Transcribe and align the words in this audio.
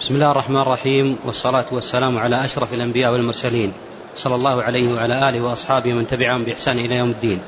بسم 0.00 0.14
الله 0.14 0.30
الرحمن 0.30 0.56
الرحيم 0.56 1.18
والصلاة 1.24 1.64
والسلام 1.72 2.18
على 2.18 2.44
أشرف 2.44 2.74
الأنبياء 2.74 3.12
والمرسلين. 3.12 3.72
صلى 4.16 4.34
الله 4.34 4.62
عليه 4.62 4.94
وعلى 4.94 5.28
آله 5.28 5.40
وأصحابه 5.40 5.92
من 5.92 6.06
تبعهم 6.06 6.44
بإحسان 6.44 6.78
إلى 6.78 6.94
يوم 6.94 7.10
الدين. 7.10 7.40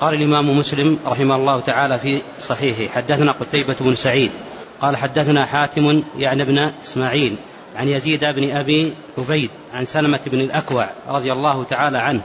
قال 0.00 0.14
الإمام 0.14 0.58
مسلم 0.58 0.98
رحمه 1.06 1.36
الله 1.36 1.60
تعالى 1.60 1.98
في 1.98 2.22
صحيحه 2.38 2.94
حدثنا 2.94 3.32
قتيبة 3.32 3.76
بن 3.80 3.94
سعيد. 3.94 4.30
قال 4.80 4.96
حدثنا 4.96 5.46
حاتم 5.46 6.02
يعني 6.16 6.42
ابن 6.42 6.58
إسماعيل 6.58 7.36
عن 7.76 7.88
يزيد 7.88 8.24
بن 8.24 8.50
أبي 8.56 8.92
عبيد 9.18 9.50
عن 9.74 9.84
سلمة 9.84 10.20
بن 10.26 10.40
الأكوع 10.40 10.88
رضي 11.08 11.32
الله 11.32 11.64
تعالى 11.64 11.98
عنه 11.98 12.20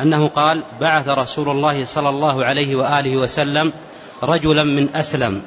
أنه 0.00 0.28
قال 0.28 0.62
بعث 0.80 1.08
رسول 1.08 1.50
الله 1.50 1.84
صلى 1.84 2.08
الله 2.08 2.44
عليه 2.44 2.76
وآله 2.76 3.16
وسلم 3.16 3.72
رجلا 4.22 4.64
من 4.64 4.88
أسلم 4.94 5.42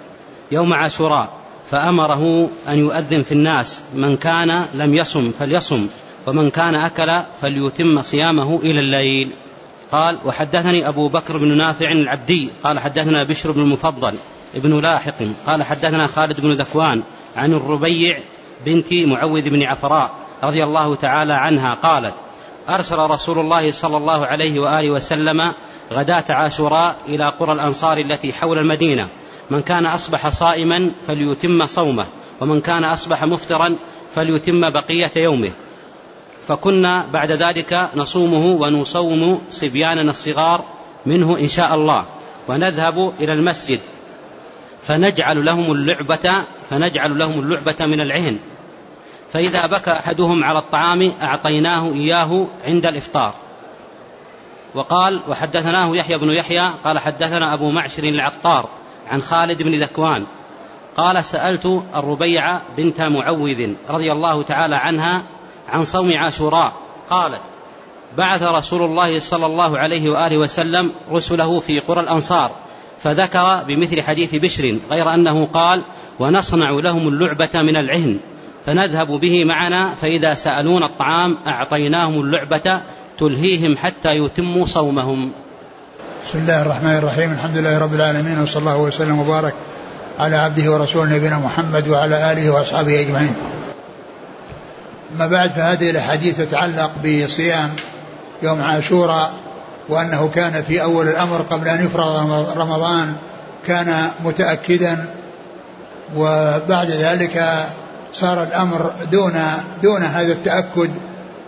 يوم 0.51 0.73
عاشوراء 0.73 1.40
فأمره 1.71 2.49
أن 2.67 2.79
يؤذن 2.79 3.21
في 3.21 3.31
الناس. 3.31 3.81
من 3.95 4.17
كان 4.17 4.65
لم 4.73 4.93
يصم 4.93 5.31
فليصم 5.39 5.87
ومن 6.27 6.49
كان 6.49 6.75
أكل 6.75 7.19
فليتم 7.41 8.01
صيامه 8.01 8.59
إلى 8.59 8.79
الليل. 8.79 9.31
قال 9.91 10.17
وحدثني 10.25 10.87
أبو 10.87 11.09
بكر 11.09 11.37
بن 11.37 11.57
نافع 11.57 11.91
العبدي 11.91 12.49
قال 12.63 12.79
حدثنا 12.79 13.23
بشر 13.23 13.51
بن 13.51 13.61
المفضل 13.61 14.13
ابن 14.55 14.79
لاحق 14.79 15.15
قال 15.47 15.63
حدثنا 15.63 16.07
خالد 16.07 16.41
بن 16.41 16.51
ذكوان 16.51 17.03
عن 17.35 17.53
الربيع 17.53 18.19
بنت 18.65 18.93
معوذ 18.93 19.49
بن 19.49 19.63
عفراء 19.63 20.11
رضي 20.43 20.63
الله 20.63 20.95
تعالى 20.95 21.33
عنها 21.33 21.73
قالت 21.73 22.13
أرسل 22.69 22.97
رسول 22.97 23.39
الله 23.39 23.71
صلى 23.71 23.97
الله 23.97 24.25
عليه 24.25 24.59
وآله 24.59 24.89
وسلم 24.91 25.53
غداة 25.93 26.23
عاشوراء 26.29 26.95
إلى 27.07 27.29
قرى 27.39 27.53
الأنصار 27.53 27.97
التي 27.97 28.33
حول 28.33 28.57
المدينة. 28.57 29.07
من 29.51 29.61
كان 29.61 29.85
أصبح 29.85 30.29
صائما 30.29 30.91
فليتم 31.07 31.65
صومه 31.65 32.05
ومن 32.41 32.61
كان 32.61 32.83
أصبح 32.83 33.23
مفطرا 33.23 33.77
فليتم 34.15 34.61
بقية 34.73 35.11
يومه. 35.15 35.51
فكنا 36.47 37.05
بعد 37.13 37.31
ذلك 37.31 37.89
نصومه 37.95 38.45
ونصوم 38.61 39.41
صبياننا 39.49 40.09
الصغار 40.09 40.63
منه 41.05 41.37
إن 41.39 41.47
شاء 41.47 41.75
الله 41.75 42.05
ونذهب 42.47 43.13
إلى 43.19 43.33
المسجد. 43.33 43.79
فنجعل 44.83 45.45
لهم 45.45 45.71
اللعبة 45.71 46.31
فنجعل 46.69 47.17
لهم 47.17 47.39
اللعبة 47.39 47.85
من 47.85 48.01
العهن. 48.01 48.39
فإذا 49.33 49.65
بكى 49.65 49.91
أحدهم 49.91 50.43
على 50.43 50.59
الطعام 50.59 51.11
أعطيناه 51.21 51.93
إياه 51.93 52.47
عند 52.65 52.85
الإفطار. 52.85 53.33
وقال 54.75 55.19
وحدثناه 55.27 55.95
يحيى 55.95 56.17
بن 56.17 56.29
يحيى 56.29 56.71
قال 56.83 56.99
حدثنا 56.99 57.53
أبو 57.53 57.71
معشر 57.71 58.03
العطار 58.03 58.80
عن 59.11 59.21
خالد 59.21 59.63
بن 59.63 59.83
ذكوان 59.83 60.25
قال 60.97 61.25
سألت 61.25 61.83
الربيع 61.95 62.57
بنت 62.77 63.01
معوذ 63.01 63.73
رضي 63.89 64.11
الله 64.11 64.43
تعالى 64.43 64.75
عنها 64.75 65.23
عن 65.69 65.83
صوم 65.83 66.11
عاشوراء 66.13 66.73
قالت 67.09 67.41
بعث 68.17 68.43
رسول 68.43 68.81
الله 68.81 69.19
صلى 69.19 69.45
الله 69.45 69.77
عليه 69.77 70.09
وآله 70.09 70.37
وسلم 70.37 70.91
رسله 71.11 71.59
في 71.59 71.79
قرى 71.79 72.01
الأنصار 72.01 72.51
فذكر 72.99 73.63
بمثل 73.67 74.01
حديث 74.01 74.35
بشر 74.35 74.77
غير 74.91 75.13
أنه 75.13 75.45
قال 75.45 75.81
ونصنع 76.19 76.69
لهم 76.69 77.07
اللعبة 77.07 77.61
من 77.61 77.75
العهن 77.75 78.19
فنذهب 78.65 79.07
به 79.07 79.45
معنا 79.45 79.89
فإذا 79.89 80.33
سألون 80.33 80.83
الطعام 80.83 81.37
أعطيناهم 81.47 82.21
اللعبة 82.21 82.81
تلهيهم 83.19 83.77
حتى 83.77 84.09
يتموا 84.09 84.65
صومهم. 84.65 85.31
بسم 86.25 86.39
الله 86.39 86.61
الرحمن 86.61 86.95
الرحيم 86.95 87.31
الحمد 87.31 87.57
لله 87.57 87.77
رب 87.77 87.93
العالمين 87.93 88.39
وصلى 88.41 88.59
الله 88.59 88.77
وسلم 88.77 89.19
وبارك 89.19 89.53
على 90.19 90.35
عبده 90.35 90.71
ورسوله 90.71 91.15
نبينا 91.15 91.37
محمد 91.37 91.87
وعلى 91.87 92.31
آله 92.31 92.49
وأصحابه 92.49 92.99
أجمعين. 92.99 93.35
أما 95.15 95.27
بعد 95.27 95.49
فهذه 95.49 95.89
الأحاديث 95.89 96.37
تتعلق 96.37 96.91
بصيام 97.05 97.69
يوم 98.43 98.61
عاشوراء 98.61 99.33
وأنه 99.89 100.29
كان 100.35 100.63
في 100.63 100.81
أول 100.81 101.07
الأمر 101.07 101.41
قبل 101.49 101.67
أن 101.67 101.85
يفرغ 101.85 102.57
رمضان 102.57 103.15
كان 103.67 104.09
متأكدا 104.23 105.05
وبعد 106.15 106.89
ذلك 106.89 107.65
صار 108.13 108.43
الأمر 108.43 108.91
دون 109.11 109.33
دون 109.83 110.03
هذا 110.03 110.31
التأكد 110.33 110.91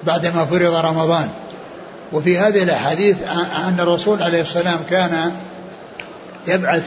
بعدما 0.03 0.46
فرض 0.46 0.74
رمضان. 0.74 1.30
وفي 2.13 2.40
هذه 2.40 2.63
الأحاديث 2.63 3.18
أن 3.68 3.79
الرسول 3.79 4.24
عليه 4.24 4.41
السلام 4.41 4.79
كان 4.90 5.31
يبعث 6.47 6.84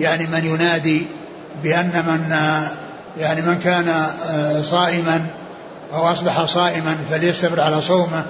يعني 0.00 0.26
من 0.26 0.44
ينادي 0.44 1.06
بأن 1.62 2.04
من 2.06 2.36
يعني 3.20 3.42
من 3.42 3.58
كان 3.64 4.06
صائما 4.62 5.26
أو 5.94 6.08
أصبح 6.08 6.44
صائما 6.44 6.96
فليستمر 7.10 7.60
على 7.60 7.80
صومه 7.80 8.24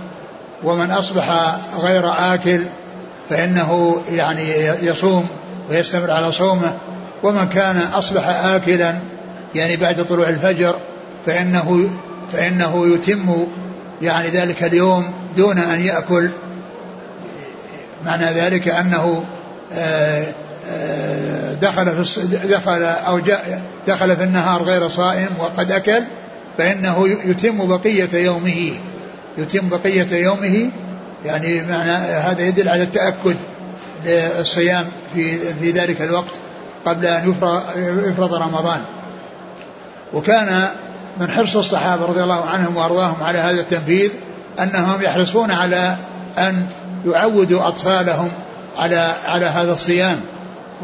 ومن 0.64 0.90
أصبح 0.90 1.56
غير 1.78 2.10
آكل 2.34 2.66
فإنه 3.30 3.96
يعني 4.12 4.50
يصوم 4.82 5.26
ويستمر 5.70 6.10
على 6.10 6.32
صومه 6.32 6.74
ومن 7.22 7.48
كان 7.48 7.76
أصبح 7.94 8.28
آكلا 8.28 8.94
يعني 9.54 9.76
بعد 9.76 10.04
طلوع 10.04 10.28
الفجر 10.28 10.74
فإنه 11.26 11.90
فإنه 12.32 12.94
يتم 12.94 13.46
يعني 14.02 14.28
ذلك 14.28 14.64
اليوم 14.64 15.12
دون 15.36 15.58
أن 15.58 15.80
يأكل 15.80 16.30
معنى 18.06 18.24
ذلك 18.24 18.68
أنه 18.68 19.24
آه، 19.72 20.24
آه، 20.70 21.54
دخل 21.54 22.04
في 22.04 22.26
دخل 22.26 22.82
أو 22.82 23.18
جاء 23.18 23.62
دخل 23.86 24.16
في 24.16 24.24
النهار 24.24 24.62
غير 24.62 24.88
صائم 24.88 25.28
وقد 25.38 25.70
أكل 25.70 26.02
فإنه 26.58 27.08
يتم 27.08 27.66
بقية 27.66 28.08
يومه. 28.14 28.72
يتم 29.38 29.68
بقية 29.68 30.16
يومه 30.16 30.70
يعني 31.24 31.62
معنى 31.62 31.90
هذا 31.90 32.42
يدل 32.42 32.68
على 32.68 32.82
التأكد 32.82 33.36
للصيام 34.04 34.86
في 35.14 35.38
في 35.38 35.70
ذلك 35.70 36.02
الوقت 36.02 36.32
قبل 36.86 37.06
أن 37.06 37.34
يفرض 38.08 38.34
رمضان. 38.34 38.80
وكان 40.12 40.68
من 41.20 41.30
حرص 41.30 41.56
الصحابة 41.56 42.06
رضي 42.06 42.22
الله 42.22 42.44
عنهم 42.44 42.76
وأرضاهم 42.76 43.22
على 43.22 43.38
هذا 43.38 43.60
التنفيذ 43.60 44.10
أنهم 44.60 45.02
يحرصون 45.02 45.50
على 45.50 45.96
أن 46.38 46.66
يعودوا 47.06 47.68
أطفالهم 47.68 48.30
على 48.78 49.12
على 49.26 49.46
هذا 49.46 49.72
الصيام 49.72 50.20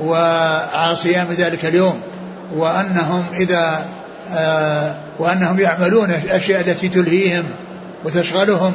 وعلى 0.01 0.97
صيام 0.97 1.27
ذلك 1.33 1.65
اليوم 1.65 2.01
وأنهم 2.57 3.25
إذا 3.35 3.87
آه 4.31 4.95
وأنهم 5.19 5.61
يعملون 5.61 6.11
الأشياء 6.11 6.61
التي 6.61 6.89
تلهيهم 6.89 7.45
وتشغلهم 8.05 8.75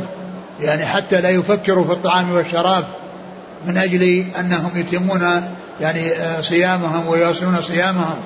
يعني 0.62 0.86
حتى 0.86 1.22
لا 1.22 1.30
يفكروا 1.30 1.86
في 1.86 1.92
الطعام 1.92 2.32
والشراب 2.32 2.86
من 3.68 3.78
أجل 3.78 4.26
أنهم 4.40 4.72
يتمون 4.76 5.44
يعني 5.82 6.12
آه 6.12 6.42
صيامهم 6.42 7.08
ويواصلون 7.08 7.62
صيامهم. 7.62 8.18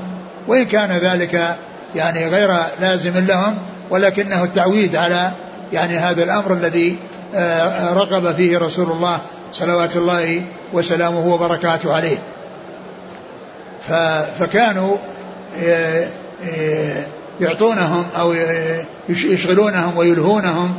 وإن 0.48 0.66
كان 0.66 0.92
ذلك 0.92 1.56
يعني 1.96 2.28
غير 2.28 2.56
لازم 2.82 3.18
لهم 3.18 3.58
ولكنه 3.90 4.44
التعويد 4.44 4.96
على 4.96 5.32
يعني 5.74 5.98
هذا 5.98 6.24
الأمر 6.24 6.54
الذي 6.54 6.98
آه، 7.36 7.94
رغب 7.94 8.36
فيه 8.36 8.58
رسول 8.58 8.92
الله 8.92 9.22
صلوات 9.54 9.96
الله 9.96 10.44
وسلامه 10.74 11.34
وبركاته 11.34 11.94
عليه. 11.94 12.18
فكانوا 14.40 14.98
آه، 15.64 16.08
آه، 16.58 17.04
يعطونهم 17.42 18.06
أو 18.20 18.36
يشغلونهم 19.10 19.98
ويلهونهم 19.98 20.78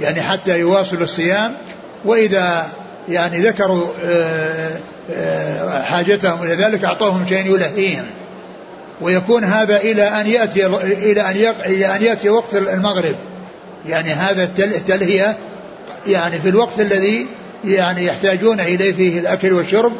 يعني 0.00 0.22
حتى 0.22 0.58
يواصلوا 0.58 1.04
الصيام. 1.04 1.54
وإذا 2.04 2.66
يعني 3.08 3.38
ذكروا 3.38 3.86
حاجتهم 5.82 6.42
إلى 6.42 6.54
ذلك 6.54 6.84
أعطوهم 6.84 7.26
شيء 7.26 7.54
يلهيهم. 7.54 8.06
ويكون 9.00 9.44
هذا 9.44 9.76
إلى 9.76 10.02
أن 10.02 10.26
يأتي 10.26 10.66
إلى 10.66 11.20
أن 11.20 11.54
إلى 11.66 11.96
أن 11.96 12.02
يأتي 12.02 12.28
وقت 12.28 12.54
المغرب. 12.54 13.16
يعني 13.88 14.12
هذا 14.12 14.44
التلهية 14.58 15.36
يعني 16.06 16.38
في 16.38 16.48
الوقت 16.48 16.80
الذي 16.80 17.26
يعني 17.64 18.04
يحتاجون 18.04 18.60
إليه 18.60 18.92
فيه 18.92 19.20
الأكل 19.20 19.52
والشرب 19.52 19.92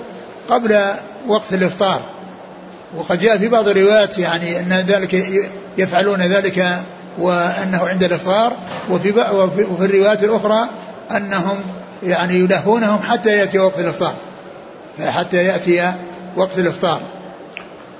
قبل 0.48 0.80
وقت 1.28 1.52
الإفطار. 1.52 2.00
وقد 2.96 3.18
جاء 3.18 3.38
في 3.38 3.48
بعض 3.48 3.68
الروايات 3.68 4.18
يعني 4.18 4.60
أن 4.60 4.72
ذلك 4.72 5.26
يفعلون 5.78 6.22
ذلك 6.22 6.78
وأنه 7.18 7.88
عند 7.88 8.04
الإفطار 8.04 8.56
وفي 8.90 9.10
وفي 9.70 9.84
الروايات 9.84 10.24
الأخرى 10.24 10.68
أنهم 11.10 11.58
يعني 12.02 12.34
يلهونهم 12.34 13.02
حتى 13.02 13.30
يأتي 13.30 13.58
وقت 13.58 13.78
الإفطار. 13.78 14.14
حتى 15.08 15.36
يأتي 15.36 15.92
وقت 16.36 16.58
الإفطار. 16.58 17.00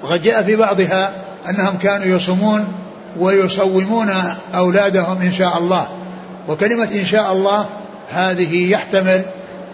وقد 0.03 0.23
جاء 0.23 0.43
في 0.43 0.57
بعضها 0.57 1.13
أنهم 1.49 1.79
كانوا 1.79 2.17
يصومون 2.17 2.75
ويصومون 3.19 4.11
أولادهم 4.55 5.23
إن 5.23 5.33
شاء 5.33 5.59
الله. 5.59 5.89
وكلمة 6.49 6.85
إن 6.85 7.05
شاء 7.07 7.33
الله 7.33 7.67
هذه 8.11 8.71
يحتمل 8.71 9.23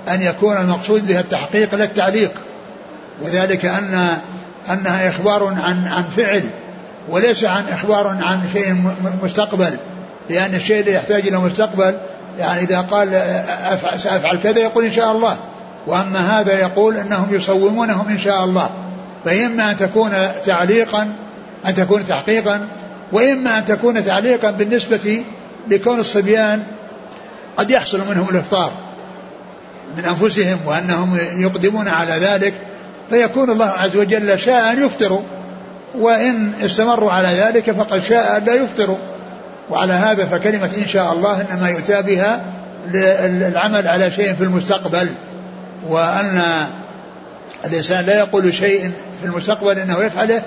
أن 0.08 0.22
يكون 0.22 0.56
المقصود 0.56 1.06
بها 1.06 1.20
التحقيق 1.20 1.74
لا 1.74 1.84
التعليق. 1.84 2.32
وذلك 3.22 3.64
أن 3.64 4.08
أنها 4.70 5.08
إخبار 5.08 5.44
عن 5.44 5.86
عن 5.86 6.04
فعل 6.16 6.42
وليس 7.08 7.44
عن 7.44 7.64
إخبار 7.68 8.06
عن 8.06 8.40
شيء 8.52 8.94
مستقبل. 9.22 9.76
لأن 10.30 10.54
الشيء 10.54 10.80
اللي 10.80 10.94
يحتاج 10.94 11.26
إلى 11.26 11.38
مستقبل 11.38 11.94
يعني 12.38 12.60
إذا 12.60 12.80
قال 12.80 13.10
سأفعل 13.96 14.36
كذا 14.36 14.58
يقول 14.58 14.84
إن 14.84 14.92
شاء 14.92 15.12
الله. 15.12 15.36
وأما 15.86 16.40
هذا 16.40 16.52
يقول 16.60 16.96
أنهم 16.96 17.34
يصومونهم 17.34 18.08
إن 18.08 18.18
شاء 18.18 18.44
الله. 18.44 18.70
فإما 19.24 19.70
أن 19.70 19.76
تكون 19.76 20.10
تعليقا 20.46 21.12
أن 21.66 21.74
تكون 21.74 22.06
تحقيقا 22.06 22.68
وإما 23.12 23.58
أن 23.58 23.64
تكون 23.64 24.04
تعليقا 24.04 24.50
بالنسبة 24.50 25.24
لكون 25.68 26.00
الصبيان 26.00 26.62
قد 27.56 27.70
يحصل 27.70 28.00
منهم 28.10 28.28
الإفطار 28.28 28.72
من 29.96 30.04
أنفسهم 30.04 30.58
وأنهم 30.66 31.18
يقدمون 31.36 31.88
على 31.88 32.12
ذلك 32.12 32.54
فيكون 33.10 33.50
الله 33.50 33.66
عز 33.66 33.96
وجل 33.96 34.38
شاء 34.38 34.72
أن 34.72 34.86
يفطروا 34.86 35.22
وإن 35.98 36.52
استمروا 36.62 37.12
على 37.12 37.28
ذلك 37.28 37.70
فقد 37.70 38.02
شاء 38.02 38.36
أن 38.36 38.44
لا 38.44 38.54
يفطروا. 38.54 38.98
وعلى 39.70 39.92
هذا 39.92 40.26
فكلمة 40.26 40.70
إن 40.78 40.88
شاء 40.88 41.12
الله 41.12 41.40
إنما 41.40 41.68
يؤتى 41.68 42.02
بها 42.02 42.44
للعمل 42.92 43.88
على 43.88 44.10
شيء 44.10 44.34
في 44.34 44.44
المستقبل 44.44 45.10
وأن 45.88 46.42
الإنسان 47.64 48.04
لا 48.04 48.18
يقول 48.18 48.54
شيء 48.54 48.92
في 49.20 49.26
المستقبل 49.26 49.78
إنه 49.78 49.98
يفعله 49.98 50.42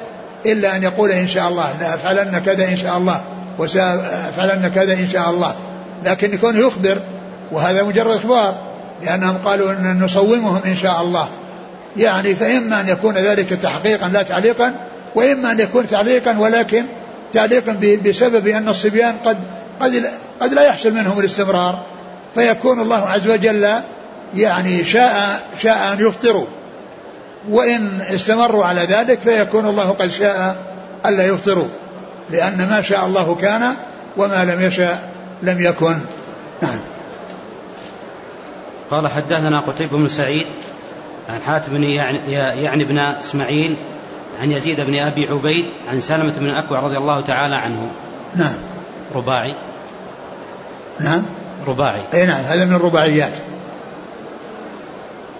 إلا 0.47 0.75
أن 0.75 0.83
يقول 0.83 1.11
إن 1.11 1.27
شاء 1.27 1.47
الله 1.47 1.73
لا 1.79 1.95
أفعلن 1.95 2.41
كذا 2.45 2.67
إن 2.67 2.77
شاء 2.77 2.97
الله 2.97 3.21
وسأفعلن 3.59 4.67
كذا 4.75 4.93
إن 4.93 5.09
شاء 5.13 5.29
الله. 5.29 5.55
لكن 6.05 6.33
يكون 6.33 6.67
يخبر 6.67 6.97
وهذا 7.51 7.83
مجرد 7.83 8.15
إخبار 8.15 8.55
لأنهم 9.03 9.37
قالوا 9.45 9.71
أن 9.71 9.99
نصومهم 10.03 10.61
إن 10.65 10.75
شاء 10.75 11.01
الله. 11.01 11.27
يعني 11.97 12.35
فإما 12.35 12.79
أن 12.79 12.89
يكون 12.89 13.15
ذلك 13.17 13.49
تحقيقا 13.49 14.07
لا 14.07 14.21
تعليقا 14.21 14.73
وإما 15.15 15.51
أن 15.51 15.59
يكون 15.59 15.87
تعليقا 15.87 16.39
ولكن 16.39 16.85
تعليقا 17.33 17.97
بسبب 18.05 18.47
أن 18.47 18.67
الصبيان 18.67 19.15
قد 19.25 19.37
قد 19.79 20.09
قد 20.41 20.53
لا 20.53 20.61
يحصل 20.61 20.91
منهم 20.91 21.19
الاستمرار. 21.19 21.85
فيكون 22.35 22.81
الله 22.81 23.09
عز 23.09 23.27
وجل 23.27 23.73
يعني 24.35 24.85
شاء 24.85 25.41
شاء 25.61 25.93
أن 25.93 26.07
يفطروا. 26.07 26.45
وإن 27.49 28.01
استمروا 28.01 28.65
على 28.65 28.81
ذلك 28.81 29.19
فيكون 29.19 29.67
الله 29.67 29.89
قد 29.89 30.07
شاء 30.07 30.55
ألا 31.05 31.25
يفطروا 31.25 31.67
لأن 32.29 32.57
ما 32.69 32.81
شاء 32.81 33.05
الله 33.05 33.35
كان 33.35 33.73
وما 34.17 34.45
لم 34.45 34.61
يشاء 34.61 35.11
لم 35.41 35.61
يكن. 35.61 35.97
نعم. 36.61 36.79
قال 38.91 39.07
حدثنا 39.07 39.59
قتيبة 39.59 39.97
بن 39.97 40.07
سعيد 40.07 40.45
عن 41.29 41.41
حاتم 41.41 41.71
بن 41.71 41.83
يعني, 41.83 42.31
يعني 42.63 42.83
بن 42.83 42.97
إسماعيل 42.97 43.75
عن 44.41 44.51
يزيد 44.51 44.81
بن 44.81 44.97
أبي 44.97 45.27
عبيد 45.27 45.65
عن 45.91 46.01
سلمة 46.01 46.33
بن 46.39 46.45
الاكوع 46.45 46.79
رضي 46.79 46.97
الله 46.97 47.21
تعالى 47.21 47.55
عنه. 47.55 47.91
نعم. 48.35 48.55
رباعي. 49.15 49.55
نعم. 50.99 51.25
رباعي. 51.67 52.03
أي 52.13 52.25
نعم 52.25 52.43
هذا 52.43 52.65
من 52.65 52.73
الرباعيات. 52.73 53.33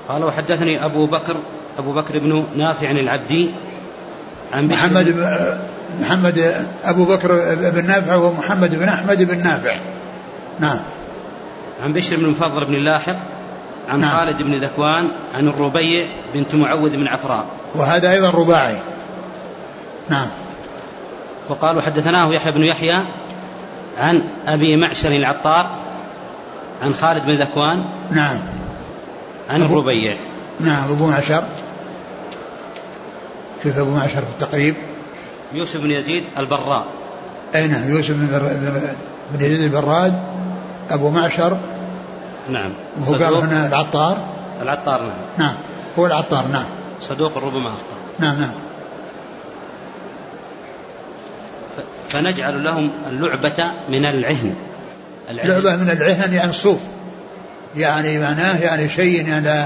قال 0.10 0.24
وحدثني 0.24 0.86
أبو 0.86 1.06
بكر 1.06 1.36
أبو 1.78 1.94
بكر 1.94 2.20
بن 2.20 2.46
نافع 2.56 2.92
العبدي 2.92 3.50
عن 4.54 4.68
محمد 4.68 5.16
محمد 6.02 6.66
أبو 6.84 7.06
بكر 7.06 7.56
بن 7.56 7.88
نافع 7.88 8.16
ومحمد 8.16 8.76
بن 8.76 8.90
أحمد 8.90 9.24
بن 9.24 9.44
نافع. 9.44 9.76
نعم. 10.60 10.80
عن 11.84 11.94
بشر 11.94 12.16
بن 12.16 12.30
مفضل 12.30 12.66
بن 12.66 12.74
اللاحق 12.74 13.18
عن 13.90 14.00
نعم. 14.00 14.12
خالد 14.12 14.44
بن 14.44 14.56
ذكوان 14.56 15.08
عن 15.38 15.48
الربيع 15.48 16.06
بنت 16.34 16.56
معوذ 16.56 16.90
بن 16.90 17.08
عفراء. 17.08 17.46
وهذا 17.76 18.12
أيضا 18.12 18.30
رباعي. 18.30 18.78
نعم. 20.10 20.28
وقالوا 21.50 21.82
حدثناه 21.82 22.34
يحيى 22.34 22.52
بن 22.52 22.64
يحيى 22.64 23.02
عن 23.98 24.24
أبي 24.48 24.78
معشر 24.78 25.12
العطار 25.12 25.70
عن 26.84 26.94
خالد 26.94 27.26
بن 27.26 27.32
ذكوان 27.32 27.86
نعم. 28.12 28.38
عن 29.50 29.62
أبو 29.62 29.74
الربيع. 29.74 30.18
نعم 30.60 30.92
أبو 30.92 31.08
معشر. 31.08 31.44
كيف 33.64 33.78
أبو 33.78 33.92
معشر 33.92 34.22
في 34.22 34.30
التقريب 34.44 34.76
يوسف 35.54 35.82
بن 35.82 35.92
يزيد 35.92 36.24
البراء. 36.38 36.86
أي 37.56 37.68
نعم 37.68 37.90
يوسف 37.90 38.16
بن 39.34 39.42
يزيد 39.42 39.62
البراد 39.62 40.14
أبو 40.90 41.10
معشر. 41.10 41.58
نعم. 42.50 42.74
هو 43.08 43.14
قال 43.14 43.34
هنا 43.34 43.68
العطار. 43.68 44.18
العطار 44.62 45.02
نعم. 45.02 45.12
نعم 45.38 45.56
هو 46.00 46.06
العطار 46.06 46.48
نعم. 46.48 46.66
صدوق 47.02 47.38
ربما 47.38 47.70
أخطأ. 47.70 47.98
نعم 48.20 48.40
نعم. 48.40 48.52
فنجعل 52.10 52.64
لهم 52.64 52.92
اللعبة 53.10 53.72
من 53.90 54.06
العهن. 54.06 54.56
لعبة 55.30 55.76
من 55.76 55.90
العهن 55.90 56.34
يعني 56.34 56.50
الصوف 56.50 56.80
يعني 57.76 58.20
معناه 58.20 58.60
يعني 58.60 58.90
شيء 58.90 59.28
يعني 59.28 59.66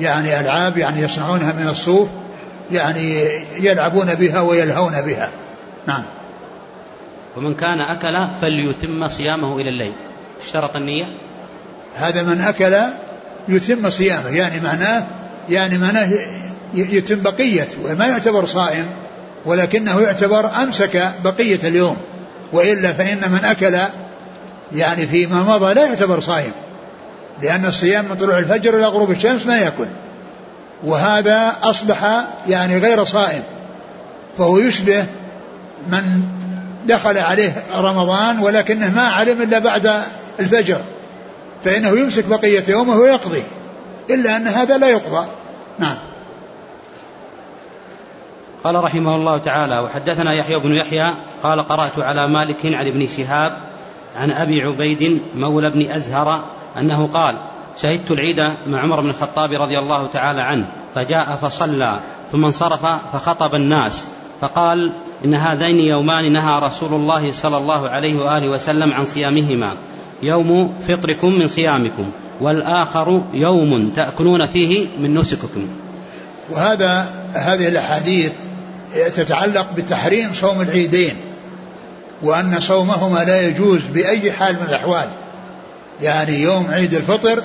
يعني 0.00 0.40
ألعاب 0.40 0.78
يعني 0.78 1.00
يصنعونها 1.00 1.52
من 1.52 1.68
الصوف. 1.68 2.08
يعني 2.70 3.22
يلعبون 3.60 4.14
بها 4.14 4.40
ويلهون 4.40 4.92
بها. 5.02 5.30
نعم. 5.86 6.04
ومن 7.36 7.54
كان 7.54 7.80
أكل 7.80 8.26
فليتم 8.40 9.08
صيامه 9.08 9.60
إلى 9.60 9.68
الليل. 9.68 9.92
اشترط 10.44 10.76
النية؟ 10.76 11.04
هذا 11.96 12.22
من 12.22 12.40
أكل 12.40 12.76
يتم 13.48 13.90
صيامه 13.90 14.28
يعني 14.28 14.60
معناه 14.60 15.02
يعني 15.48 15.78
معناه 15.78 16.08
يتم 16.74 17.22
بقية 17.22 17.68
وما 17.84 18.06
يعتبر 18.06 18.46
صائم 18.46 18.86
ولكنه 19.44 20.00
يعتبر 20.00 20.50
أمسك 20.62 21.10
بقية 21.24 21.68
اليوم. 21.68 21.96
وإلا 22.52 22.92
فإن 22.92 23.18
من 23.18 23.40
أكل 23.44 23.78
يعني 24.74 25.06
فيما 25.06 25.42
مضى 25.42 25.74
لا 25.74 25.86
يعتبر 25.86 26.20
صائم 26.20 26.52
لأن 27.42 27.64
الصيام 27.64 28.04
من 28.04 28.16
طلوع 28.16 28.38
الفجر 28.38 28.76
إلى 28.76 28.86
غروب 28.86 29.10
الشمس 29.10 29.46
ما 29.46 29.58
يأكل. 29.58 29.86
وهذا 30.84 31.52
أصبح 31.62 32.24
يعني 32.48 32.78
غير 32.78 33.04
صائم 33.04 33.42
فهو 34.38 34.58
يشبه 34.58 35.06
من 35.88 36.22
دخل 36.86 37.18
عليه 37.18 37.54
رمضان 37.76 38.38
ولكنه 38.38 38.94
ما 38.94 39.02
علم 39.02 39.42
إلا 39.42 39.58
بعد 39.58 40.02
الفجر 40.40 40.80
فإنه 41.64 41.88
يمسك 41.88 42.24
بقية 42.24 42.64
يومه 42.68 42.96
ويقضي 42.96 43.42
إلا 44.10 44.36
أن 44.36 44.48
هذا 44.48 44.78
لا 44.78 44.88
يقضى. 44.88 45.26
نعم. 45.78 45.96
قال 48.64 48.84
رحمه 48.84 49.16
الله 49.16 49.38
تعالى 49.38 49.78
وحدثنا 49.78 50.32
يحيى 50.32 50.58
بن 50.60 50.74
يحيى 50.74 51.14
قال 51.42 51.68
قرأت 51.68 51.98
على 51.98 52.28
مالك 52.28 52.66
عن 52.66 52.86
ابن 52.86 53.06
شهاب 53.06 53.58
عن 54.16 54.30
أبي 54.30 54.62
عبيد 54.62 55.22
مولى 55.34 55.70
بن 55.70 55.90
أزهر 55.90 56.44
أنه 56.78 57.06
قال 57.06 57.36
شهدت 57.76 58.10
العيد 58.10 58.56
مع 58.66 58.80
عمر 58.80 59.00
بن 59.00 59.10
الخطاب 59.10 59.52
رضي 59.52 59.78
الله 59.78 60.06
تعالى 60.06 60.40
عنه 60.40 60.66
فجاء 60.94 61.38
فصلى 61.42 62.00
ثم 62.32 62.44
انصرف 62.44 62.86
فخطب 63.12 63.54
الناس 63.54 64.04
فقال 64.40 64.92
إن 65.24 65.34
هذين 65.34 65.78
يومان 65.78 66.32
نهى 66.32 66.58
رسول 66.58 66.94
الله 66.94 67.32
صلى 67.32 67.56
الله 67.56 67.88
عليه 67.88 68.18
وآله 68.18 68.48
وسلم 68.48 68.92
عن 68.92 69.04
صيامهما 69.04 69.76
يوم 70.22 70.74
فطركم 70.88 71.28
من 71.28 71.46
صيامكم 71.46 72.10
والآخر 72.40 73.22
يوم 73.34 73.90
تأكلون 73.96 74.46
فيه 74.46 74.86
من 74.98 75.14
نسككم. 75.14 75.68
وهذا 76.50 77.06
هذه 77.32 77.68
الأحاديث 77.68 78.32
تتعلق 79.16 79.66
بتحريم 79.76 80.32
صوم 80.34 80.60
العيدين 80.60 81.16
وأن 82.22 82.60
صومهما 82.60 83.18
لا 83.18 83.48
يجوز 83.48 83.82
بأي 83.86 84.32
حال 84.32 84.54
من 84.54 84.66
الأحوال 84.68 85.08
يعني 86.02 86.42
يوم 86.42 86.66
عيد 86.70 86.94
الفطر 86.94 87.42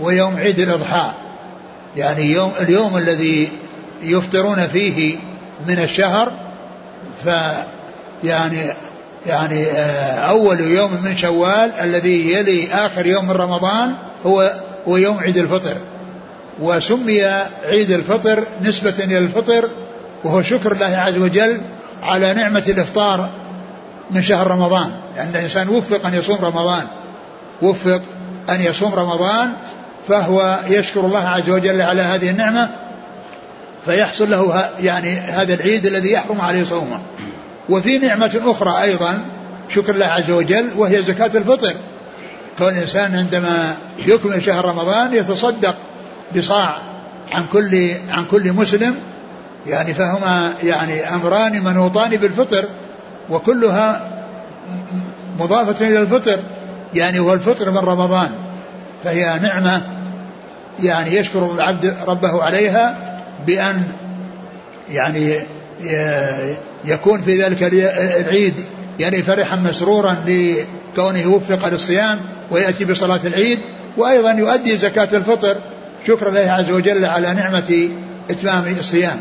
ويوم 0.00 0.36
عيد 0.36 0.60
الإضحى. 0.60 1.10
يعني 1.96 2.32
يوم 2.32 2.52
اليوم 2.60 2.96
الذي 2.96 3.48
يفطرون 4.02 4.66
فيه 4.66 5.16
من 5.66 5.78
الشهر 5.78 6.32
ف 7.24 7.28
يعني 8.24 8.72
يعني 9.26 9.66
آه، 9.66 10.14
أول 10.14 10.60
يوم 10.60 10.90
من 11.04 11.16
شوال 11.16 11.72
الذي 11.80 12.32
يلي 12.32 12.72
آخر 12.72 13.06
يوم 13.06 13.24
من 13.24 13.30
رمضان 13.30 13.94
هو 14.26 14.52
هو 14.88 14.96
يوم 14.96 15.18
عيد 15.18 15.36
الفطر. 15.36 15.76
وسمي 16.60 17.24
عيد 17.64 17.90
الفطر 17.90 18.44
نسبة 18.62 18.94
إلى 18.98 19.18
الفطر 19.18 19.68
وهو 20.24 20.42
شكر 20.42 20.72
الله 20.72 20.96
عز 20.96 21.18
وجل 21.18 21.62
على 22.02 22.34
نعمة 22.34 22.64
الإفطار 22.68 23.28
من 24.10 24.22
شهر 24.22 24.46
رمضان. 24.46 24.90
لأن 25.16 25.28
الإنسان 25.28 25.68
وفق 25.68 26.06
أن 26.06 26.14
يصوم 26.14 26.38
رمضان. 26.42 26.84
وفق 27.62 28.02
أن 28.50 28.62
يصوم 28.62 28.94
رمضان 28.94 29.52
فهو 30.08 30.58
يشكر 30.68 31.00
الله 31.00 31.28
عز 31.28 31.50
وجل 31.50 31.80
على 31.82 32.02
هذه 32.02 32.30
النعمة 32.30 32.68
فيحصل 33.84 34.30
له 34.30 34.64
يعني 34.80 35.10
هذا 35.16 35.54
العيد 35.54 35.86
الذي 35.86 36.12
يحرم 36.12 36.40
عليه 36.40 36.64
صومه. 36.64 37.00
وفي 37.68 37.98
نعمة 37.98 38.40
أخرى 38.44 38.82
أيضا 38.82 39.24
شكر 39.68 39.94
الله 39.94 40.06
عز 40.06 40.30
وجل 40.30 40.70
وهي 40.76 41.02
زكاة 41.02 41.30
الفطر. 41.34 41.74
كون 42.58 42.68
الإنسان 42.68 43.14
عندما 43.14 43.76
يكمل 43.98 44.44
شهر 44.44 44.64
رمضان 44.64 45.14
يتصدق 45.14 45.76
بصاع 46.36 46.78
عن 47.32 47.46
كل 47.52 47.90
عن 48.10 48.24
كل 48.24 48.52
مسلم 48.52 48.94
يعني 49.66 49.94
فهما 49.94 50.52
يعني 50.62 51.14
أمران 51.14 51.64
منوطان 51.64 52.10
بالفطر 52.10 52.64
وكلها 53.30 54.10
مضافة 55.38 55.86
إلى 55.86 55.98
الفطر. 55.98 56.38
يعني 56.94 57.18
هو 57.18 57.32
الفطر 57.32 57.70
من 57.70 57.78
رمضان. 57.78 58.30
فهي 59.04 59.38
نعمة 59.42 59.82
يعني 60.82 61.16
يشكر 61.16 61.52
العبد 61.52 61.96
ربه 62.06 62.42
عليها 62.42 62.96
بأن 63.46 63.82
يعني 64.90 65.36
يكون 66.84 67.22
في 67.22 67.42
ذلك 67.42 67.62
العيد 68.20 68.54
يعني 68.98 69.22
فرحا 69.22 69.56
مسرورا 69.56 70.16
لكونه 70.26 71.26
وفق 71.26 71.68
للصيام 71.68 72.20
ويأتي 72.50 72.84
بصلاة 72.84 73.20
العيد 73.24 73.58
وأيضا 73.96 74.30
يؤدي 74.30 74.76
زكاة 74.76 75.08
الفطر. 75.16 75.56
شكر 76.06 76.28
الله 76.28 76.52
عز 76.52 76.70
وجل 76.70 77.04
على 77.04 77.34
نعمة 77.34 77.88
إتمام 78.30 78.76
الصيام. 78.80 79.16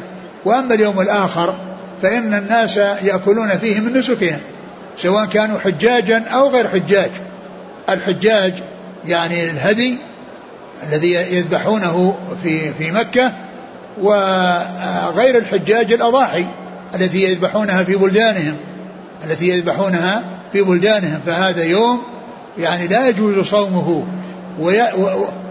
وأما 0.46 0.74
اليوم 0.74 1.02
الآخر 1.02 1.56
فإن 2.02 2.34
الناس 2.34 2.78
يأكلون 2.78 3.50
فيه 3.50 3.80
من 3.80 3.98
نسكهم 3.98 4.40
سواء 4.98 5.26
كانوا 5.26 5.60
حجاجا 5.60 6.24
أو 6.24 6.50
غير 6.50 6.68
حجاج. 6.68 7.12
الحجاج 7.90 8.54
يعني 9.08 9.50
الهدي 9.50 9.98
الذي 10.84 11.14
يذبحونه 11.14 12.16
في 12.44 12.74
في 12.74 12.92
مكة 12.92 13.32
وغير 14.02 15.38
الحجاج 15.38 15.94
الأضاحي 15.94 16.46
التي 16.96 17.24
يذبحونها 17.24 17.84
في 17.84 17.96
بلدانهم 17.96 18.56
التي 19.26 19.50
يذبحونها 19.50 20.24
في 20.54 20.62
بلدانهم. 20.62 21.20
فهذا 21.26 21.64
يوم 21.64 22.02
يعني 22.60 22.88
لا 22.88 23.08
يجوز 23.08 23.48
صومه 23.48 24.06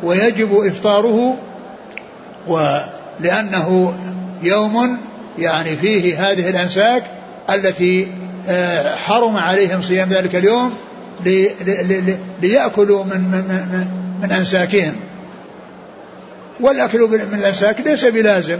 ويجب 0.03 0.67
إفطاره 0.67 1.37
ولأنه 2.47 3.95
يوم 4.43 4.99
يعني 5.39 5.77
فيه 5.77 6.31
هذه 6.31 6.51
الأنساك 6.51 7.05
التي 7.51 8.09
آه، 8.49 8.97
حرم 8.97 9.37
عليهم 9.37 9.83
صيام 9.83 10.09
ذلك 10.09 10.37
اليوم. 10.37 10.75
ليأكلوا 12.43 13.05
من, 13.05 13.21
من, 13.21 13.87
من 14.23 14.33
أنساكهم. 14.33 14.97
والأكل 16.61 17.01
من 17.01 17.39
الأنساك 17.39 17.81
ليس 17.81 18.05
بلازم. 18.05 18.59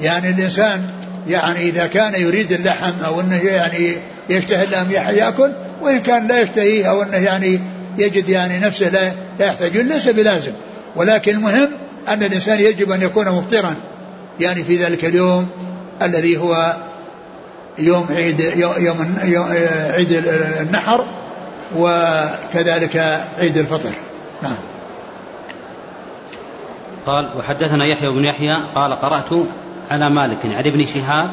يعني 0.00 0.30
الإنسان 0.30 0.82
يعني 1.28 1.58
إذا 1.58 1.86
كان 1.86 2.22
يريد 2.22 2.52
اللحم 2.52 2.92
أو 3.04 3.20
أنه 3.20 3.36
يعني 3.36 3.96
يشتهي 4.28 4.64
اللحم 4.64 4.90
يأكل 4.90 5.52
وإن 5.82 6.00
كان 6.00 6.26
لا 6.26 6.40
يشتهيه 6.40 6.90
أو 6.90 7.02
أنه 7.02 7.16
يعني 7.16 7.60
يجد 7.98 8.28
يعني 8.28 8.58
نفسه 8.58 8.88
لا, 8.88 9.12
لا 9.38 9.46
يحتاج 9.46 9.76
ليس 9.76 10.08
بلازم. 10.08 10.52
ولكن 10.96 11.32
المهم 11.32 11.68
أن 12.08 12.22
الإنسان 12.22 12.60
يجب 12.60 12.90
أن 12.90 13.02
يكون 13.02 13.28
مفطرا. 13.28 13.74
يعني 14.40 14.64
في 14.64 14.84
ذلك 14.84 15.04
اليوم 15.04 15.48
الذي 16.02 16.36
هو 16.36 16.76
يوم 17.78 18.06
عيد 18.10 18.40
يوم, 18.40 18.72
يوم 19.24 19.54
عيد 19.90 20.22
النحر 20.60 21.23
وكذلك 21.76 22.96
عيد 23.38 23.58
الفطر. 23.58 23.90
نعم. 24.42 24.56
قال 27.06 27.28
وحدثنا 27.38 27.84
يحيى 27.84 28.10
بن 28.10 28.24
يحيى 28.24 28.56
قال 28.74 28.92
قرأت 28.92 29.46
على 29.90 30.10
مالك 30.10 30.38
عن 30.44 30.64
ابن 30.66 30.86
شهاب. 30.86 31.30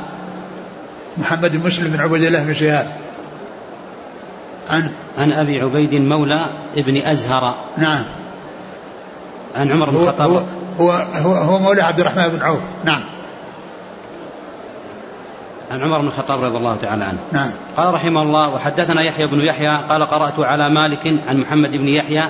محمد 1.17 1.51
بن 1.51 1.67
مسلم 1.67 1.91
بن 1.91 2.00
عبد 2.00 2.21
الله 2.21 2.43
بن 2.43 2.53
شهاب. 2.53 2.88
عن؟ 4.67 4.91
عن 5.17 5.33
أبي 5.33 5.62
عبيد 5.62 5.93
مولى 5.93 6.45
ابن 6.77 6.98
أزهر. 6.98 7.55
نعم. 7.77 8.03
عن 9.55 9.71
عمر 9.71 9.89
بن 9.89 9.98
الخطاب. 9.98 10.31
هو, 10.31 10.43
هو 10.79 10.91
هو 10.91 11.33
هو 11.33 11.60
مولى 11.60 11.81
عبد 11.81 12.00
الرحمن 12.00 12.27
بن 12.27 12.41
عوف. 12.41 12.60
نعم. 12.83 13.03
عن 15.72 15.82
عمر 15.82 16.01
بن 16.01 16.08
الخطاب 16.08 16.44
رضي 16.44 16.58
الله 16.58 16.78
تعالى 16.82 17.04
عنه. 17.04 17.20
نعم. 17.32 17.50
قال 17.78 17.94
رحمه 17.94 18.22
الله 18.22 18.50
وحدثنا 18.50 19.01
يحيى 19.01 19.28
بن 19.28 19.42
يحيى 19.42 19.78
قال 19.90 20.04
قرأت 20.04 20.40
على 20.40 20.70
مالك 20.70 21.16
عن 21.28 21.38
محمد 21.38 21.72
بن 21.72 21.88
يحيى 21.88 22.24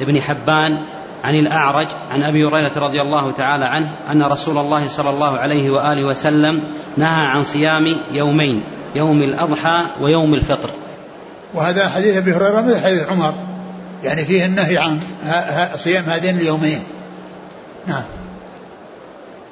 بن 0.00 0.20
حبان 0.20 0.78
عن 1.24 1.34
الأعرج 1.34 1.86
عن 2.12 2.22
أبي 2.22 2.44
هريرة 2.44 2.72
رضي 2.76 3.02
الله 3.02 3.30
تعالى 3.30 3.64
عنه 3.64 3.90
أن 4.10 4.22
رسول 4.22 4.58
الله 4.58 4.88
صلى 4.88 5.10
الله 5.10 5.38
عليه 5.38 5.70
وآله 5.70 6.04
وسلم 6.04 6.62
نهى 6.96 7.26
عن 7.26 7.42
صيام 7.42 7.96
يومين 8.12 8.62
يوم 8.94 9.22
الأضحى 9.22 9.82
ويوم 10.00 10.34
الفطر. 10.34 10.70
وهذا 11.54 11.88
حديث 11.88 12.16
أبي 12.16 12.32
هريرة 12.32 12.60
مثل 12.60 12.84
حديث 12.84 13.08
عمر. 13.08 13.34
يعني 14.04 14.24
فيه 14.24 14.46
النهي 14.46 14.78
عن 14.78 15.00
صيام 15.76 16.04
هذين 16.04 16.36
اليومين. 16.36 16.80
نعم. 17.86 18.02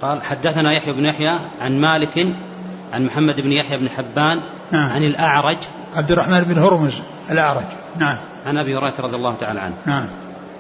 قال 0.03 0.23
حدثنا 0.23 0.73
يحيى 0.73 0.93
بن 0.93 1.07
يحيى 1.07 1.33
عن 1.63 1.81
مالك 1.81 2.27
عن 2.93 3.05
محمد 3.05 3.41
بن 3.41 3.53
يحيى 3.53 3.79
بن 3.79 3.89
حبان 3.89 4.41
نعم. 4.71 4.91
عن 4.91 5.05
الأعرج. 5.05 5.57
عبد 5.97 6.13
الرحمن 6.13 6.41
بن 6.41 6.59
هرمز 6.59 7.01
الأعرج. 7.31 7.65
نعم. 7.99 8.17
عن 8.47 8.59
أبي 8.59 8.77
هريرة 8.77 8.95
رضي 8.99 9.17
الله 9.17 9.35
تعالى 9.41 9.61
عنه. 9.61 9.75
نعم. 9.87 10.07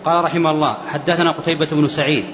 قال 0.05 0.25
رحمه 0.25 0.51
الله 0.51 0.77
حدثنا 0.89 1.31
قتيبة 1.31 1.69
بن 1.73 1.89
سعيد. 1.89 2.25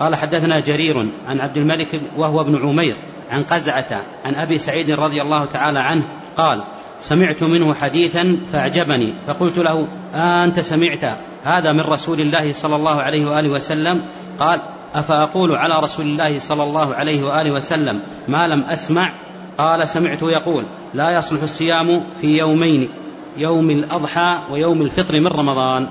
قال 0.00 0.14
حدثنا 0.14 0.60
جرير 0.60 1.08
عن 1.28 1.40
عبد 1.40 1.56
الملك 1.56 2.00
وهو 2.16 2.40
ابن 2.40 2.68
عمير 2.68 2.96
عن 3.30 3.42
قزعة 3.42 4.00
عن 4.24 4.34
أبي 4.34 4.58
سعيد 4.58 4.90
رضي 4.90 5.22
الله 5.22 5.44
تعالى 5.44 5.78
عنه 5.78 6.04
قال 6.36 6.62
سمعت 7.00 7.42
منه 7.42 7.74
حديثا 7.74 8.36
فأعجبني. 8.52 9.12
فقلت 9.26 9.58
له 9.58 9.86
أنت 10.14 10.60
سمعت 10.60 11.16
هذا 11.44 11.72
من 11.72 11.80
رسول 11.80 12.20
الله 12.20 12.52
صلى 12.52 12.76
الله 12.76 13.02
عليه 13.02 13.26
وآله 13.26 13.48
وسلم؟ 13.48 14.02
قال 14.38 14.60
أفأقول 14.94 15.56
على 15.56 15.74
رسول 15.78 16.06
الله 16.06 16.38
صلى 16.38 16.62
الله 16.62 16.94
عليه 16.94 17.22
وآله 17.22 17.50
وسلم 17.50 18.00
ما 18.28 18.48
لم 18.48 18.64
أسمع؟ 18.64 19.12
قال 19.58 19.88
سمعته 19.88 20.30
يقول 20.30 20.64
لا 20.94 21.10
يصلح 21.10 21.42
الصيام 21.42 22.04
في 22.20 22.26
يومين 22.26 22.88
يوم 23.36 23.70
الأضحى 23.70 24.38
ويوم 24.50 24.82
الفطر 24.82 25.20
من 25.20 25.26
رمضان. 25.26 25.86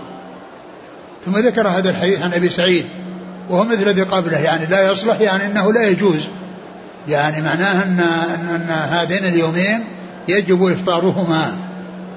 ثم 1.25 1.37
ذكر 1.37 1.67
هذا 1.67 1.89
الحديث 1.89 2.21
عن 2.21 2.33
أبي 2.33 2.49
سعيد 2.49 2.85
وهو 3.49 3.63
مثل 3.63 3.81
الذي 3.81 4.01
قبله 4.01 4.39
يعني 4.39 4.65
لا 4.65 4.91
يصلح 4.91 5.21
يعني 5.21 5.45
إنه 5.45 5.73
لا 5.73 5.87
يجوز. 5.87 6.27
يعني 7.07 7.41
معناه 7.41 7.83
ان, 7.83 7.99
أن 8.55 8.69
هذين 8.69 9.25
اليومين 9.25 9.83
يجب 10.27 10.63
إفطارهما. 10.63 11.57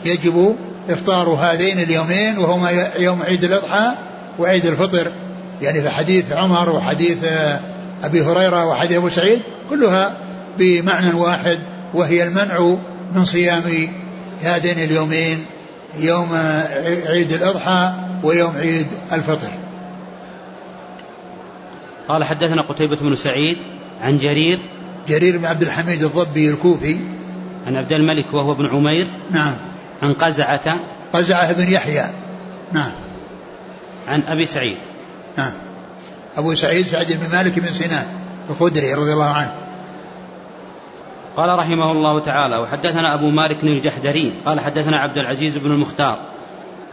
يجب 0.04 0.56
إفطار 0.88 1.28
هذين 1.28 1.78
اليومين 1.78 2.38
وهما 2.38 2.70
يوم 2.96 3.22
عيد 3.22 3.44
الأضحى 3.44 3.92
وعيد 4.38 4.66
الفطر. 4.66 5.12
يعني 5.62 5.82
في 5.82 5.90
حديث 5.90 6.32
عمر 6.32 6.70
وحديث 6.70 7.18
أبي 8.04 8.22
هريرة 8.22 8.66
وحديث 8.66 8.96
أبو 8.96 9.08
سعيد 9.08 9.40
كلها 9.70 10.16
بمعنى 10.58 11.12
واحد 11.12 11.58
وهي 11.94 12.22
المنع 12.22 12.76
من 13.14 13.24
صيام 13.24 13.88
هذين 14.42 14.78
اليومين 14.78 15.44
يوم 15.98 16.28
عيد 17.06 17.32
الأضحى 17.32 17.92
ويوم 18.22 18.56
عيد 18.56 18.86
الفطر. 19.12 19.48
قال 22.08 22.24
حدثنا 22.24 22.62
قتيبة 22.62 22.96
بن 22.96 23.16
سعيد 23.16 23.56
عن 24.02 24.18
جرير 24.18 24.58
جرير 25.08 25.38
بن 25.38 25.44
عبد 25.44 25.62
الحميد 25.62 26.02
الضبي 26.02 26.50
الكوفي. 26.50 26.96
عن 27.66 27.76
عبد 27.76 27.92
الملك 27.92 28.34
وهو 28.34 28.52
ابن 28.52 28.66
عمير. 28.66 29.06
نعم. 29.30 29.56
عن 30.02 30.12
قزعة 30.12 30.76
قزعة 31.12 31.52
بن 31.52 31.72
يحيى. 31.72 32.04
نعم. 32.72 32.92
عن 34.08 34.22
أبي 34.22 34.46
سعيد. 34.46 34.76
نعم. 35.38 35.52
أبو 36.36 36.54
سعيد 36.54 36.86
سعد 36.86 37.06
بن 37.12 37.36
مالك 37.36 37.58
بن 37.58 37.72
سنان 37.72 38.06
الخدري 38.50 38.94
رضي 38.94 39.12
الله 39.12 39.30
عنه. 39.30 39.66
قال 41.36 41.58
رحمه 41.58 41.92
الله 41.92 42.20
تعالى 42.20 42.58
وحدثنا 42.58 43.14
أبو 43.14 43.30
مالك 43.30 43.56
الجحدري 43.62 44.32
قال 44.46 44.60
حدثنا 44.60 44.96
عبد 44.96 45.18
العزيز 45.18 45.56
بن 45.56 45.70
المختار 45.70 46.18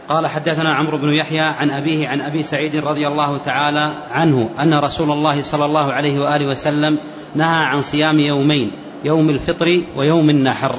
قال 0.08 0.26
حدثنا 0.26 0.74
عمرو 0.74 0.98
بن 0.98 1.08
يحيى 1.08 1.40
عن 1.40 1.70
أبيه 1.70 2.08
عن 2.08 2.20
أبي 2.20 2.42
سعيد 2.42 2.76
رضي 2.76 3.08
الله 3.08 3.38
تعالى 3.38 3.92
عنه 4.10 4.50
أن 4.60 4.74
رسول 4.74 5.10
الله 5.10 5.42
صلى 5.42 5.64
الله 5.64 5.92
عليه 5.92 6.20
وآله 6.20 6.50
وسلم 6.50 6.98
نهى 7.34 7.64
عن 7.64 7.82
صيام 7.82 8.20
يومين 8.20 8.72
يوم 9.04 9.30
الفطر 9.30 9.80
ويوم 9.96 10.30
النحر. 10.30 10.78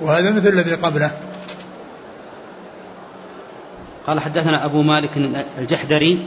وهذا 0.00 0.30
مثل 0.30 0.48
الذي 0.48 0.74
قبله. 0.74 1.10
قال 4.06 4.20
حدثنا 4.20 4.64
أبو 4.64 4.82
مالك 4.82 5.10
الجحدري 5.58 6.26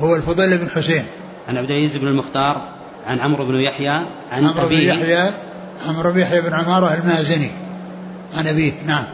هو 0.00 0.16
الفضيل 0.16 0.58
بن 0.58 0.70
حسين. 0.70 1.04
عن 1.48 1.56
عبد 1.56 1.70
العزيز 1.70 1.96
بن 1.96 2.08
المختار 2.08 2.68
عن 3.06 3.20
عمرو 3.20 3.46
بن 3.46 3.54
يحيى 3.54 3.88
عن 4.32 4.46
عمرو 4.46 4.68
بن 4.68 4.74
يحيى 4.74 5.30
عمرو 5.88 6.12
بن 6.12 6.20
يحيى 6.20 6.40
بن 6.40 6.54
عمارة 6.54 6.94
المازني. 6.94 7.50
عن 8.38 8.46
أبيه 8.46 8.72
نعم. 8.86 9.04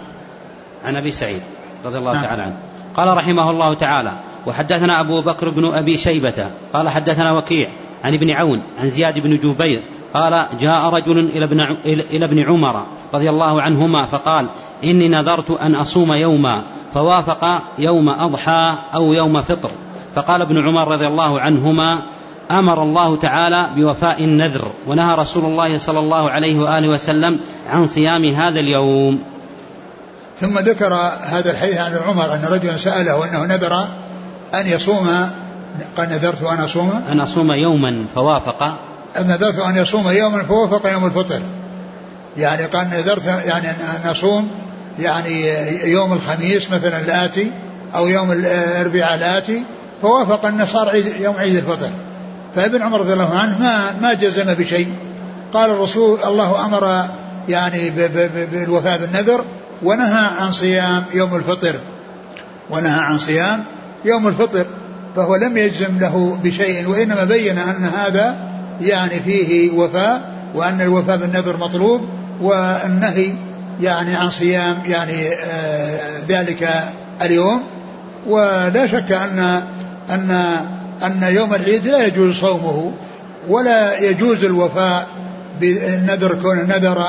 عن 0.85 0.97
أبي 0.97 1.13
سعيد 1.13 1.43
رضي 1.85 1.99
الله 1.99 2.13
نعم. 2.13 2.23
تعالى 2.23 2.43
عنه. 2.43 2.57
قال 2.95 3.17
رحمه 3.17 3.51
الله 3.51 3.75
تعالى 3.75 4.13
وحدثنا 4.47 5.01
أبو 5.01 5.23
بكر 5.23 5.51
بن 5.51 5.65
أبي 5.65 5.97
شيبة 5.97 6.47
قال 6.73 6.89
حدثنا 6.89 7.33
وكيع 7.33 7.69
عن 8.05 8.15
ابن 8.15 8.31
عون 8.31 8.63
عن 8.81 8.89
زياد 8.89 9.15
بن 9.15 9.37
جبير 9.37 9.81
قال 10.15 10.47
جاء 10.61 10.89
رجل 10.89 11.19
إلى 11.19 11.45
ابن, 11.45 11.61
إلى 11.85 12.25
ابن 12.25 12.39
عمر 12.39 12.87
رضي 13.15 13.31
الله 13.31 13.63
عنهما 13.63 14.07
فقال 14.07 14.47
إني 14.85 15.09
نذرت 15.09 15.51
أن 15.51 15.75
أصوم 15.75 16.13
يوما 16.13 16.63
فوافق 16.95 17.63
يوم 17.79 18.09
أضحى 18.09 18.77
أو 18.95 19.13
يوم 19.13 19.43
فطر. 19.43 19.71
فقال 20.15 20.43
ابن 20.43 20.59
عمر 20.59 20.89
رضي 20.89 21.07
الله 21.07 21.41
عنهما 21.41 21.99
أمر 22.51 22.83
الله 22.83 23.17
تعالى 23.17 23.67
بوفاء 23.77 24.25
النذر 24.25 24.73
ونهى 24.87 25.15
رسول 25.15 25.45
الله 25.45 25.79
صلى 25.79 25.99
الله 25.99 26.31
عليه 26.31 26.59
وآله 26.59 26.89
وسلم 26.89 27.41
عن 27.71 27.87
صيام 27.87 28.25
هذا 28.25 28.61
اليوم. 28.61 29.23
ثم 30.41 30.59
ذكر 30.59 30.95
هذا 31.23 31.51
الحديث 31.51 31.79
عن 31.79 31.97
عمر 31.97 32.35
أن 32.35 32.45
رجلا 32.45 32.77
سأله 32.77 33.25
أنه 33.25 33.47
نذر 33.47 33.89
أن 34.55 34.67
يصوم 34.67 35.31
قال 35.97 36.09
نذرت 36.09 36.43
أن 36.43 36.61
أصوم. 36.61 37.03
أن 37.11 37.21
أصوم 37.21 37.53
يوما 37.53 38.05
فوافق. 38.15 38.79
نذرت 39.21 39.59
أن 39.59 39.77
يصوم 39.77 40.09
يوما 40.09 40.43
فوافق 40.43 40.93
يوم 40.93 41.07
الفطر. 41.07 41.41
يعني 42.37 42.65
قال 42.65 42.89
نذرت 42.91 43.27
يعني 43.27 43.71
ان 43.71 44.11
أصوم 44.11 44.51
يعني 44.99 45.49
يوم 45.91 46.13
الخميس 46.13 46.71
مثلا 46.71 47.01
الاتي 47.01 47.51
أو 47.97 48.09
يوم 48.09 48.33
الأربعاء 48.33 49.15
الاتي 49.15 49.63
فوافق 50.03 50.47
أن 50.47 50.67
صار 50.67 51.03
يوم 51.21 51.37
عيد 51.37 51.57
الفطر. 51.57 51.91
فابن 52.55 52.83
عمر 52.83 53.01
رضي 53.01 53.13
الله 53.13 53.39
عنه 53.39 53.59
ما 53.59 53.85
ما 54.03 54.13
جزم 54.13 54.55
بشيء. 54.55 54.93
قال 55.53 55.71
الرسول 55.71 56.19
الله 56.25 56.67
أمر 56.67 57.05
يعني 57.49 57.91
بالوفاء 58.53 58.99
بالنذر 58.99 59.45
ونهى 59.83 60.27
عن 60.27 60.53
صيام 60.53 61.05
يوم 61.15 61.35
الفطر. 61.35 61.75
ونهى 62.71 63.01
عن 63.01 63.19
صيام 63.19 63.65
يوم 64.05 64.29
الفطر. 64.29 64.67
فهو 65.17 65.37
لم 65.37 65.57
يجزم 65.57 65.99
له 65.99 66.39
بشيء 66.45 66.89
وإنما 66.89 67.25
بين 67.25 67.59
أن 67.59 67.85
هذا 67.85 68.37
يعني 68.81 69.21
فيه 69.21 69.71
وفاء 69.71 70.33
وأن 70.55 70.81
الوفاء 70.81 71.17
بالنذر 71.17 71.57
مطلوب 71.57 72.09
والنهي 72.41 73.33
يعني 73.81 74.15
عن 74.15 74.31
صيام 74.31 74.77
يعني 74.87 75.29
آه 75.35 76.19
ذلك 76.29 76.71
اليوم. 77.23 77.63
ولا 78.27 78.87
شك 78.87 79.13
أن 79.13 79.63
أن 80.11 80.31
أن 81.03 81.23
يوم 81.23 81.55
العيد 81.55 81.87
لا 81.87 82.07
يجوز 82.07 82.35
صومه 82.37 82.93
ولا 83.49 83.99
يجوز 83.99 84.45
الوفاء 84.45 85.09
بالنذر 85.61 86.35
كون 86.43 86.57
نذر 86.57 87.05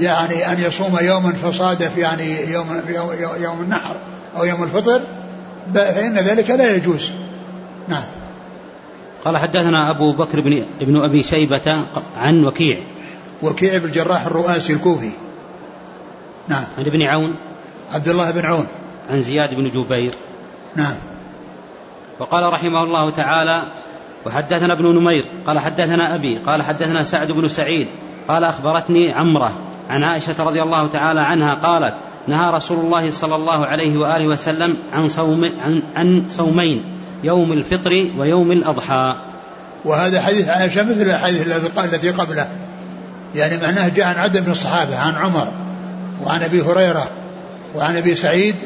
يعني 0.00 0.52
أن 0.52 0.60
يصوم 0.60 0.98
يوما 1.02 1.32
فصادف 1.32 1.96
يعني 1.96 2.50
يوم 2.50 2.66
يوم, 2.88 3.10
يوم 3.40 3.60
النحر 3.60 3.96
أو 4.36 4.44
يوم 4.44 4.62
الفطر 4.62 5.00
فإن 5.74 6.14
ذلك 6.14 6.50
لا 6.50 6.76
يجوز. 6.76 7.10
نعم. 7.88 8.02
قال 9.24 9.38
حدثنا 9.38 9.90
أبو 9.90 10.12
بكر 10.12 10.40
بن 10.40 10.64
ابن 10.80 10.96
أبي 10.96 11.22
شيبة 11.22 11.84
عن 12.16 12.44
وكيع. 12.44 12.78
وكيع 13.42 13.78
بن 13.78 13.84
الجراح 13.84 14.26
الرؤاسي 14.26 14.72
الكوفي. 14.72 15.10
نعم. 16.48 16.64
عن 16.78 16.86
ابن 16.86 17.02
عون. 17.02 17.34
عبد 17.92 18.08
الله 18.08 18.30
بن 18.30 18.44
عون. 18.44 18.66
عن 19.10 19.22
زياد 19.22 19.54
بن 19.54 19.70
جبير. 19.70 20.14
نعم. 20.76 20.94
وقال 22.20 22.52
رحمه 22.52 22.82
الله 22.82 23.10
تعالى 23.10 23.62
وحدثنا 24.26 24.72
ابن 24.72 24.86
نمير 24.86 25.24
قال 25.46 25.58
حدثنا 25.58 26.14
أبي 26.14 26.36
قال 26.36 26.62
حدثنا 26.62 27.04
سعد 27.04 27.32
بن 27.32 27.48
سعيد 27.48 27.86
قال 28.28 28.44
أخبرتني 28.44 29.12
عمرة 29.12 29.52
عن 29.90 30.02
عائشة 30.02 30.34
رضي 30.38 30.62
الله 30.62 30.86
تعالى 30.86 31.20
عنها 31.20 31.54
قالت 31.54 31.94
نهى 32.28 32.50
رسول 32.50 32.78
الله 32.78 33.10
صلى 33.10 33.34
الله 33.34 33.66
عليه 33.66 33.98
وآله 33.98 34.26
وسلم 34.26 34.76
عن, 34.92 35.08
صوم 35.08 35.44
عن, 35.64 35.82
عن 35.96 36.24
صومين 36.30 36.84
يوم 37.24 37.52
الفطر 37.52 38.06
ويوم 38.18 38.52
الأضحى. 38.52 39.16
وهذا 39.84 40.22
حديث 40.22 40.48
عائشة 40.48 40.82
مثل 40.82 41.02
الحديث 41.02 41.46
الذي 41.84 42.10
قبله. 42.10 42.48
يعني 43.34 43.56
معناه 43.56 43.88
جاء 43.88 44.06
عن 44.06 44.14
عدد 44.14 44.46
من 44.46 44.52
الصحابة 44.52 44.98
عن 44.98 45.14
عمر 45.14 45.48
وعن 46.24 46.42
أبي 46.42 46.62
هريرة 46.62 47.08
وعن 47.74 47.96
أبي 47.96 48.14
سعيد 48.14 48.56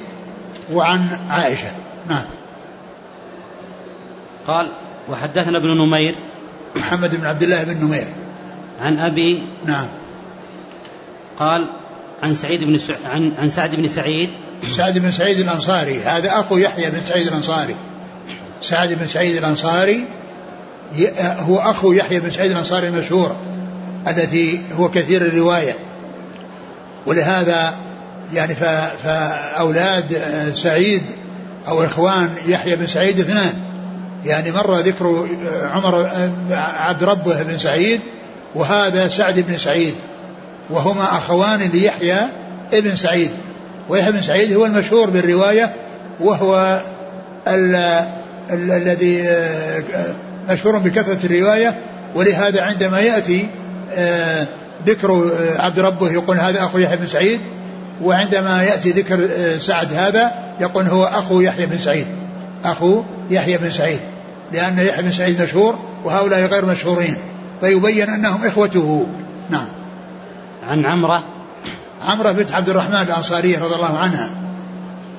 وعن 0.72 1.18
عائشة. 1.28 1.70
نعم. 2.08 2.24
قال 4.46 4.66
وحدثنا 5.08 5.58
ابن 5.58 5.68
نمير. 5.86 6.14
محمد 6.76 7.14
بن 7.14 7.26
عبد 7.26 7.42
الله 7.42 7.64
بن 7.64 7.84
نمير. 7.84 8.06
عن 8.80 8.98
أبي 8.98 9.42
نعم. 9.66 9.88
قال 11.38 11.66
عن 12.22 12.34
سعيد 12.34 12.64
بن 12.64 12.78
سع... 12.78 12.94
عن 13.06 13.32
عن 13.38 13.50
سعد 13.50 13.74
بن 13.74 13.88
سعيد. 13.88 14.30
سعد 14.68 14.98
بن 14.98 15.12
سعيد 15.12 15.38
الأنصاري. 15.38 16.02
هذا 16.02 16.30
أخو 16.40 16.56
يحيى 16.56 16.90
بن 16.90 17.00
سعيد 17.08 17.26
الأنصاري. 17.26 17.76
سعد 18.60 18.92
بن 18.92 19.06
سعيد 19.06 19.36
الأنصاري 19.36 20.04
هو 21.20 21.58
أخو 21.58 21.92
يحيى 21.92 22.20
بن 22.20 22.30
سعيد 22.30 22.50
الأنصاري 22.50 22.88
المشهور 22.88 23.36
الذي 24.08 24.62
هو 24.78 24.90
كثير 24.90 25.22
الرواية. 25.22 25.72
ولهذا 27.06 27.74
يعني 28.32 28.54
فأولاد 29.04 30.22
سعيد 30.54 31.02
أو 31.68 31.84
إخوان 31.84 32.30
يحيى 32.46 32.76
بن 32.76 32.86
سعيد 32.86 33.20
اثنان. 33.20 33.63
يعني 34.24 34.50
مر 34.52 34.78
ذكر 34.78 35.28
عمر 35.62 36.10
عبد 36.60 37.04
ربه 37.04 37.42
بن 37.42 37.58
سعيد 37.58 38.00
وهذا 38.54 39.08
سعد 39.08 39.40
بن 39.40 39.58
سعيد 39.58 39.94
وهما 40.70 41.18
أخوان 41.18 41.60
ليحيى 41.72 42.18
ابن 42.72 42.96
سعيد. 42.96 43.30
ويحيى 43.88 44.12
بن 44.12 44.22
سعيد 44.22 44.52
هو 44.52 44.66
المشهور 44.66 45.10
بالرواية 45.10 45.72
وهو 46.20 46.80
الذي 48.50 49.28
مشهور 50.50 50.78
بكثرة 50.78 51.26
الرواية. 51.26 51.74
ولهذا 52.14 52.62
عندما 52.62 53.00
يأتي 53.00 53.48
آه، 53.96 54.46
ذكر 54.86 55.12
آه، 55.12 55.62
عبد 55.62 55.78
ربه 55.78 56.12
يقول 56.12 56.38
هذا 56.38 56.64
أخو 56.64 56.78
يحيى 56.78 56.96
بن 56.96 57.06
سعيد. 57.06 57.40
وعندما 58.02 58.62
يأتي 58.62 58.90
ذكر 58.90 59.28
آه، 59.36 59.58
سعد 59.58 59.94
هذا 59.94 60.32
يقول 60.60 60.86
هو 60.86 61.04
أخو 61.04 61.40
يحيى 61.40 61.66
بن 61.66 61.78
سعيد. 61.78 62.06
أخو 62.64 63.02
يحيى 63.30 63.58
بن 63.58 63.70
سعيد. 63.70 64.00
لأن 64.52 64.78
يحيى 64.78 65.02
بن 65.02 65.10
سعيد 65.10 65.42
مشهور 65.42 65.78
وهؤلاء 66.04 66.46
غير 66.46 66.66
مشهورين. 66.66 67.16
فيبين 67.60 68.10
أنهم 68.10 68.46
إخوته. 68.46 69.06
نعم. 69.50 69.66
عن 70.68 70.86
عمرة. 70.86 71.22
عمرة 72.00 72.32
بنت 72.32 72.52
عبد 72.52 72.68
الرحمن 72.68 72.94
الأنصارية 72.94 73.58
رضي 73.58 73.74
الله 73.74 73.98
عنها. 73.98 74.30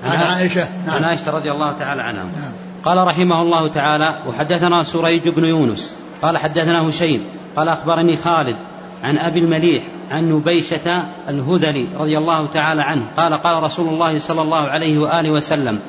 عن 0.06 0.18
عائشة. 0.18 0.68
نعم. 0.88 0.96
عن 0.96 1.04
عائشة 1.04 1.32
رضي 1.32 1.52
الله 1.52 1.72
تعالى 1.72 2.02
عنها. 2.02 2.24
نعم. 2.24 2.54
قال 2.84 3.08
رحمه 3.08 3.42
الله 3.42 3.70
تعالى 3.70 4.16
وحدثنا 4.28 4.84
سريج 4.84 5.30
بن 5.30 5.44
يونس. 5.44 5.96
قال 6.22 6.38
حدثنا 6.38 6.90
هشيم. 6.90 7.26
قال 7.56 7.70
أخبرني 7.70 8.18
خالد 8.18 8.56
عن 9.04 9.18
أبي 9.18 9.40
المليح 9.40 9.84
عن 10.12 10.32
نبيشة 10.32 11.04
الهذلي 11.30 11.88
رضي 11.98 12.18
الله 12.18 12.48
تعالى 12.54 12.82
عنه. 12.82 13.06
قال 13.18 13.34
قال 13.34 13.64
رسول 13.64 13.88
الله 13.88 14.20
صلى 14.20 14.42
الله 14.42 14.68
عليه 14.68 15.00
وآله 15.00 15.32
وسلم 15.32 15.80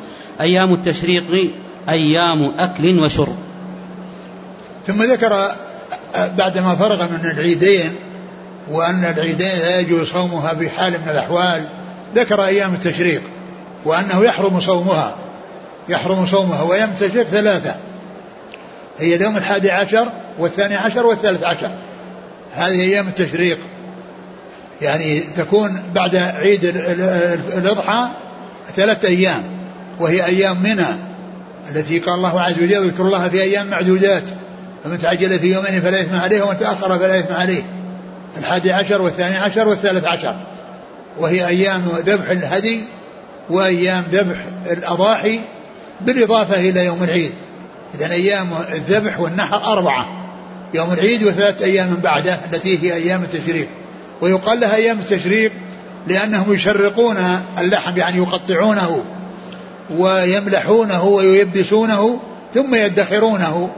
أيام 0.41 0.73
التشريق 0.73 1.25
أيام 1.89 2.61
أكل 2.61 2.99
وشرب. 3.01 3.37
ثم 4.87 5.03
ذكر 5.03 5.53
بعدما 6.17 6.75
فرغ 6.75 7.11
من 7.11 7.31
العيدين 7.31 7.95
وأن 8.71 9.05
العيدين 9.05 9.49
لا 9.49 9.81
يجوز 9.81 10.09
صومها 10.09 10.53
بحال 10.53 10.93
من 10.93 11.09
الأحوال 11.09 11.69
ذكر 12.17 12.45
أيام 12.45 12.75
التشريق 12.75 13.23
وأنه 13.85 14.25
يحرم 14.25 14.61
صومها. 14.61 15.17
يحرم 15.89 16.27
صومها 16.27 16.63
وأيام 16.63 16.91
التشريق 16.91 17.27
ثلاثة. 17.27 17.75
هي 18.99 19.17
اليوم 19.17 19.37
الحادي 19.37 19.71
عشر 19.71 20.07
والثاني 20.39 20.75
عشر 20.75 21.07
والثالث 21.07 21.43
عشر. 21.43 21.71
هذه 22.55 22.81
أيام 22.81 23.09
التشريق. 23.09 23.59
يعني 24.83 25.21
تكون 25.21 25.83
بعد 25.95 26.17
عيد 26.17 26.65
الأضحى 27.57 28.09
ثلاثة 28.77 29.09
أيام 29.09 29.43
وهي 30.01 30.27
أيام 30.27 30.63
منى. 30.63 31.06
التي 31.71 31.99
قال 31.99 32.15
الله 32.15 32.41
عز 32.41 32.53
وجل 32.53 32.85
اذكر 32.85 33.03
الله 33.03 33.29
في 33.29 33.43
أيام 33.43 33.67
معدودات. 33.67 34.23
فمن 34.85 34.99
تعجل 34.99 35.39
في 35.39 35.53
يومين 35.53 35.81
فلا 35.81 36.01
إثم 36.01 36.17
عليه 36.17 36.43
ومن 36.43 36.57
تأخر 36.57 36.99
فلا 36.99 37.19
إثم 37.19 37.35
عليه. 37.35 37.63
الحادي 38.39 38.73
عشر 38.73 39.03
والثاني 39.03 39.37
عشر 39.37 39.69
والثالث 39.69 40.05
عشر. 40.05 40.37
وهي 41.19 41.47
أيام 41.47 41.83
ذبح 42.07 42.31
الهدي 42.31 42.83
وأيام 43.51 44.05
ذبح 44.13 44.45
الأضاحي 44.71 45.41
بالإضافة 46.01 46.61
إلى 46.61 46.85
يوم 46.85 47.03
العيد. 47.03 47.33
إذا 47.95 48.11
أيام 48.11 48.49
الذبح 48.73 49.21
والنحر 49.21 49.57
أربعة. 49.57 50.07
يوم 50.75 50.93
العيد 50.93 51.25
وثلاثة 51.25 51.65
أيام 51.65 51.95
بعده 52.03 52.39
التي 52.53 52.83
هي 52.83 52.95
أيام 52.97 53.23
التشريق. 53.23 53.69
ويقال 54.21 54.61
لها 54.61 54.75
أيام 54.75 54.99
التشريق 54.99 55.53
لأنهم 56.07 56.53
يشرقون 56.53 57.17
اللحم 57.59 57.97
يعني 57.97 58.17
يقطعونه. 58.17 59.05
ويملحونه 59.91 61.05
وييبسونه 61.05 62.21
ثم 62.55 62.75
يدخرونه. 62.75 63.71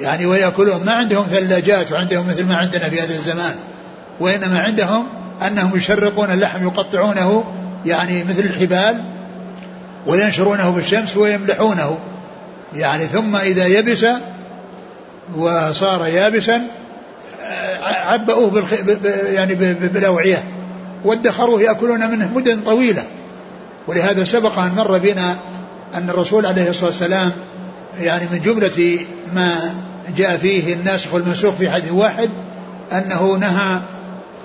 يعني 0.00 0.26
ويأكلون 0.26 0.84
ما 0.84 0.92
عندهم 0.92 1.26
ثلاجات 1.30 1.92
وعندهم 1.92 2.26
مثل 2.26 2.44
ما 2.44 2.56
عندنا 2.56 2.88
في 2.88 3.00
هذا 3.00 3.14
الزمان. 3.14 3.54
وإنما 4.20 4.60
عندهم 4.60 5.06
أنهم 5.46 5.76
يشرقون 5.76 6.30
اللحم 6.30 6.62
يقطعونه 6.62 7.44
يعني 7.86 8.24
مثل 8.24 8.40
الحبال 8.40 9.04
وينشرونه 10.06 10.72
في 10.72 10.78
الشمس 10.80 11.16
ويملحونه. 11.16 11.98
يعني 12.76 13.04
ثم 13.04 13.36
إذا 13.36 13.66
يبس 13.66 14.06
وصار 15.36 16.06
يابسا 16.06 16.62
عبأوه. 17.82 18.64
يعني 19.32 19.54
بالأوعية. 19.54 20.44
وادخروه 21.04 21.62
يأكلون 21.62 22.10
منه 22.10 22.30
مدن 22.34 22.60
طويلة. 22.60 23.02
ولهذا 23.86 24.24
سبق 24.24 24.58
أن 24.58 24.74
مر 24.76 24.98
بنا 24.98 25.36
أن 25.94 26.10
الرسول 26.10 26.46
عليه 26.46 26.70
الصلاة 26.70 26.86
والسلام 26.86 27.32
يعني 28.00 28.24
من 28.32 28.40
جملة 28.40 28.98
ما 29.34 29.74
جاء 30.16 30.36
فيه 30.36 30.74
الناسخ 30.74 31.14
والمنسوخ 31.14 31.54
في 31.54 31.70
حديث 31.70 31.92
واحد 31.92 32.30
أنه 32.92 33.36
نهى 33.40 33.80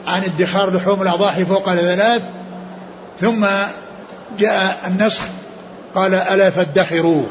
عن 0.08 0.24
ادخار 0.24 0.76
لحوم 0.76 1.02
الأضاحي 1.02 1.46
فوق 1.46 1.70
الثلاث 1.70 2.22
ثم 3.22 3.46
جاء 4.40 4.80
النسخ 4.88 5.22
قال 5.96 6.14
ألا 6.14 6.50
فادخروا. 6.50 7.24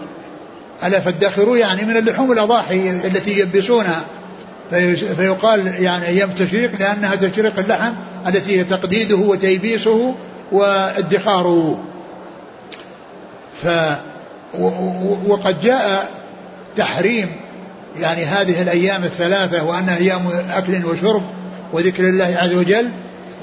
ألا 0.85 1.01
فادخروا 1.01 1.57
يعني 1.57 1.85
من 1.85 1.97
اللحوم 1.97 2.33
الأضاحي 2.33 2.91
التي 2.91 3.41
يلبسونها. 3.41 4.01
فيقال 5.17 5.67
يعني 5.67 6.07
أيام 6.07 6.31
التشريق 6.31 6.71
لأنها 6.81 7.15
تشريق 7.15 7.59
اللحم 7.59 7.93
التي 8.27 8.59
هي 8.59 8.65
تقديده 8.65 9.17
وتيبيسه 9.17 10.15
وادخاره. 10.53 11.79
ف 13.63 13.69
وقد 15.27 15.61
جاء 15.61 16.09
تحريم 16.77 17.33
يعني 18.01 18.25
هذه 18.25 18.63
الأيام 18.63 19.05
الثلاثة 19.05 19.65
وأنها 19.65 19.97
أيام 19.97 20.29
أكل 20.51 20.85
وشرب 20.85 21.23
وذكر 21.73 22.09
الله 22.09 22.37
عز 22.39 22.55
وجل 22.55 22.89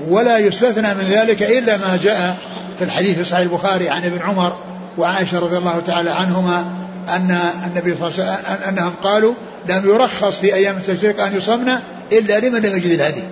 ولا 0.08 0.38
يستثنى 0.38 0.94
من 0.94 1.08
ذلك 1.10 1.44
إلا 1.44 1.78
ما 1.78 2.00
جاء 2.04 2.38
في 2.80 2.84
الحديث 2.84 3.18
في 3.18 3.24
صحيح 3.24 3.42
البخاري 3.42 3.90
عن 3.90 4.06
ابن 4.06 4.22
عمر 4.22 4.58
وعائشة 4.98 5.40
رضي 5.40 5.58
الله 5.58 5.80
تعالى 5.80 6.10
عنهما 6.10 6.66
أن 7.10 7.40
النبي 7.68 7.96
صلى 8.00 8.08
الله 8.08 8.22
عليه 8.22 8.34
وسلم 8.34 8.68
أنهم 8.68 8.94
قالوا 9.04 9.34
لم 9.70 9.90
يرخص 9.90 10.38
في 10.38 10.54
أيام 10.54 10.78
التشريق 10.78 11.24
أن 11.24 11.38
يصمن 11.38 11.72
إلا 12.12 12.40
لمن 12.40 12.62
لم 12.62 12.78
يجد 12.78 12.92
الهدي. 12.92 13.24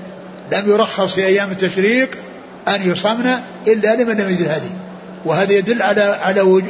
لم 0.52 0.70
يرخص 0.70 1.14
في 1.14 1.26
أيام 1.26 1.52
التشريق 1.52 2.10
أن 2.68 2.92
يصمن 2.92 3.36
إلا 3.68 3.96
لمن 3.96 4.14
لم 4.14 4.30
يجد 4.30 4.42
الهدي. 4.42 4.70
وهذا 5.26 5.54
يدل 5.54 5.82
على 5.82 6.02
على 6.02 6.64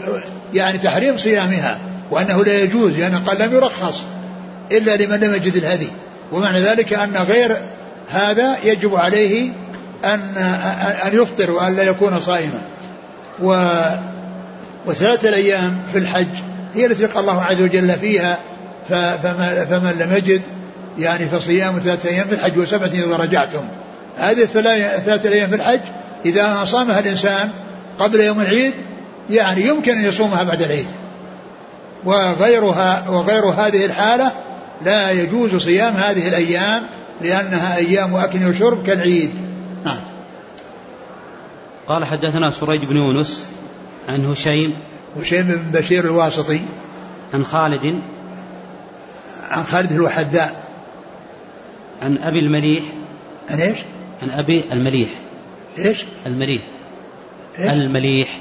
يعني 0.53 0.77
تحريم 0.77 1.17
صيامها 1.17 1.79
وأنه 2.11 2.43
لا 2.43 2.61
يجوز 2.61 2.97
لأنه 2.97 3.19
قال 3.19 3.39
لم 3.39 3.53
يرخص 3.53 4.01
إلا 4.71 4.95
لمن 4.95 5.19
لم 5.19 5.35
يجد 5.35 5.55
الهدي. 5.55 5.87
ومعنى 6.31 6.59
ذلك 6.59 6.93
أن 6.93 7.13
غير 7.15 7.57
هذا 8.09 8.57
يجب 8.63 8.95
عليه 8.95 9.51
أن 10.05 10.19
أن 11.07 11.21
يفطر 11.21 11.51
وأن 11.51 11.75
لا 11.75 11.83
يكون 11.83 12.19
صائما. 12.19 12.61
و 13.43 13.71
وثلاثة 14.85 15.29
الأيام 15.29 15.77
في 15.91 15.97
الحج 15.97 16.35
هي 16.75 16.85
التي 16.85 17.05
قال 17.05 17.19
الله 17.19 17.41
عز 17.41 17.61
وجل 17.61 17.91
فيها 17.91 18.37
فمن 19.69 19.95
لم 19.99 20.17
يجد 20.17 20.41
يعني 20.99 21.25
فصيام 21.25 21.79
ثلاثة 21.83 22.09
أيام 22.09 22.27
في 22.27 22.35
الحج 22.35 22.57
وسبعة 22.57 22.87
إذا 22.87 23.17
رجعتم. 23.17 23.63
هذه 24.17 24.43
الثلاثة 24.43 25.27
الأيام 25.27 25.49
في 25.49 25.55
الحج 25.55 25.79
إذا 26.25 26.65
صامها 26.65 26.99
الإنسان 26.99 27.49
قبل 28.01 28.19
يوم 28.19 28.41
العيد 28.41 28.73
يعني 29.29 29.61
يمكن 29.61 29.91
أن 29.91 30.05
يصومها 30.05 30.43
بعد 30.43 30.61
العيد. 30.61 30.87
وغيرها 32.05 33.09
وغير 33.09 33.45
هذه 33.45 33.85
الحالة 33.85 34.31
لا 34.85 35.11
يجوز 35.11 35.55
صيام 35.55 35.93
هذه 35.93 36.27
الأيام 36.27 36.83
لأنها 37.21 37.77
أيام 37.77 38.15
أكل 38.15 38.49
وشرب 38.49 38.83
كالعيد. 38.83 39.31
نعم. 39.85 39.99
قال 41.87 42.05
حدثنا 42.05 42.51
سريج 42.51 42.81
بن 42.81 42.95
يونس 42.95 43.45
عن 44.09 44.25
هشيم 44.25 44.73
هشيم 45.17 45.43
بن 45.43 45.79
بشير 45.79 46.05
الواسطي. 46.05 46.59
عن 47.33 47.45
خالد. 47.45 48.01
عن 49.49 49.63
خالد 49.63 49.91
الوحداء. 49.91 50.63
عن 52.01 52.17
أبي 52.17 52.39
المليح. 52.39 52.83
عن 53.49 53.59
إيش؟ 53.59 53.77
عن 54.23 54.31
أبي 54.31 54.63
المليح. 54.71 55.09
إيش؟ 55.77 56.05
المليح. 56.25 56.61
إيش؟ 57.59 57.71
المليح. 57.71 58.39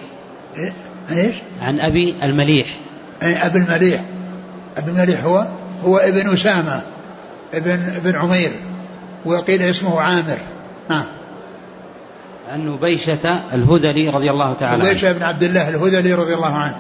إيه؟ 0.57 0.73
عن 1.11 1.16
إيش؟ 1.16 1.35
عن 1.62 1.81
أبي 1.81 2.14
المليح. 2.23 2.66
أي 3.23 3.46
أبي 3.46 3.59
المليح. 3.59 4.01
أبي 4.77 4.90
المليح 4.90 5.25
هو 5.25 5.46
هو 5.85 5.96
ابن 5.96 6.33
أسامة 6.33 6.83
ابن 7.55 7.70
ابن 7.70 8.16
عمير 8.16 8.51
وقيل 9.25 9.62
اسمه 9.62 10.01
عامر. 10.01 10.38
نعم. 10.90 11.07
عن 12.53 12.66
نبيشة 12.66 13.40
الهذلي 13.55 14.09
رضي 14.09 14.31
الله 14.31 14.55
تعالى 14.55 14.83
عنه. 14.83 14.90
نبيشة 14.90 15.12
بن 15.12 15.23
عبد 15.23 15.42
الله 15.42 15.68
الهذلي 15.68 16.14
رضي 16.14 16.35
الله 16.35 16.55
عنه. 16.55 16.77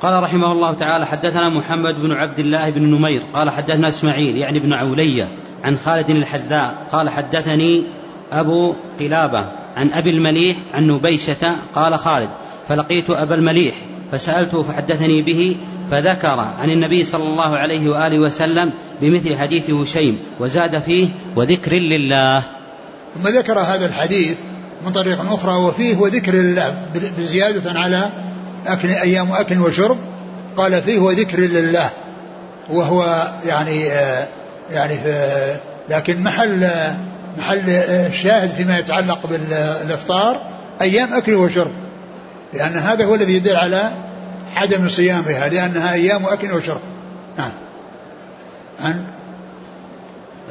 قال 0.00 0.22
رحمه 0.22 0.52
الله 0.52 0.74
تعالى 0.74 1.06
حدثنا 1.06 1.48
محمد 1.48 1.94
بن 1.94 2.12
عبد 2.12 2.38
الله 2.38 2.70
بن 2.70 2.82
نمير. 2.82 3.22
قال 3.34 3.50
حدثنا 3.50 3.88
إسماعيل 3.88 4.36
يعني 4.36 4.58
بن 4.58 4.72
عولية 4.72 5.28
عن 5.64 5.76
خالد 5.76 6.10
الحذاء. 6.10 6.74
قال 6.92 7.08
حدثني 7.08 7.84
أبو 8.32 8.74
قلابة. 9.00 9.46
عن 9.76 9.90
أبي 9.92 10.10
المليح 10.10 10.56
عن 10.74 10.86
نبيشة 10.86 11.56
قال 11.74 11.98
خالد 11.98 12.28
فلقيت 12.68 13.10
أبا 13.10 13.34
المليح 13.34 13.74
فسألته 14.12 14.62
فحدثني 14.62 15.22
به 15.22 15.56
فذكر 15.90 16.46
عن 16.60 16.70
النبي 16.70 17.04
صلى 17.04 17.24
الله 17.24 17.56
عليه 17.56 17.90
وآله 17.90 18.18
وسلم 18.18 18.70
بمثل 19.00 19.36
حديث 19.36 19.70
هشيم 19.70 20.18
وزاد 20.40 20.78
فيه 20.78 21.08
وذكر 21.36 21.72
لله. 21.72 22.42
ثم 23.14 23.28
ذكر 23.28 23.58
هذا 23.58 23.86
الحديث 23.86 24.36
من 24.86 24.92
طريق 24.92 25.32
أخرى 25.32 25.54
وفيه 25.54 25.96
وذكر 25.96 26.34
لله 26.34 26.74
بزيادة 27.18 27.80
على 27.80 28.10
أكل 28.66 28.88
أيام 28.88 29.32
أكل 29.32 29.58
وشرب 29.58 29.96
قال 30.56 30.82
فيه 30.82 30.98
وذكر 30.98 31.38
لله 31.40 31.90
وهو 32.70 33.28
يعني 33.46 33.92
آه، 33.92 34.26
يعني 34.70 34.98
لكن 35.90 36.22
محل 36.22 36.70
محل 37.38 37.70
الشاهد 37.70 38.48
فيما 38.48 38.78
يتعلق 38.78 39.26
بالإفطار 39.26 40.42
أيام 40.80 41.14
أكل 41.14 41.34
وشرب. 41.34 41.72
لأن 42.54 42.72
هذا 42.72 43.04
هو 43.04 43.14
الذي 43.14 43.32
يدل 43.32 43.56
على 43.56 43.90
عدم 44.54 44.88
صيامها 44.88 45.48
لأنها 45.48 45.92
أيام 45.92 46.26
أكل 46.26 46.52
وشرب. 46.52 46.80
نعم. 47.38 47.50
عن 48.80 49.04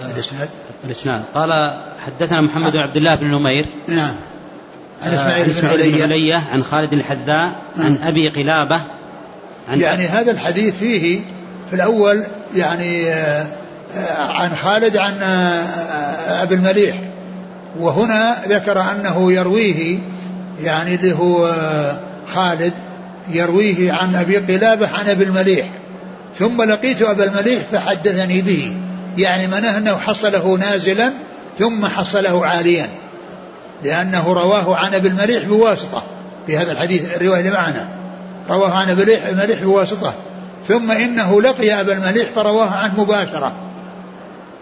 الإسناد؟ 0.01 0.49
الإسناد. 0.85 1.23
قال 1.35 1.73
حدثنا 2.05 2.41
محمد 2.41 2.71
بن 2.71 2.79
عبد 2.79 2.97
الله 2.97 3.15
بن 3.15 3.25
نمير. 3.25 3.65
نعم. 3.87 4.15
عن 5.03 5.11
آه، 5.11 5.51
إسماعيل, 5.51 5.91
بن 5.91 6.01
علية 6.01 6.43
عن 6.51 6.63
خالد 6.63 6.93
الحذاء 6.93 7.51
عن 7.77 7.97
نعم. 8.01 8.07
أبي 8.07 8.29
قلابة 8.29 8.81
عن 9.69 9.81
يعني 9.81 10.05
هذا 10.05 10.31
الحديث 10.31 10.77
فيه 10.77 11.19
في 11.69 11.75
الأول 11.75 12.23
يعني 12.55 13.09
آه، 13.09 13.47
عن 14.17 14.55
خالد 14.55 14.97
عن 14.97 15.21
آه، 15.21 16.43
أبي 16.43 16.55
المليح. 16.55 16.95
وهنا 17.79 18.37
ذكر 18.47 18.81
أنه 18.81 19.31
يرويه 19.31 19.99
يعني 20.61 20.95
اللي 20.95 21.13
هو 21.13 21.55
خالد 22.33 22.73
يرويه 23.29 23.93
عن 23.93 24.15
أبي 24.15 24.37
قلابة 24.37 24.87
عن 24.87 25.09
أبي 25.09 25.23
المليح. 25.23 25.67
ثم 26.39 26.61
لقيت 26.61 27.01
أبا 27.01 27.23
المليح 27.23 27.61
فحدثني 27.71 28.41
به. 28.41 28.75
يعني 29.17 29.47
منه 29.47 29.77
انه 29.77 29.97
حصله 29.97 30.57
نازلا 30.57 31.11
ثم 31.59 31.85
حصله 31.85 32.45
عاليا. 32.45 32.89
لأنه 33.83 34.33
رواه 34.33 34.75
عن 34.75 34.93
أبي 34.93 35.07
المليح 35.07 35.43
بواسطة. 35.43 36.03
في 36.47 36.57
هذا 36.57 36.71
الحديث 36.71 37.15
الرواية 37.15 37.39
اللي 37.39 37.51
معنا. 37.51 37.87
رواه 38.49 38.71
عن 38.71 38.89
أبي 38.89 39.29
المليح 39.29 39.63
بواسطة. 39.63 40.13
ثم 40.67 40.91
إنه 40.91 41.41
لقي 41.41 41.81
أبا 41.81 41.93
المليح 41.93 42.29
فرواه 42.35 42.69
عنه 42.69 43.01
مباشرة. 43.01 43.53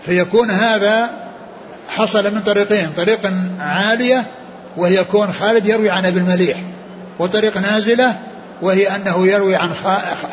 فيكون 0.05 0.51
هذا 0.51 1.09
حصل 1.89 2.33
من 2.33 2.41
طريقين 2.41 2.89
طريق 2.97 3.33
عالية 3.59 4.25
وهي 4.77 5.03
كون 5.03 5.33
خالد 5.33 5.65
يروي 5.65 5.89
عن 5.89 6.05
أبي 6.05 6.19
المليح 6.19 6.57
وطريق 7.19 7.57
نازلة 7.57 8.19
وهي 8.61 8.95
أنه 8.95 9.27
يروي 9.27 9.55
عن 9.55 9.69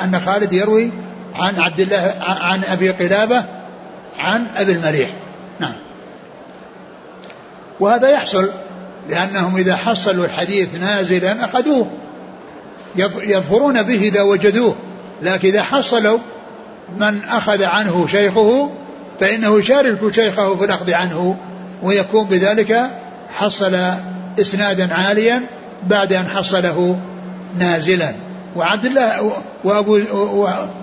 أن 0.03 0.21
خالد 0.27 0.53
يروي 0.53 0.91
عن 1.35 1.61
عبد 1.61 1.81
الله 1.81 2.15
عن 2.21 2.65
أبي 2.65 2.91
قلابة 2.91 3.45
عن 4.19 4.47
أبي 4.57 4.73
المليح. 4.73 5.11
نعم. 5.61 5.73
وهذا 7.81 8.09
يحصل 8.09 8.51
لأنهم 9.09 9.57
إذا 9.57 9.77
حصلوا 9.77 10.25
الحديث 10.25 10.75
نازلا 10.81 11.45
أخذوه 11.45 11.91
يظفرون 13.23 13.83
به 13.83 14.01
إذا 14.01 14.23
وجدوه 14.23 14.77
لكن 15.23 15.49
إذا 15.49 15.63
حصلوا 15.63 16.19
من 16.99 17.25
أخذ 17.25 17.63
عنه 17.63 18.07
شيخه 18.07 18.71
فإنه 19.21 19.59
يشارك 19.59 20.15
شيخه 20.15 20.55
في 20.55 20.65
الاخذ 20.65 20.93
عنه 20.93 21.37
ويكون 21.83 22.25
بذلك 22.25 22.91
حصل 23.37 23.77
إسنادا 24.41 24.95
عاليا 24.95 25.43
بعد 25.87 26.13
أن 26.13 26.29
حصله 26.29 27.01
نازلا. 27.59 28.13
وعبد 28.57 28.85
الله 28.85 29.33
وأبو 29.65 30.01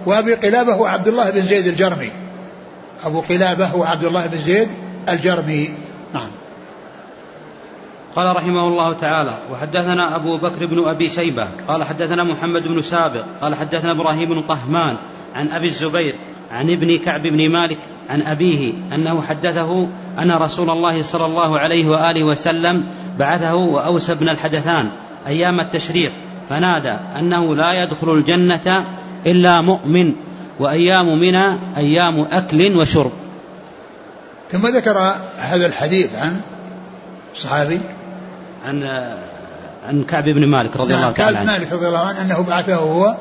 وأبي 0.06 0.34
قلابة 0.34 0.74
هو 0.74 0.86
عبد 0.86 1.08
الله 1.08 1.30
بن 1.30 1.42
زيد 1.42 1.68
الجرمي. 1.68 2.10
أبو 3.06 3.22
قلابة 3.22 3.66
هو 3.66 3.84
عبد 3.84 4.04
الله 4.04 4.28
بن 4.28 4.42
زيد 4.42 4.68
الجرمي. 5.10 5.70
نعم. 6.14 6.30
قال 8.16 8.36
رحمه 8.36 8.68
الله 8.68 8.94
تعالى 8.94 9.38
وحدثنا 9.52 10.16
أبو 10.16 10.38
بكر 10.38 10.66
بن 10.66 10.88
أبي 10.88 11.10
شيبة 11.10 11.48
قال 11.68 11.84
حدثنا 11.84 12.24
محمد 12.24 12.68
بن 12.68 12.82
سابق 12.82 13.24
قال 13.42 13.56
حدثنا 13.56 13.92
إبراهيم 13.92 14.30
بن 14.30 14.48
طهمان 14.48 14.96
عن 15.36 15.52
أبي 15.52 15.68
الزبير 15.68 16.16
عن 16.52 16.70
ابن 16.70 16.98
كعب 16.98 17.22
بن 17.22 17.50
مالك 17.50 17.78
عن 18.10 18.22
أبيه 18.22 18.74
أنه 18.96 19.22
حدثه 19.22 19.88
أن 20.20 20.32
رسول 20.32 20.70
الله 20.70 21.04
صلى 21.04 21.26
الله 21.26 21.60
عليه 21.60 21.90
وآله 21.90 22.24
وسلم 22.24 22.84
بعثه 23.20 23.56
وأوس 23.56 24.12
بن 24.12 24.30
الحدثان 24.30 24.90
أيام 25.28 25.60
التشريق 25.60 26.12
فنادى 26.50 26.94
أنه 27.20 27.56
لا 27.56 27.84
يدخل 27.84 28.14
الجنة 28.14 28.86
إلا 29.26 29.62
مؤمن 29.62 30.14
وأيام 30.60 31.20
منى 31.20 31.58
أيام 31.78 32.22
أكل 32.32 32.78
وشرب. 32.78 33.12
ثم 34.52 34.68
ذكر 34.68 35.14
هذا 35.38 35.66
الحديث 35.66 36.16
عن 36.16 36.42
صحابي 37.36 37.80
عن 38.68 38.84
عن 39.88 40.04
كعب 40.04 40.24
بن 40.24 40.48
مالك 40.48 40.78
رضي 40.78 40.94
نعم 40.94 41.02
الله 41.02 41.12
تعالى 41.12 41.38
كعب 41.38 41.48
عنه. 41.48 41.58
مالك 41.60 41.74
رضي 41.74 41.88
الله 41.88 42.00
عنه 42.00 42.22
أنه 42.22 42.46
بعثه 42.48 42.76
هو 42.76 43.16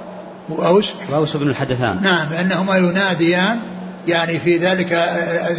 وأوس. 0.48 0.92
وأوس 1.10 1.36
بن 1.36 1.48
الحدثان. 1.48 2.02
نعم 2.02 2.32
أنهما 2.32 2.76
يناديان 2.76 3.58
يعني 4.08 4.38
في 4.38 4.56
ذلك 4.56 4.88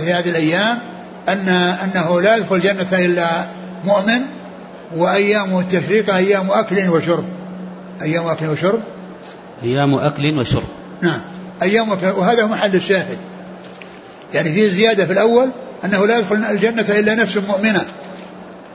في 0.04 0.14
هذه 0.14 0.30
الأيام 0.30 0.80
أن 1.30 1.50
أنه 1.84 2.22
لا 2.22 2.36
يدخل 2.36 2.56
الجنة 2.56 3.06
إلا 3.06 3.28
مؤمن 3.86 4.22
وأيام 4.96 5.60
التشريق 5.60 6.16
أيام 6.16 6.52
أكل 6.52 6.90
وشرب. 6.90 7.26
أيام 8.02 8.28
أكل 8.28 8.46
وشرب؟ 8.46 8.80
أيام 9.64 9.96
أكل 9.96 10.40
وشرب. 10.40 10.64
نعم. 11.02 11.22
أيام 11.62 11.92
أكل 11.92 12.08
وهذا 12.08 12.44
هو 12.44 12.48
محل 12.48 12.76
الشاهد. 12.76 13.18
يعني 14.34 14.54
في 14.54 14.70
زيادة 14.70 15.06
في 15.06 15.14
الأول 15.14 15.50
أنه 15.86 16.08
لا 16.08 16.20
يدخل 16.20 16.36
الجنة 16.36 16.86
إلا 16.90 17.16
نفس 17.16 17.38
مؤمنة. 17.38 17.86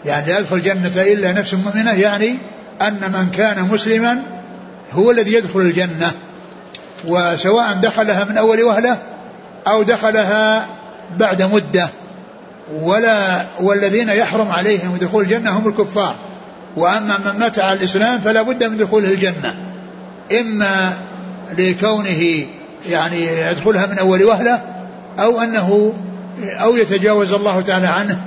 يعني 0.04 0.26
لا 0.26 0.38
يدخل 0.38 0.56
الجنة 0.56 0.92
إلا 0.96 1.32
نفس 1.32 1.54
مؤمنة 1.54 1.92
يعني 1.92 2.36
أن 2.82 3.00
من 3.12 3.30
كان 3.36 3.68
مسلما 3.68 4.22
هو 4.92 5.10
الذي 5.10 5.32
يدخل 5.32 5.60
الجنة. 5.60 6.12
وسواء 7.06 7.72
دخلها 7.72 8.24
من 8.24 8.38
أول 8.38 8.62
وهلة 8.62 8.98
أو 9.68 9.82
دخلها 9.82 10.66
بعد 11.18 11.42
مدة 11.42 11.88
ولا 12.74 13.44
والذين 13.60 14.08
يحرم 14.08 14.50
عليهم 14.50 14.96
دخول 14.96 15.24
الجنة 15.24 15.58
هم 15.58 15.68
الكفار. 15.68 16.14
وأما 16.76 17.18
من 17.18 17.40
مات 17.40 17.58
على 17.58 17.78
الإسلام 17.78 18.20
فلا 18.20 18.42
بد 18.42 18.64
من 18.64 18.76
دخوله 18.76 19.08
الجنة. 19.08 19.54
إما 20.40 20.92
لكونه 21.58 22.46
يعني 22.88 23.26
يدخلها 23.26 23.86
من 23.86 23.98
أول 23.98 24.24
وهلة 24.24 24.62
أو 25.18 25.40
أنه 25.40 25.94
أو 26.62 26.76
يتجاوز 26.76 27.32
الله 27.32 27.60
تعالى 27.60 27.86
عنه. 27.86 28.20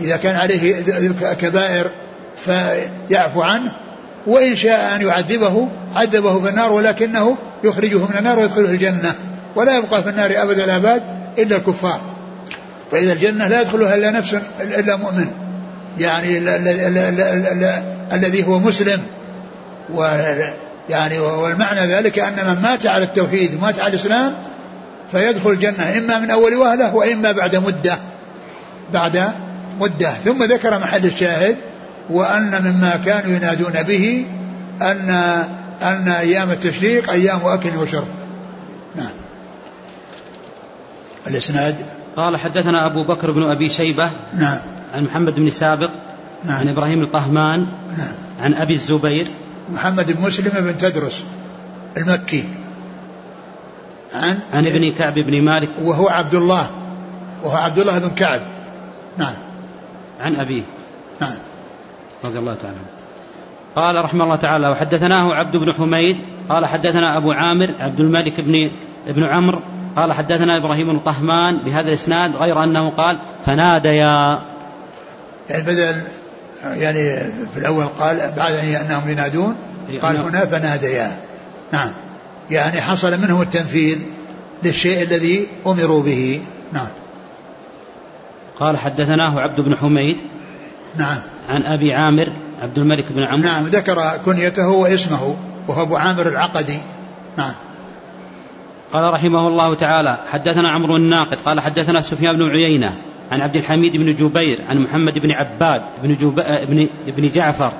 إذا 0.00 0.16
كان 0.16 0.36
عليه 0.36 0.82
كبائر 1.40 1.90
فيعفو 2.36 3.42
عنه 3.42 3.72
وإن 4.26 4.56
شاء 4.56 4.96
أن 4.96 5.06
يعذبه 5.06 5.68
عذبه 5.94 6.40
في 6.40 6.48
النار 6.48 6.72
ولكنه 6.72 7.36
يخرجه 7.64 7.98
من 7.98 8.14
النار 8.18 8.38
ويدخله 8.38 8.70
الجنة. 8.70 9.14
ولا 9.56 9.78
يبقى 9.78 10.02
في 10.02 10.08
النار 10.10 10.34
أبد 10.36 10.58
الآباد 10.58 11.02
إلا 11.38 11.56
الكفار. 11.56 12.00
فإذا 12.92 13.12
الجنة 13.12 13.48
لا 13.48 13.60
يدخلها 13.60 13.94
إلا 13.94 14.10
نفس 14.10 14.36
إلا 14.60 14.96
مؤمن. 14.96 15.26
يعني 15.98 16.38
الذي 18.12 18.46
هو 18.46 18.58
مسلم. 18.58 19.02
و 19.94 20.02
يعني 20.90 21.18
والمعنى 21.18 21.80
ذلك 21.80 22.18
أن 22.18 22.34
من 22.46 22.62
مات 22.62 22.86
على 22.86 23.04
التوحيد 23.04 23.54
ومات 23.54 23.78
على 23.78 23.88
الإسلام 23.88 24.34
فيدخل 25.12 25.50
الجنة 25.50 25.98
إما 25.98 26.18
من 26.18 26.30
أول 26.30 26.54
وهلة 26.54 26.94
وإما 26.94 27.32
بعد 27.32 27.56
مدة. 27.56 27.98
بعد 28.92 29.32
مدة. 29.80 30.10
ثم 30.24 30.42
ذكر 30.42 30.78
محل 30.78 31.06
الشاهد 31.06 31.56
وأن 32.10 32.62
مما 32.64 33.00
كانوا 33.04 33.36
ينادون 33.36 33.82
به 33.82 34.26
أن 34.82 35.10
أن 35.82 36.08
أيام 36.08 36.50
التشريق 36.50 37.10
أيام 37.10 37.40
أكل 37.44 37.76
وشرب 37.76 38.06
نعم 38.96 39.10
الإسناد؟ 41.26 41.76
قال 42.16 42.36
حدثنا 42.36 42.86
أبو 42.86 43.04
بكر 43.04 43.30
بن 43.30 43.42
أبي 43.42 43.68
شيبة 43.68 44.10
نعم. 44.34 44.58
عن 44.94 45.04
محمد 45.04 45.34
بن 45.34 45.50
سابق 45.50 45.90
نعم. 46.44 46.56
عن 46.56 46.68
إبراهيم 46.68 47.02
الطهمان 47.02 47.66
نعم. 47.98 48.12
عن 48.40 48.54
أبي 48.54 48.74
الزبير. 48.74 49.30
محمد 49.72 50.12
بن 50.12 50.22
مسلم 50.22 50.64
بن 50.64 50.78
تدرس 50.78 51.24
المكي. 51.96 52.44
عن؟ 54.12 54.38
عن 54.52 54.66
ابن 54.66 54.92
كعب 54.92 55.14
بن 55.14 55.42
مالك. 55.42 55.68
وهو 55.82 56.08
عبد 56.08 56.34
الله. 56.34 56.70
وهو 57.42 57.56
عبد 57.56 57.78
الله 57.78 57.98
بن 57.98 58.08
كعب. 58.08 58.40
نعم. 59.18 59.34
عن 60.20 60.36
أبيه. 60.36 60.62
نعم. 61.20 61.36
رضي 62.24 62.38
الله 62.38 62.54
تعالى 62.62 62.76
قال 63.76 64.04
رحمه 64.04 64.24
الله 64.24 64.36
تعالى 64.36 64.68
وحدثناه 64.68 65.34
عبد 65.34 65.56
بن 65.56 65.72
حميد. 65.72 66.16
قال 66.48 66.66
حدثنا 66.66 67.16
أبو 67.16 67.32
عامر 67.32 67.70
عبد 67.78 68.00
الملك 68.00 68.40
بن 68.40 68.70
ابن 69.08 69.24
عمرو 69.24 69.60
قال 69.96 70.12
حدثنا 70.12 70.56
إبراهيم 70.56 70.86
بن 70.86 70.98
طهمان 70.98 71.56
بهذا 71.56 71.88
الإسناد 71.88 72.36
غير 72.36 72.64
أنه 72.64 72.90
قال 72.90 73.16
فناديا. 73.46 74.38
يعني 75.50 75.62
بدل 75.62 75.94
يعني 76.62 77.16
في 77.54 77.56
الأول 77.56 77.84
قال 77.84 78.32
بعد 78.36 78.52
أنهم 78.54 79.08
ينادون 79.08 79.56
قال 80.02 80.16
هنا 80.16 80.46
فناديا. 80.46 81.16
نعم. 81.72 81.90
يعني 82.50 82.80
حصل 82.80 83.20
منهم 83.20 83.42
التنفيذ 83.42 83.98
للشيء 84.62 85.02
الذي 85.02 85.46
أمروا 85.66 86.02
به. 86.02 86.42
نعم. 86.72 86.88
قال 88.60 88.76
حدثناه 88.76 89.40
عبد 89.40 89.60
بن 89.60 89.76
حميد 89.76 90.16
نعم. 90.96 91.18
عن 91.48 91.62
أبي 91.62 91.94
عامر 91.94 92.32
عبد 92.62 92.78
الملك 92.78 93.04
بن 93.10 93.22
عمرو. 93.22 93.48
نعم 93.48 93.66
ذكر 93.66 94.10
كنيته 94.24 94.68
واسمه 94.68 95.36
وهو 95.68 95.82
أبو 95.82 95.96
عامر 95.96 96.28
العقدي. 96.28 96.78
نعم. 97.36 97.54
قال 98.94 99.12
رحمه 99.12 99.48
الله 99.48 99.74
تعالى 99.74 100.18
حدثنا 100.32 100.68
عمرو 100.70 100.96
الناقد 100.96 101.38
قال 101.46 101.60
حدثنا 101.60 102.02
سفيان 102.02 102.36
بن 102.36 102.48
عيينة 102.50 102.94
عن 103.32 103.40
عبد 103.40 103.56
الحميد 103.56 103.96
بن 103.96 104.14
جبير 104.14 104.58
عن 104.68 104.78
محمد 104.78 105.18
بن 105.18 105.30
عباد 105.30 105.82
بن, 106.02 106.16
جب... 106.16 106.34
بن... 106.68 106.88
بن 107.06 107.28
جعفر 107.28 107.72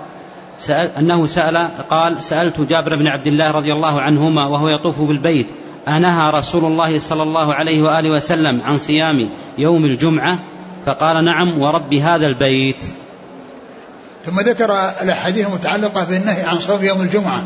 سأل 0.59 0.89
أنه 0.99 1.27
سأل 1.27 1.69
قال 1.91 2.23
سألت 2.23 2.61
جابر 2.61 2.97
بن 2.97 3.07
عبد 3.07 3.27
الله 3.27 3.51
رضي 3.51 3.73
الله 3.73 4.01
عنهما 4.01 4.47
وهو 4.47 4.69
يطوف 4.69 5.01
بالبيت 5.01 5.47
أنهى 5.89 6.31
رسول 6.31 6.65
الله 6.65 6.99
صلى 6.99 7.23
الله 7.23 7.55
عليه 7.55 7.83
وآله 7.83 8.17
وسلم 8.17 8.61
عن 8.65 8.79
صيام 8.79 9.29
يوم 9.59 9.85
الجمعة؟ 9.85 10.39
فقال 10.87 11.25
نعم 11.25 11.59
ورب 11.59 11.95
هذا 11.95 12.27
البيت. 12.27 12.85
ثم 14.27 14.41
ذكر 14.41 14.71
الأحاديث 15.03 15.47
المتعلقة 15.47 16.05
بالنهي 16.05 16.43
عن 16.43 16.59
صوم 16.61 16.85
يوم 16.85 17.01
الجمعة 17.01 17.45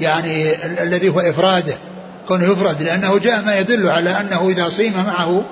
يعني 0.00 0.52
ال- 0.66 0.78
الذي 0.78 1.08
هو 1.08 1.20
إفراده. 1.20 1.74
كونه 2.28 2.44
يفرد 2.44 2.82
لأنه 2.82 3.18
جاء 3.18 3.42
ما 3.42 3.58
يدل 3.58 3.88
على 3.88 4.10
أنه 4.10 4.48
إذا 4.48 4.68
صيم 4.68 4.92
معه 5.06 5.44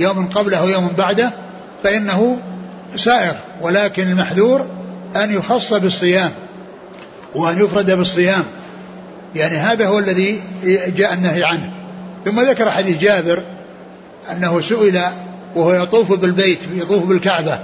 يوم 0.00 0.26
قبله 0.26 0.64
ويوم 0.64 0.88
بعده 0.98 1.32
فإنه 1.82 2.38
سائر 2.96 3.34
ولكن 3.60 4.08
المحذور 4.08 4.66
أن 5.16 5.34
يخص 5.34 5.74
بالصيام 5.74 6.30
وأن 7.34 7.64
يفرد 7.64 7.90
بالصيام. 7.90 8.44
يعني 9.34 9.56
هذا 9.56 9.86
هو 9.86 9.98
الذي 9.98 10.40
جاء 10.96 11.14
النهي 11.14 11.44
عنه. 11.44 11.72
ثم 12.24 12.40
ذكر 12.40 12.70
حديث 12.70 12.98
جابر 12.98 13.42
أنه 14.32 14.60
سئل 14.60 15.02
وهو 15.56 15.72
يطوف 15.72 16.12
بالبيت 16.12 16.58
يطوف 16.74 17.04
بالكعبة 17.04 17.58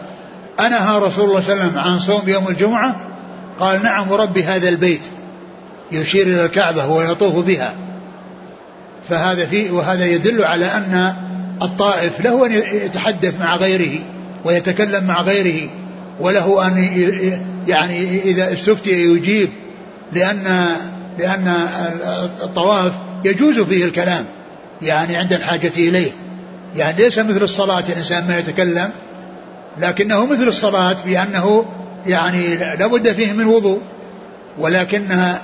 أنهى 0.61 0.99
رسول 0.99 1.25
الله 1.25 1.41
صلى 1.41 1.53
الله 1.53 1.65
عليه 1.65 1.73
وسلم 1.73 1.79
عن 1.79 2.01
صوم 2.01 2.29
يوم 2.29 2.49
الجمعة؟ 2.49 3.01
قال 3.61 3.83
نعم 3.83 4.11
ورب 4.11 4.39
هذا 4.39 4.69
البيت 4.69 5.03
يشير 5.93 6.27
إلى 6.27 6.45
الكعبة 6.45 6.87
وهو 6.87 7.03
يطوف 7.03 7.45
بها. 7.45 7.75
فهذا 9.09 9.47
فيه 9.47 9.71
وهذا 9.71 10.07
يدل 10.07 10.45
على 10.45 10.67
أن 10.67 11.15
الطائف 11.63 12.21
له 12.21 12.47
أن 12.47 12.53
يتحدث 12.85 13.41
مع 13.41 13.57
غيره 13.57 13.99
ويتكلم 14.45 15.05
مع 15.05 15.23
غيره 15.23 15.71
وله 16.21 16.67
أن 16.67 16.79
يعني 17.69 18.23
إذا 18.23 18.53
استفتي 18.53 18.91
يجيب 18.91 19.51
لأن 20.13 20.67
لأن 21.19 21.55
الطواف 22.43 22.93
يجوز 23.25 23.61
فيه 23.61 23.85
الكلام 23.85 24.25
يعني 24.83 25.17
عند 25.17 25.33
الحاجة 25.33 25.73
إليه. 25.77 26.11
يعني 26.77 27.03
ليس 27.03 27.19
مثل 27.19 27.43
الصلاة 27.43 27.85
الإنسان 27.89 28.29
ما 28.29 28.39
يتكلم 28.39 28.91
لكنه 29.79 30.27
مثل 30.27 30.49
الصلاة 30.49 30.97
بأنه 31.07 31.65
يعني 32.07 32.57
لابد 32.57 33.13
فيه 33.13 33.33
من 33.33 33.47
وضوء 33.47 33.81
ولكنها 34.59 35.43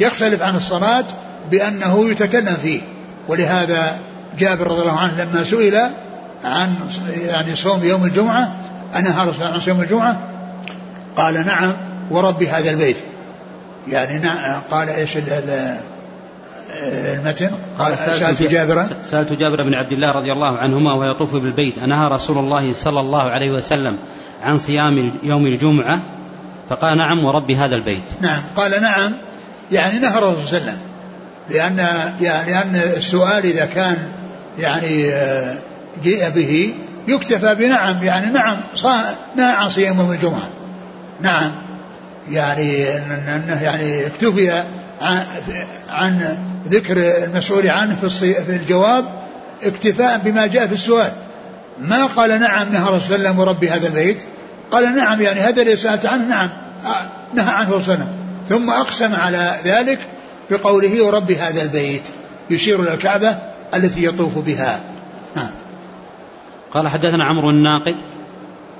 يختلف 0.00 0.42
عن 0.42 0.56
الصلاة 0.56 1.04
بأنه 1.50 2.10
يتكلم 2.10 2.56
فيه. 2.62 2.80
ولهذا 3.28 3.98
جابر 4.38 4.66
رضي 4.66 4.82
الله 4.82 4.98
عنه 4.98 5.24
لما 5.24 5.44
سئل 5.44 5.90
عن 6.44 6.74
يعني 7.26 7.56
صوم 7.56 7.84
يوم 7.84 8.04
الجمعة 8.04 8.56
أنهى 8.96 9.28
رسول 9.28 9.46
عن 9.46 9.60
صوم 9.60 9.80
الجمعة؟ 9.80 10.28
قال 11.16 11.46
نعم 11.46 11.72
ورب 12.10 12.42
هذا 12.42 12.70
البيت. 12.70 12.96
يعني 13.88 14.18
نعم 14.18 14.60
قال 14.70 14.88
إيش 14.88 15.18
المتن؟ 16.82 17.50
قال 17.78 17.98
سألت 17.98 18.42
جابرا. 18.42 18.88
سألت 19.04 19.32
جابر 19.32 19.62
بن 19.62 19.74
عبد 19.74 19.92
الله 19.92 20.12
رضي 20.12 20.32
الله 20.32 20.58
عنهما 20.58 20.92
وهو 20.92 21.10
يطوف 21.10 21.32
بالبيت. 21.32 21.78
أنهى 21.78 22.08
رسول 22.08 22.38
الله 22.38 22.72
صلى 22.72 23.00
الله 23.00 23.22
عليه 23.22 23.50
وسلم 23.50 23.98
عن 24.42 24.58
صيام 24.58 25.12
يوم 25.22 25.46
الجمعة 25.46 26.00
فقال 26.70 26.98
نعم 26.98 27.24
ورب 27.24 27.50
هذا 27.50 27.74
البيت. 27.74 28.04
نعم 28.20 28.42
قال 28.56 28.82
نعم 28.82 29.12
يعني 29.72 29.98
نهى 29.98 30.18
الرسول 30.18 30.46
صلى 30.46 30.58
الله 30.58 30.70
عليه 30.70 30.72
وسلم. 30.72 30.78
لأن 31.50 31.78
يعني 32.20 32.52
لأن 32.52 32.80
السؤال 32.96 33.44
إذا 33.44 33.64
كان 33.64 33.96
يعني 34.58 35.10
جيء 36.02 36.28
به 36.28 36.74
يكتفى 37.08 37.54
بنعم 37.54 38.02
يعني 38.02 38.26
نعم 38.26 38.56
نهى 39.36 39.52
عن 39.52 39.68
صيام 39.68 39.98
يوم 39.98 40.12
الجمعة. 40.12 40.48
نعم. 41.20 41.50
يعني 42.30 42.96
إنه 42.96 43.62
يعني 43.62 44.06
اكتفي 44.06 44.62
عن, 45.88 46.36
ذكر 46.68 47.24
المسؤول 47.24 47.68
عنه 47.68 47.96
في, 48.08 48.34
في 48.34 48.56
الجواب 48.56 49.04
اكتفاء 49.62 50.20
بما 50.24 50.46
جاء 50.46 50.66
في 50.66 50.74
السؤال. 50.74 51.12
ما 51.78 52.06
قال 52.06 52.40
نعم 52.40 52.72
نهى 52.72 52.96
رسول 52.96 53.16
الله 53.16 53.40
وربي 53.40 53.70
هذا 53.70 53.86
البيت؟ 53.86 54.22
قال 54.72 54.96
نعم 54.96 55.20
يعني 55.20 55.40
هذا 55.40 55.62
اللي 55.62 55.76
سألت 55.76 56.06
عنه 56.06 56.28
نعم 56.28 56.50
نهى 57.34 57.54
عنه 57.54 57.76
رسول 57.76 57.94
الله 57.94 58.08
ثم 58.48 58.70
أقسم 58.70 59.14
على 59.14 59.56
ذلك 59.64 59.98
بقوله 60.50 61.04
ورب 61.04 61.32
هذا 61.32 61.62
البيت 61.62 62.02
يشير 62.50 62.82
إلى 62.82 62.94
الكعبة 62.94 63.38
التي 63.74 64.04
يطوف 64.04 64.38
بها. 64.38 64.80
نعم. 65.36 65.50
قال 66.72 66.88
حدثنا 66.88 67.24
عمرو 67.24 67.50
الناقد. 67.50 67.94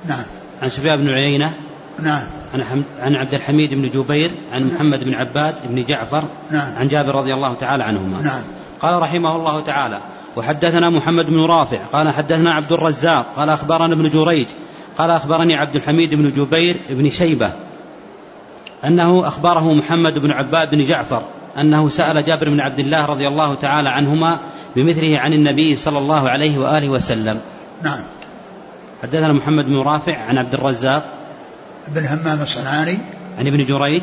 نعم. 0.05 0.23
عن 0.61 0.69
سفيان 0.69 0.97
بن 0.97 1.09
عيينة. 1.09 1.53
نعم. 1.99 2.27
عن 2.53 2.83
عن 3.01 3.15
عبد 3.15 3.33
الحميد 3.33 3.73
بن 3.73 3.89
جبير 3.89 4.31
عن 4.51 4.67
محمد 4.67 4.99
بن 4.99 5.13
عباد 5.13 5.55
بن 5.69 5.83
جعفر 5.83 6.23
نعم. 6.51 6.75
عن 6.77 6.87
جابر 6.87 7.15
رضي 7.15 7.33
الله 7.33 7.53
تعالى 7.53 7.83
عنهما. 7.83 8.21
نعم. 8.21 8.43
قال 8.81 9.01
رحمه 9.01 9.35
الله 9.35 9.61
تعالى 9.61 9.99
وحدثنا 10.35 10.89
محمد 10.89 11.25
بن 11.25 11.45
رافع 11.45 11.77
قال 11.93 12.09
حدثنا 12.09 12.53
عبد 12.53 12.71
الرزاق 12.71 13.25
قال 13.35 13.49
أخبرنا 13.49 13.93
ابن 13.93 14.09
جريج 14.09 14.47
قال 14.97 15.11
أخبرني 15.11 15.55
عبد 15.55 15.75
الحميد 15.75 16.13
بن 16.13 16.29
جبير 16.31 16.75
بن 16.89 17.09
شيبة 17.09 17.51
أنه 18.85 19.27
أخبره 19.27 19.73
محمد 19.73 20.13
بن 20.13 20.31
عباد 20.31 20.71
بن 20.71 20.83
جعفر 20.83 21.23
أنه 21.59 21.89
سأل 21.89 22.25
جابر 22.25 22.49
بن 22.49 22.59
عبد 22.59 22.79
الله 22.79 23.05
رضي 23.05 23.27
الله 23.27 23.55
تعالى 23.55 23.89
عنهما 23.89 24.37
بمثله 24.75 25.19
عن 25.19 25.33
النبي 25.33 25.75
صلى 25.75 25.97
الله 25.97 26.29
عليه 26.29 26.57
وآله 26.57 26.89
وسلم. 26.89 27.39
نعم. 27.83 27.99
حدثنا 29.03 29.33
محمد 29.33 29.65
بن 29.65 29.81
رافع 29.81 30.17
عن 30.17 30.37
عبد 30.37 30.53
الرزاق. 30.53 31.05
بن 31.87 32.05
همام 32.05 32.41
الصنعاني. 32.41 32.97
عن 33.39 33.47
ابن 33.47 33.65
جريج. 33.65 34.01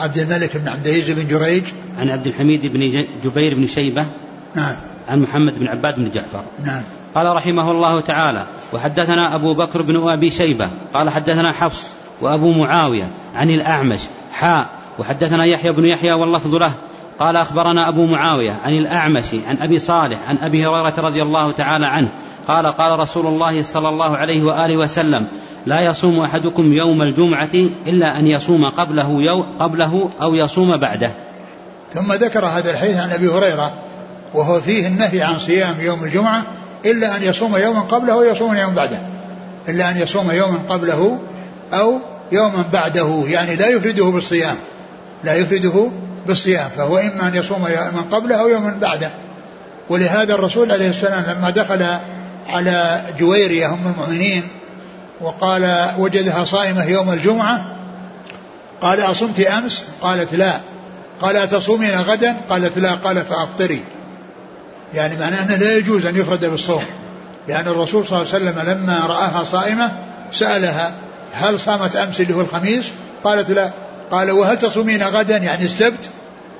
عبد 0.00 0.18
الملك 0.18 0.56
بن 0.56 0.68
عبد 0.68 0.86
العزيز 0.86 1.10
بن 1.10 1.28
جريج. 1.28 1.64
عن 1.98 2.10
عبد 2.10 2.26
الحميد 2.26 2.66
بن 2.66 3.04
جبير 3.24 3.54
بن 3.54 3.66
شيبة. 3.66 4.06
نعم. 4.54 4.76
عن 5.08 5.20
محمد 5.20 5.58
بن 5.58 5.66
عباد 5.66 5.96
بن 5.96 6.10
جعفر. 6.10 6.44
نعم. 6.64 6.82
قال 7.14 7.36
رحمه 7.36 7.70
الله 7.70 8.00
تعالى 8.00 8.46
وحدثنا 8.72 9.34
أبو 9.34 9.54
بكر 9.54 9.82
بن 9.82 10.08
أبي 10.08 10.30
شيبة. 10.30 10.70
قال 10.94 11.10
حدثنا 11.10 11.52
حفص 11.52 11.82
وأبو 12.20 12.52
معاوية 12.52 13.10
عن 13.34 13.50
الأعمش 13.50 14.00
حاء 14.32 14.81
وحدثنا 14.98 15.44
يحيى 15.44 15.72
بن 15.72 15.84
يحيى 15.84 16.12
واللفظ 16.12 16.54
له 16.54 16.72
قال 17.18 17.36
أخبرنا 17.36 17.88
أبو 17.88 18.06
معاوية 18.06 18.56
عن 18.64 18.72
الأعمش 18.72 19.34
عن 19.48 19.56
أبي 19.62 19.78
صالح 19.78 20.18
عن 20.28 20.38
أبي 20.42 20.66
هريرة 20.66 20.94
رضي 20.98 21.22
الله 21.22 21.52
تعالى 21.52 21.86
عنه 21.86 22.08
قال 22.48 22.66
قال 22.66 22.98
رسول 22.98 23.26
الله 23.26 23.62
صلى 23.62 23.88
الله 23.88 24.16
عليه 24.16 24.42
وآله 24.42 24.76
وسلم 24.76 25.26
لا 25.66 25.80
يصوم 25.80 26.20
أحدكم 26.20 26.72
يوم 26.72 27.02
الجمعة 27.02 27.70
إلا 27.86 28.18
أن 28.18 28.26
يصوم 28.26 28.68
قبله, 28.70 29.22
يو 29.22 29.44
قبله 29.60 30.10
أو 30.22 30.34
يصوم 30.34 30.76
بعده. 30.76 31.10
ثم 31.94 32.12
ذكر 32.12 32.46
هذا 32.46 32.70
الحديث 32.70 32.96
عن 32.96 33.10
أبي 33.10 33.28
هريرة 33.28 33.72
وهو 34.34 34.60
فيه 34.60 34.86
النهي 34.86 35.22
عن 35.22 35.38
صيام 35.38 35.80
يوم 35.80 36.04
الجمعة 36.04 36.42
إلا 36.84 37.16
أن 37.16 37.22
يصوم 37.22 37.56
يوما 37.56 37.80
قبله 37.80 38.12
أو 38.12 38.22
يصوم 38.22 38.56
يوما 38.56 38.74
بعده. 38.74 38.98
إلا 39.68 39.90
أن 39.90 39.96
يصوم 39.96 40.30
يوما 40.30 40.58
قبله 40.68 41.18
أو 41.72 41.98
يوما 42.32 42.64
بعده 42.72 43.24
يعني 43.26 43.56
لا 43.56 43.68
يفرده 43.68 44.04
بالصيام. 44.04 44.56
لا 45.24 45.34
يفرده 45.34 45.90
بالصيام 46.26 46.68
فهو 46.76 46.98
إما 46.98 47.28
أن 47.28 47.34
يصوم 47.34 47.66
يوما 47.66 48.04
قبله 48.12 48.40
أو 48.40 48.48
يوما 48.48 48.78
بعده. 48.80 49.10
ولهذا 49.88 50.34
الرسول 50.34 50.72
عليه 50.72 50.88
السلام 50.90 51.24
لما 51.24 51.50
دخل 51.50 51.96
على 52.48 53.00
جويرية 53.18 53.66
أم 53.66 53.80
المؤمنين 53.86 54.42
وقال 55.20 55.90
وجدها 55.98 56.44
صائمة 56.44 56.84
يوم 56.84 57.12
الجمعة؟ 57.12 57.76
قال 58.80 59.00
أصمت 59.00 59.40
أمس؟ 59.40 59.82
قالت 60.02 60.34
لا. 60.34 60.52
قال 61.20 61.36
أتصومين 61.36 62.00
غدا؟ 62.00 62.36
قالت 62.48 62.78
لا. 62.78 62.94
قال 62.94 63.24
فأفطري. 63.24 63.82
يعني 64.94 65.16
معناه 65.16 65.42
أنه 65.42 65.56
لا 65.56 65.76
يجوز 65.76 66.06
أن 66.06 66.16
يفرد 66.16 66.44
بالصوم 66.44 66.84
لأن 67.48 67.68
الرسول 67.68 68.06
صلى 68.06 68.20
الله 68.20 68.34
عليه 68.34 68.44
وسلم 68.44 68.70
لما 68.70 69.06
رآها 69.06 69.44
صائمة 69.44 69.92
سألها 70.32 70.92
هل 71.32 71.60
صامت 71.60 71.96
أمس 71.96 72.20
اللي 72.20 72.34
هو 72.34 72.40
الخميس؟ 72.40 72.90
قالت 73.24 73.50
لا. 73.50 73.70
قال 74.12 74.30
وهل 74.30 74.58
تصومين 74.58 75.02
غدا؟ 75.02 75.36
يعني 75.36 75.64
السبت 75.64 76.08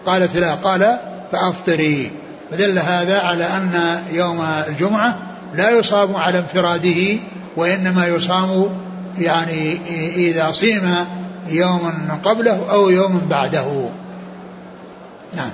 قالت 0.06 0.36
لا. 0.36 0.54
قال 0.54 0.98
فأفطري. 1.32 2.10
فدل 2.50 2.78
هذا 2.78 3.20
على 3.20 3.44
أن 3.44 4.00
يوم 4.12 4.46
الجمعة 4.68 5.18
لا 5.54 5.70
يصام 5.70 6.16
على 6.16 6.38
انفراده 6.38 7.18
وإنما 7.56 8.06
يصام 8.06 8.78
يعني 9.18 9.80
إذا 10.16 10.50
صيم 10.50 10.94
يوما 11.48 12.20
قبله 12.24 12.70
أو 12.70 12.90
يوما 12.90 13.20
بعده. 13.30 13.88
نعم. 15.36 15.50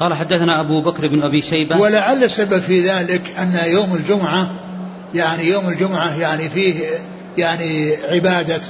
قال 0.00 0.14
حدثنا 0.14 0.60
أبو 0.60 0.82
بكر 0.82 1.08
بن 1.08 1.22
أبي 1.22 1.42
شيبة. 1.42 1.80
ولعل 1.80 2.24
السبب 2.24 2.60
في 2.60 2.80
ذلك 2.80 3.22
أن 3.38 3.58
يوم 3.66 3.94
الجمعة 3.94 4.50
يعني 5.14 5.44
يوم 5.44 5.68
الجمعة 5.68 6.20
يعني 6.20 6.48
فيه 6.48 6.74
يعني 7.38 7.96
عبادة. 7.96 8.60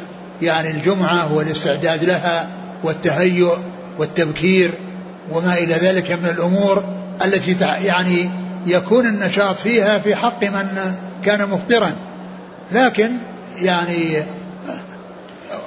يعني 0.42 0.70
الجمعة 0.70 1.34
والاستعداد 1.34 2.04
لها 2.04 2.48
والتهيؤ 2.84 3.56
والتبكير 3.98 4.70
وما 5.32 5.58
إلى 5.58 5.74
ذلك 5.74 6.12
من 6.12 6.28
الأمور 6.28 6.84
التي 7.24 7.56
يعني 7.60 8.30
يكون 8.66 9.06
النشاط 9.06 9.58
فيها 9.58 9.98
في 9.98 10.16
حق 10.16 10.44
من 10.44 10.94
كان 11.24 11.48
مفطرا. 11.48 11.92
لكن 12.72 13.10
يعني 13.56 14.22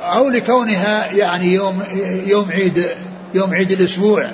أو 0.04 0.30
لكونها 0.30 1.12
يعني 1.12 1.54
يوم 1.54 1.84
يوم 2.28 2.52
عيد 2.52 2.86
يوم 3.34 3.54
عيد 3.54 3.72
الأسبوع. 3.72 4.32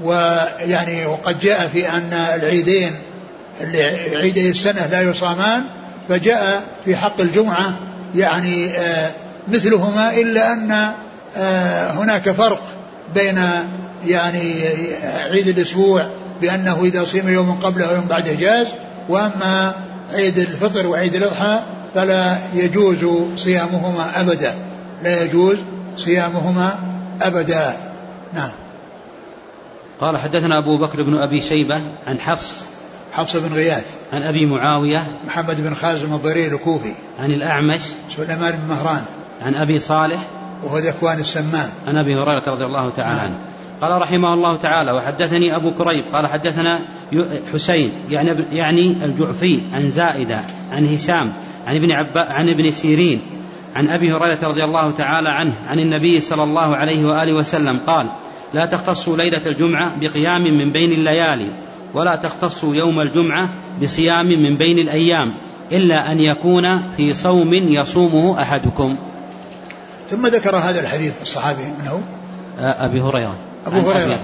ويعني 0.00 1.06
وقد 1.06 1.40
جاء 1.40 1.68
في 1.72 1.88
أن 1.88 2.12
العيدين 2.12 2.92
عيدي 4.14 4.50
السنة 4.50 4.86
لا 4.86 5.00
يصامان 5.02 5.64
فجاء 6.08 6.62
في 6.84 6.96
حق 6.96 7.20
الجمعة 7.20 7.78
يعني 8.14 8.70
آه، 8.70 9.10
مثلهما 9.48 10.14
إلا 10.14 10.52
أن 10.52 10.92
آه، 11.36 11.90
هناك 11.90 12.30
فرق 12.30 12.62
بين 13.14 13.40
يعني 14.06 14.52
عيد 15.30 15.48
الأسبوع 15.48 16.10
بأنه 16.40 16.84
إذا 16.84 17.04
صيم 17.04 17.28
يوم 17.28 17.52
قبله 17.52 17.92
ويوم 17.92 18.04
بعده 18.04 18.34
جاز 18.34 18.66
وأما 19.08 19.74
عيد 20.12 20.38
الفطر 20.38 20.86
وعيد 20.86 21.14
الأضحى 21.14 21.60
فلا 21.94 22.38
يجوز 22.54 23.06
صيامهما 23.36 24.20
أبدا. 24.20 24.54
لا 25.02 25.24
يجوز 25.24 25.56
صيامهما 25.96 26.78
أبدا. 27.22 27.76
نعم. 28.34 28.50
قال 30.00 30.18
حدثنا 30.18 30.58
أبو 30.58 30.78
بكر 30.78 31.02
بن 31.02 31.16
أبي 31.16 31.40
شيبة 31.40 31.82
عن 32.06 32.20
حفص 32.20 32.60
حفص 33.12 33.36
بن 33.36 33.54
غياث. 33.54 33.84
عن 34.12 34.22
أبي 34.22 34.46
معاوية 34.46 35.06
محمد 35.26 35.60
بن 35.60 35.74
خازم 35.74 36.14
الضرير 36.14 36.54
الكوفي. 36.54 36.92
عن 37.22 37.30
الأعمش 37.30 37.80
سليمان 38.16 38.50
بن 38.52 38.68
مهران. 38.68 39.04
عن 39.42 39.54
أبي 39.54 39.78
صالح 39.78 40.26
وهو 40.64 40.78
ذكوان 40.78 41.18
السمان 41.20 41.68
عن 41.88 41.96
أبي 41.96 42.14
هريرة 42.14 42.50
رضي 42.50 42.64
الله 42.64 42.90
تعالى 42.96 43.20
عنه. 43.20 43.38
قال 43.80 44.02
رحمه 44.02 44.34
الله 44.34 44.56
تعالى 44.56 44.92
وحدثني 44.92 45.56
أبو 45.56 45.70
كريب 45.70 46.04
قال 46.12 46.26
حدثنا 46.26 46.78
حسين 47.52 47.90
يعني 48.08 48.34
يعني 48.52 48.96
الجعفي 49.04 49.60
عن 49.74 49.90
زائدة 49.90 50.40
عن 50.72 50.94
هشام 50.94 51.32
عن 51.66 51.76
ابن 51.76 51.92
عبا 51.92 52.20
عن 52.20 52.48
ابن 52.48 52.70
سيرين 52.70 53.20
عن 53.76 53.88
أبي 53.88 54.12
هريرة 54.12 54.38
رضي 54.42 54.64
الله 54.64 54.90
تعالى 54.90 55.28
عنه 55.28 55.52
عن 55.68 55.78
النبي 55.78 56.20
صلى 56.20 56.42
الله 56.42 56.76
عليه 56.76 57.04
وآله 57.04 57.36
وسلم 57.36 57.80
قال 57.86 58.06
لا 58.54 58.66
تختصوا 58.66 59.16
ليلة 59.16 59.40
الجمعة 59.46 60.00
بقيام 60.00 60.42
من 60.42 60.72
بين 60.72 60.92
الليالي 60.92 61.46
ولا 61.94 62.16
تختصوا 62.16 62.74
يوم 62.74 63.00
الجمعة 63.00 63.48
بصيام 63.82 64.26
من 64.26 64.56
بين 64.56 64.78
الأيام 64.78 65.34
إلا 65.72 66.12
أن 66.12 66.20
يكون 66.20 66.82
في 66.96 67.14
صوم 67.14 67.54
يصومه 67.54 68.42
أحدكم. 68.42 68.98
ثم 70.10 70.26
ذكر 70.26 70.56
هذا 70.56 70.80
الحديث 70.80 71.22
الصحابي 71.22 71.62
من 71.62 71.88
هو؟ 71.88 71.98
أبي 72.58 73.00
هريرة. 73.00 73.36
أبو 73.66 73.90
هريرة. 73.90 74.18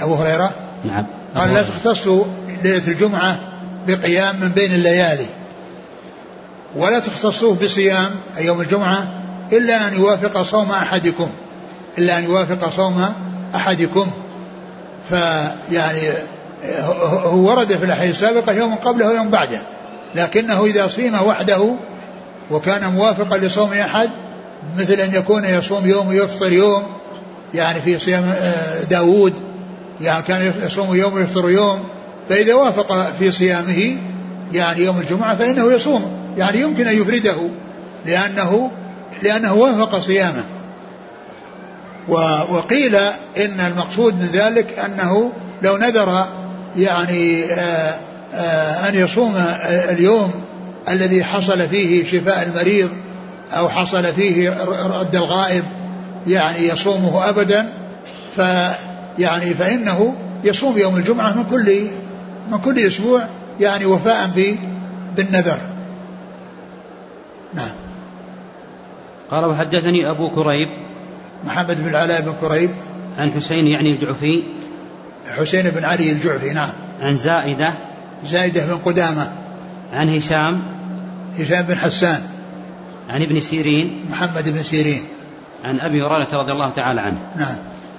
أبو 0.00 0.14
هريرة. 0.14 0.50
نعم. 0.84 1.06
قال 1.36 1.54
لا 1.54 1.62
تختصوا 1.62 2.24
ليلة 2.62 2.88
الجمعة 2.88 3.38
بقيام 3.86 4.36
من 4.40 4.48
بين 4.48 4.72
الليالي. 4.72 5.26
ولا 6.76 6.98
تختصوه 7.00 7.56
بصيام 7.62 8.10
يوم 8.38 8.60
الجمعة 8.60 9.08
إلا 9.52 9.88
أن 9.88 9.94
يوافق 9.94 10.42
صوم 10.42 10.70
أحدكم. 10.70 11.28
إلا 11.98 12.18
أن 12.18 12.24
يوافق 12.24 12.68
صوم 12.68 13.12
أحدكم. 13.54 14.10
فيعني 15.08 16.00
هو 17.24 17.50
ورد 17.50 17.76
في 17.76 17.84
الأحاديث 17.84 18.14
السابقة 18.14 18.52
يوم 18.52 18.74
قبله 18.74 19.08
ويوم 19.08 19.30
بعده. 19.30 19.58
لكنه 20.14 20.64
إذا 20.64 20.88
صيم 20.88 21.14
وحده 21.14 21.76
وكان 22.50 22.92
موافقا 22.92 23.38
لصوم 23.38 23.72
أحد 23.72 24.10
مثل 24.78 24.94
أن 24.94 25.14
يكون 25.14 25.44
يصوم 25.44 25.86
يوم 25.86 26.08
ويفطر 26.08 26.52
يوم 26.52 26.82
يعني 27.54 27.80
في 27.80 27.98
صيام 27.98 28.24
آه، 28.24 28.82
داود 28.82 29.32
يعني 30.00 30.22
كان 30.22 30.52
يصوم 30.66 30.94
يوم 30.94 31.14
ويفطر 31.14 31.50
يوم 31.50 31.84
فإذا 32.28 32.54
وافق 32.54 33.10
في 33.18 33.32
صيامه 33.32 33.96
يعني 34.52 34.80
يوم 34.80 34.98
الجمعة 34.98 35.36
فإنه 35.36 35.72
يصوم 35.72 36.02
يعني 36.38 36.60
يمكن 36.60 36.86
أن 36.86 37.00
يفرده 37.00 37.36
لأنه 38.06 38.70
لأنه 39.22 39.54
وافق 39.54 39.98
صيامه. 39.98 40.44
وقيل 42.50 42.94
إن 43.36 43.60
المقصود 43.60 44.14
من 44.14 44.26
ذلك 44.32 44.78
أنه 44.78 45.32
لو 45.62 45.76
نذر 45.76 46.26
يعني 46.76 47.44
آه، 47.44 47.94
آه، 48.34 48.88
أن 48.88 48.94
يصوم 48.94 49.34
اليوم 49.90 50.30
الذي 50.88 51.24
حصل 51.24 51.68
فيه 51.68 52.04
شفاء 52.04 52.42
المريض 52.42 52.90
أو 53.52 53.68
حصل 53.68 54.04
فيه 54.04 54.50
رد 55.00 55.16
الغائب 55.16 55.64
يعني 56.26 56.68
يصومه 56.68 57.28
أبدا 57.28 57.72
ف 58.36 58.40
يعني 59.18 59.54
فإنه 59.54 60.14
يصوم 60.44 60.78
يوم 60.78 60.96
الجمعة 60.96 61.32
من 61.32 61.44
كل 61.44 61.86
من 62.50 62.58
كل 62.58 62.78
أسبوع 62.78 63.28
يعني 63.60 63.86
وفاء 63.86 64.30
بالنذر. 65.16 65.58
نعم. 67.54 67.70
قال 69.30 69.44
وحدثني 69.44 70.10
أبو 70.10 70.30
كريب. 70.30 70.68
محمد 71.44 71.80
بن 71.80 71.88
العلاء 71.88 72.20
بن 72.20 72.34
كريب. 72.40 72.70
عن 73.18 73.32
حسين 73.32 73.66
يعني 73.66 73.92
الجعفي. 73.92 74.42
حسين 75.28 75.70
بن 75.70 75.84
علي 75.84 76.12
الجعفي 76.12 76.52
نعم. 76.52 76.70
عن 77.00 77.16
زائدة. 77.16 77.72
زائدة 78.24 78.66
بن 78.66 78.78
قدامة. 78.78 79.32
عن 79.92 80.16
هشام. 80.16 80.62
هشام 81.38 81.62
بن 81.62 81.78
حسان. 81.78 82.35
عن 83.10 83.22
ابن 83.22 83.40
سيرين 83.40 84.04
محمد 84.10 84.48
بن 84.48 84.62
سيرين. 84.62 85.02
عن 85.64 85.80
أبي 85.80 86.02
هريرة 86.02 86.28
رضي 86.32 86.52
الله 86.52 86.70
تعالى 86.70 87.00
عنه. 87.00 87.18
نعم. 87.36 87.56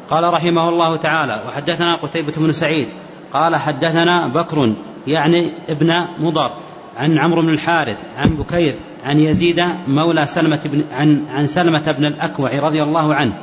قال 0.10 0.34
رحمه 0.34 0.70
الله 0.70 0.96
تعالى 0.96 1.42
وحدثنا 1.48 1.96
قتيبة 1.96 2.34
بن 2.38 2.52
سعيد. 2.52 2.88
قال 3.34 3.56
حدثنا 3.56 4.28
بكر 4.28 4.74
يعني 5.08 5.50
ابن 5.70 6.06
مضر 6.20 6.52
عن 6.98 7.18
عمرو 7.18 7.42
بن 7.42 7.50
الحارث 7.50 7.98
عن 8.18 8.36
بكير 8.36 8.76
عن 9.06 9.20
يزيد 9.20 9.64
مولى 9.88 10.26
سلمة 10.26 10.60
بن 10.66 10.84
عن 10.92 11.26
عن 11.34 11.48
سلمة 11.48 11.92
بن 11.92 12.06
الأكوع 12.06 12.60
رضي 12.60 12.84
الله 12.84 13.16
عنه. 13.16 13.34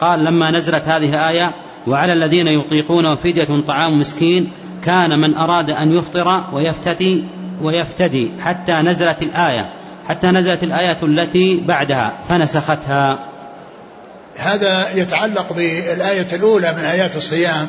قال 0.00 0.24
لما 0.24 0.50
نزلت 0.50 0.88
هذه 0.88 1.08
الآية 1.08 1.50
وعلى 1.86 2.12
الذين 2.12 2.46
يطيقون 2.46 3.14
فدية 3.14 3.66
طعام 3.66 3.98
مسكين 4.00 4.50
كان 4.84 5.18
من 5.18 5.34
أراد 5.34 5.70
أن 5.70 5.94
يفطر 5.94 6.44
ويفتدي 6.52 7.24
ويفتدي 7.62 8.30
حتى 8.40 8.72
نزلت 8.72 9.22
الآية. 9.22 9.81
حتى 10.08 10.26
نزلت 10.26 10.62
الآية 10.62 10.98
التي 11.02 11.60
بعدها 11.66 12.12
فنسختها. 12.28 13.18
هذا 14.36 14.90
يتعلق 14.94 15.52
بالآية 15.52 16.26
الأولى 16.32 16.72
من 16.72 16.84
آيات 16.84 17.16
الصيام. 17.16 17.68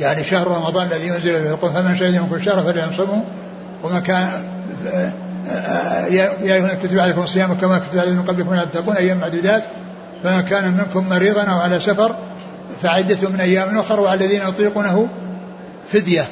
يعني 0.00 0.24
شهر 0.24 0.48
رمضان 0.48 0.86
الذي 0.86 1.06
ينزل 1.06 1.20
فيه 1.20 1.50
القرآن 1.50 1.72
فمن 1.72 1.96
شهد 1.96 2.14
منكم 2.14 2.42
شهر 2.42 2.62
فليصمه 2.62 3.24
وما 3.82 4.00
كان 4.00 4.28
يا 6.10 6.54
أيها 6.54 6.74
كتب 6.82 6.98
عليكم 6.98 7.22
الصيام 7.22 7.54
كما 7.54 7.78
كتب 7.78 7.98
عليكم 7.98 8.16
من 8.16 8.22
قبلكم 8.22 8.52
أن 8.52 8.70
تتقون 8.70 8.96
أيام 8.96 9.18
معدودات. 9.18 9.64
فمن 10.24 10.40
كان 10.40 10.72
منكم 10.72 11.08
مريضا 11.08 11.42
أو 11.42 11.58
على 11.58 11.80
سفر 11.80 12.16
فعدة 12.82 13.28
من 13.28 13.40
أيام 13.40 13.78
أخرى 13.78 14.00
وعلى 14.00 14.24
الذين 14.24 14.42
يطيقونه 14.48 15.08
فدية 15.92 16.24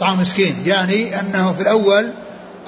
طعام 0.00 0.20
مسكين. 0.20 0.56
يعني 0.66 1.20
أنه 1.20 1.52
في 1.52 1.60
الأول 1.60 2.12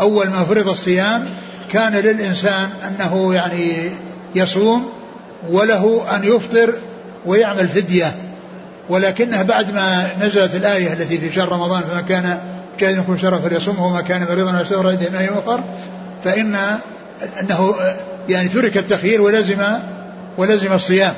أول 0.00 0.30
ما 0.30 0.44
فرض 0.44 0.68
الصيام 0.68 1.26
كان 1.72 1.92
للإنسان 1.92 2.70
أنه 2.88 3.34
يعني 3.34 3.90
يصوم 4.34 4.92
وله 5.50 6.04
أن 6.16 6.24
يفطر 6.24 6.74
ويعمل 7.26 7.68
فدية 7.68 8.14
ولكنه 8.88 9.42
بعد 9.42 9.74
ما 9.74 10.06
نزلت 10.22 10.54
الآية 10.54 10.92
التي 10.92 11.18
في 11.18 11.32
شهر 11.32 11.52
رمضان 11.52 11.82
فمن 11.82 12.00
كان 12.00 12.38
كان 12.78 12.98
يكون 12.98 13.18
شرف 13.18 13.44
فليصومه 13.44 13.86
وما 13.86 14.00
كان 14.00 14.26
مريضا 14.30 14.50
على 14.52 14.64
سفر 14.64 14.86
من 14.86 15.16
أيام 15.18 15.34
أخر 15.46 15.64
فإن 16.24 16.56
أنه 17.40 17.74
يعني 18.28 18.48
ترك 18.48 18.76
التخيير 18.76 19.22
ولزم 19.22 19.62
ولزم 20.38 20.72
الصيام 20.72 21.14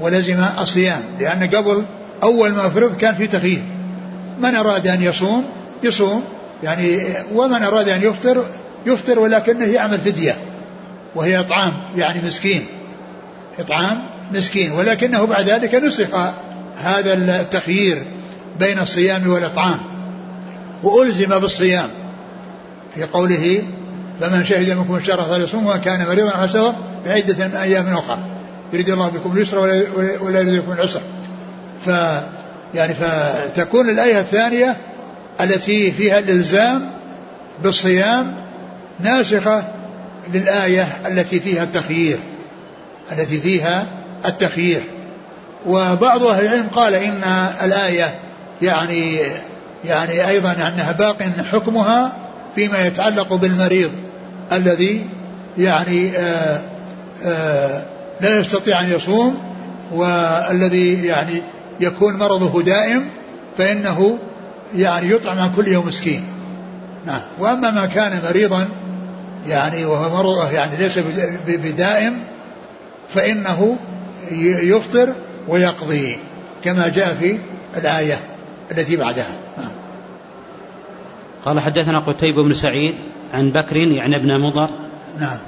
ولزم 0.00 0.44
الصيام 0.60 1.00
لأن 1.20 1.42
قبل 1.42 1.86
أول 2.22 2.52
ما 2.52 2.68
فرض 2.68 2.96
كان 2.96 3.14
في 3.14 3.26
تخيير 3.26 3.62
من 4.38 4.54
أراد 4.54 4.86
أن 4.86 5.02
يصوم؟ 5.02 5.44
يصوم 5.82 6.24
يعني 6.62 7.02
ومن 7.34 7.62
أراد 7.62 7.88
أن 7.88 8.02
يفطر 8.02 8.44
يفطر 8.86 9.18
ولكنه 9.18 9.64
يعمل 9.64 9.98
فدية 9.98 10.36
وهي 11.14 11.40
إطعام 11.40 11.72
يعني 11.96 12.20
مسكين. 12.26 12.66
إطعام 13.58 13.98
مسكين 14.34 14.72
ولكنه 14.72 15.24
بعد 15.24 15.48
ذلك 15.48 15.74
نسخ 15.74 16.14
هذا 16.82 17.12
التخيير 17.14 18.02
بين 18.58 18.78
الصيام 18.78 19.30
والإطعام 19.30 19.78
وألزم 20.82 21.38
بالصيام. 21.38 21.88
في 22.94 23.04
قوله 23.04 23.62
فمن 24.20 24.44
شهد 24.44 24.70
منكم 24.78 24.96
الشهر 24.96 25.22
فليصوم 25.22 25.66
ومن 25.66 25.80
كان 25.80 26.06
مريضا 26.06 26.30
على 26.30 26.74
بعدة 27.06 27.48
من 27.48 27.54
أيام 27.54 27.86
أخرى. 27.86 28.18
يريد 28.72 28.90
الله 28.90 29.08
بكم 29.08 29.36
اليسر 29.36 29.58
ولا 30.20 30.40
يريد 30.40 30.62
بكم 30.62 30.72
العسر. 30.72 31.00
ف 31.86 31.90
يعني 32.74 32.94
فتكون 32.94 33.90
الآية 33.90 34.20
الثانية 34.20 34.76
التي 35.40 35.92
فيها 35.92 36.18
الإلزام 36.18 36.90
بالصيام 37.62 38.34
ناسخة 39.00 39.64
للآية 40.34 40.88
التي 41.06 41.40
فيها 41.40 41.62
التخيير 41.62 42.18
التي 43.12 43.40
فيها 43.40 43.86
التخيير. 44.26 44.82
وبعض 45.66 46.22
أهل 46.22 46.46
العلم 46.46 46.68
قال 46.68 46.94
إن 46.94 47.22
الآية 47.64 48.14
يعني 48.62 49.20
يعني 49.84 50.28
أيضا 50.28 50.52
أنها 50.52 50.92
باق 50.92 51.22
حكمها 51.52 52.12
فيما 52.54 52.86
يتعلق 52.86 53.34
بالمريض 53.34 53.90
الذي 54.52 55.06
يعني 55.58 56.16
آآ 56.16 56.60
آآ 57.24 57.84
لا 58.20 58.40
يستطيع 58.40 58.80
أن 58.80 58.90
يصوم 58.90 59.38
والذي 59.92 61.06
يعني 61.06 61.42
يكون 61.80 62.16
مرضه 62.16 62.62
دائم 62.62 63.04
فإنه 63.58 64.18
يعني 64.76 65.10
يطعم 65.10 65.52
كل 65.56 65.68
يوم 65.68 65.86
مسكين. 65.86 66.24
نعم. 67.06 67.20
وأما 67.38 67.70
ما 67.70 67.86
كان 67.86 68.20
مريضا 68.24 68.68
يعني 69.46 69.84
وهو 69.84 70.16
مرض 70.16 70.52
يعني 70.52 70.76
ليس 70.76 70.98
بدائم 71.48 72.22
فإنه 73.08 73.76
يفطر 74.62 75.14
ويقضي 75.48 76.18
كما 76.64 76.88
جاء 76.88 77.14
في 77.14 77.38
الآية 77.76 78.18
التي 78.70 78.96
بعدها. 78.96 79.36
نعم. 79.58 79.70
قال 81.44 81.60
حدثنا 81.60 82.00
قتيبة 82.00 82.42
بن 82.42 82.54
سعيد 82.54 82.94
عن 83.34 83.50
بكر 83.50 83.76
يعني 83.76 84.16
ابن 84.16 84.40
مضر. 84.40 84.70
نعم. 85.20 85.38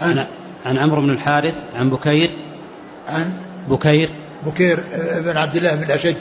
عن, 0.00 0.18
عن, 0.18 0.26
عن 0.66 0.78
عمرو 0.78 1.02
بن 1.02 1.10
الحارث 1.10 1.54
عن 1.76 1.90
بكير. 1.90 2.30
عن 3.08 3.32
بكير. 3.68 4.08
بكير 4.46 4.80
بن 5.16 5.36
عبد 5.36 5.56
الله 5.56 5.74
بن 5.74 5.82
الأشج 5.82 6.16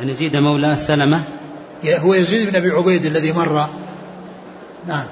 عن 0.00 0.08
يزيد 0.08 0.36
مولى 0.36 0.76
سلمة. 0.76 1.22
هو 1.84 2.14
يزيد 2.14 2.50
بن 2.50 2.56
أبي 2.56 2.70
عبيد 2.70 3.04
الذي 3.06 3.32
مر. 3.32 3.68
نعم. 4.88 5.04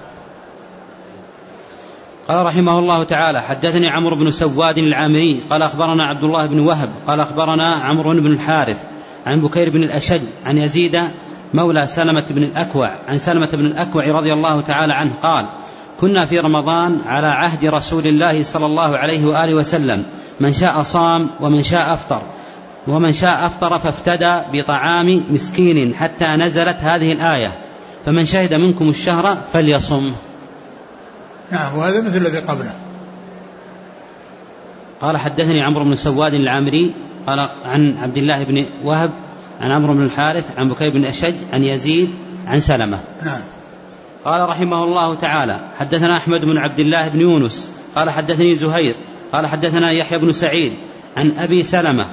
قال 2.28 2.46
رحمه 2.46 2.78
الله 2.78 3.04
تعالى 3.04 3.42
حدثني 3.42 3.88
عمرو 3.88 4.16
بن 4.16 4.30
سواد 4.30 4.78
العامري 4.78 5.42
قال 5.50 5.62
أخبرنا 5.62 6.04
عبد 6.04 6.24
الله 6.24 6.46
بن 6.46 6.60
وهب 6.60 6.88
قال 7.06 7.20
أخبرنا 7.20 7.74
عمرو 7.74 8.12
بن 8.12 8.32
الحارث 8.32 8.76
عن 9.26 9.40
بكير 9.40 9.70
بن 9.70 9.82
الأشج 9.82 10.20
عن 10.46 10.58
يزيد 10.58 11.00
مولى 11.54 11.86
سلمة 11.86 12.24
بن 12.30 12.42
الأكوع 12.42 12.90
عن 13.08 13.18
سلمة 13.18 13.48
بن 13.52 13.66
الأكوع 13.66 14.06
رضي 14.06 14.32
الله 14.32 14.60
تعالى 14.60 14.92
عنه 14.92 15.12
قال 15.22 15.44
كنا 16.00 16.26
في 16.26 16.38
رمضان 16.38 17.00
على 17.06 17.26
عهد 17.26 17.64
رسول 17.64 18.06
الله 18.06 18.44
صلى 18.44 18.66
الله 18.66 18.96
عليه 18.96 19.26
وآله 19.26 19.54
وسلم 19.54 20.04
من 20.40 20.52
شاء 20.52 20.82
صام 20.82 21.30
ومن 21.40 21.62
شاء 21.62 21.92
أفطر 21.92 22.22
ومن 22.86 23.12
شاء 23.12 23.46
أفطر 23.46 23.78
فافتدى 23.78 24.40
بطعام 24.52 25.22
مسكين 25.30 25.94
حتى 25.94 26.26
نزلت 26.26 26.76
هذه 26.80 27.12
الآية 27.12 27.52
فمن 28.06 28.24
شهد 28.24 28.54
منكم 28.54 28.88
الشهر 28.88 29.36
فليصم. 29.52 30.12
نعم 31.50 31.78
وهذا 31.78 32.00
مثل 32.00 32.16
الذي 32.16 32.38
قبله. 32.38 32.74
قال 35.00 35.16
حدثني 35.16 35.62
عمرو 35.62 35.84
بن 35.84 35.96
سواد 35.96 36.34
العامري 36.34 36.92
قال 37.26 37.48
عن 37.64 37.96
عبد 38.02 38.16
الله 38.16 38.44
بن 38.44 38.66
وهب 38.84 39.10
عن 39.60 39.72
عمرو 39.72 39.94
بن 39.94 40.04
الحارث 40.04 40.58
عن 40.58 40.68
بكير 40.68 40.90
بن 40.90 41.04
أشج 41.04 41.34
عن 41.52 41.64
يزيد 41.64 42.14
عن 42.46 42.60
سلمة. 42.60 43.00
نعم. 43.24 43.40
قال 44.24 44.48
رحمه 44.48 44.84
الله 44.84 45.14
تعالى 45.14 45.60
حدثنا 45.78 46.16
أحمد 46.16 46.44
بن 46.44 46.58
عبد 46.58 46.80
الله 46.80 47.08
بن 47.08 47.20
يونس 47.20 47.70
قال 47.96 48.10
حدثني 48.10 48.54
زهير 48.54 48.94
قال 49.32 49.46
حدثنا 49.46 49.90
يحيى 49.90 50.18
بن 50.18 50.32
سعيد 50.32 50.72
عن 51.16 51.32
أبي 51.38 51.62
سلمة 51.62 52.06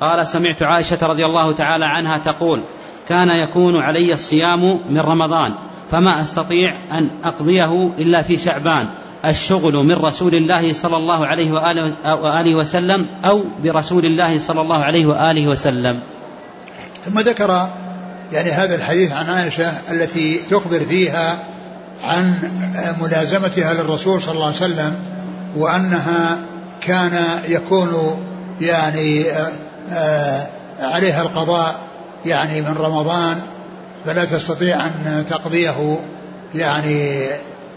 قال 0.00 0.26
سمعت 0.26 0.62
عائشة 0.62 1.06
رضي 1.06 1.26
الله 1.26 1.52
تعالى 1.52 1.84
عنها 1.84 2.18
تقول 2.18 2.60
كان 3.08 3.28
يكون 3.28 3.76
علي 3.76 4.14
الصيام 4.14 4.80
من 4.90 4.98
رمضان. 4.98 5.54
فما 5.90 6.22
أستطيع 6.22 6.76
أن 6.92 7.08
أقضيه 7.24 7.90
إلا 7.98 8.22
في 8.22 8.38
شعبان 8.38 8.88
الشغل 9.24 9.74
من 9.74 9.94
رسول 9.94 10.34
الله 10.34 10.72
صلى 10.72 10.96
الله 10.96 11.26
عليه 11.26 11.52
وآله 12.04 12.54
وسلم 12.54 13.06
أو 13.24 13.44
برسول 13.64 14.06
الله 14.06 14.38
صلى 14.38 14.60
الله 14.60 14.84
عليه 14.84 15.06
وآله 15.06 15.48
وسلم. 15.48 16.00
ثم 17.06 17.18
ذكر 17.18 17.68
يعني 18.32 18.50
هذا 18.50 18.74
الحديث 18.74 19.12
عن 19.12 19.26
عائشة 19.26 19.72
التي 19.90 20.40
تخبر 20.50 20.80
فيها 20.80 21.38
عن 22.02 22.34
ملازمتها 23.02 23.74
للرسول 23.74 24.22
صلى 24.22 24.34
الله 24.34 24.46
عليه 24.46 24.56
وسلم 24.56 24.94
وأنها 25.56 26.38
كان 26.80 27.24
يكون 27.48 28.18
يعني 28.60 29.30
آه، 29.30 29.48
آه، 29.90 30.46
عليها 30.80 31.22
القضاء 31.22 31.74
يعني 32.26 32.60
من 32.60 32.76
رمضان 32.80 33.40
فلا 34.06 34.24
تستطيع 34.24 34.86
أن 34.86 35.24
تقضيه 35.30 35.98
يعني 36.54 37.26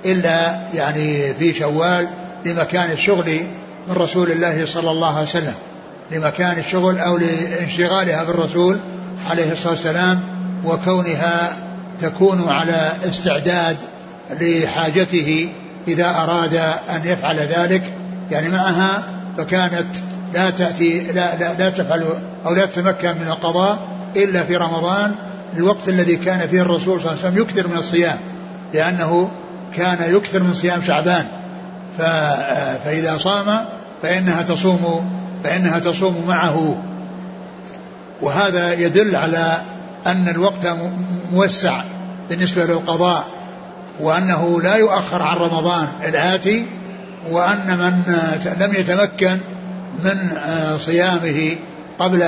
إلا 0.06 0.60
يعني 0.74 1.34
في 1.34 1.54
شوال 1.54 2.08
لمكان 2.46 2.92
الشغل 2.92 3.42
من 3.88 3.96
رسول 3.96 4.32
الله 4.32 4.66
صلى 4.66 4.92
الله 4.92 5.16
عليه 5.16 5.28
وسلم 5.28 5.54
لمكان 6.12 6.60
الشغل 6.60 7.00
أو 7.00 7.18
لانشغالها 7.18 8.24
بالرسول 8.24 8.80
عليه 9.30 9.52
الصلاة 9.52 9.74
والسلام 9.74 10.22
وكونها 10.66 11.58
تكون 12.02 12.50
على 12.50 12.92
استعداد 13.10 13.78
لحاجته 14.42 15.50
إذا 15.88 16.10
أراد 16.10 16.56
أن 16.96 17.02
يفعل 17.06 17.40
ذلك 17.40 17.84
يعني 18.32 18.50
معها 18.50 19.04
فكانت 19.38 19.88
لا 20.34 20.50
تأتي 20.50 21.12
لا, 21.12 21.36
لا, 21.36 21.54
لا 21.54 21.70
تفعل 21.70 22.06
أو 22.46 22.54
لا 22.54 22.66
تتمكن 22.66 23.10
من 23.10 23.28
القضاء 23.28 23.80
إلا 24.16 24.44
في 24.44 24.58
رمضان 24.58 25.16
الوقت 25.58 25.90
الذي 25.90 26.16
كان 26.16 26.48
فيه 26.48 26.62
الرسول 26.62 27.02
صلى 27.02 27.12
الله 27.12 27.26
عليه 27.26 27.30
وسلم 27.30 27.42
يكثر 27.42 27.68
من 27.68 27.78
الصيام 27.78 28.18
لأنه 28.74 29.30
كان 29.76 30.16
يكثر 30.16 30.44
من 30.44 30.54
صيام 30.54 30.84
شعبان. 30.84 31.26
فإذا 32.84 33.18
صام 33.18 33.66
فإنها 34.02 34.42
تصوم 34.42 35.12
فإنها 35.44 35.80
تصوم 35.80 36.26
معه. 36.28 36.84
وهذا 38.22 38.74
يدل 38.74 39.16
على 39.16 39.58
أن 40.08 40.28
الوقت 40.28 40.76
موسع 41.34 41.82
بالنسبة 42.30 42.66
للقضاء 42.66 43.26
وأنه 44.00 44.62
لا 44.62 44.76
يؤخر 44.76 45.22
عن 45.22 45.38
رمضان 45.38 45.88
الآتي 46.08 46.66
وأن 47.32 47.78
من 47.78 48.16
لم 48.60 48.74
يتمكن 48.74 49.38
من 50.04 50.18
صيامه 50.80 51.56
قبل 52.00 52.22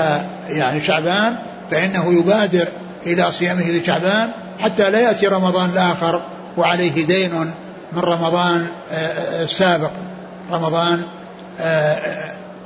يعني 0.50 0.82
شعبان 0.82 1.36
فإنه 1.72 2.14
يبادر 2.14 2.68
إلى 3.06 3.32
صيامه 3.32 3.70
لشعبان 3.70 4.30
حتى 4.60 4.90
لا 4.90 5.00
يأتي 5.00 5.28
رمضان 5.28 5.70
الآخر 5.70 6.22
وعليه 6.58 7.06
دين 7.06 7.52
من 7.94 8.00
رمضان 8.00 8.68
السابق 8.92 9.92
رمضان 10.52 11.04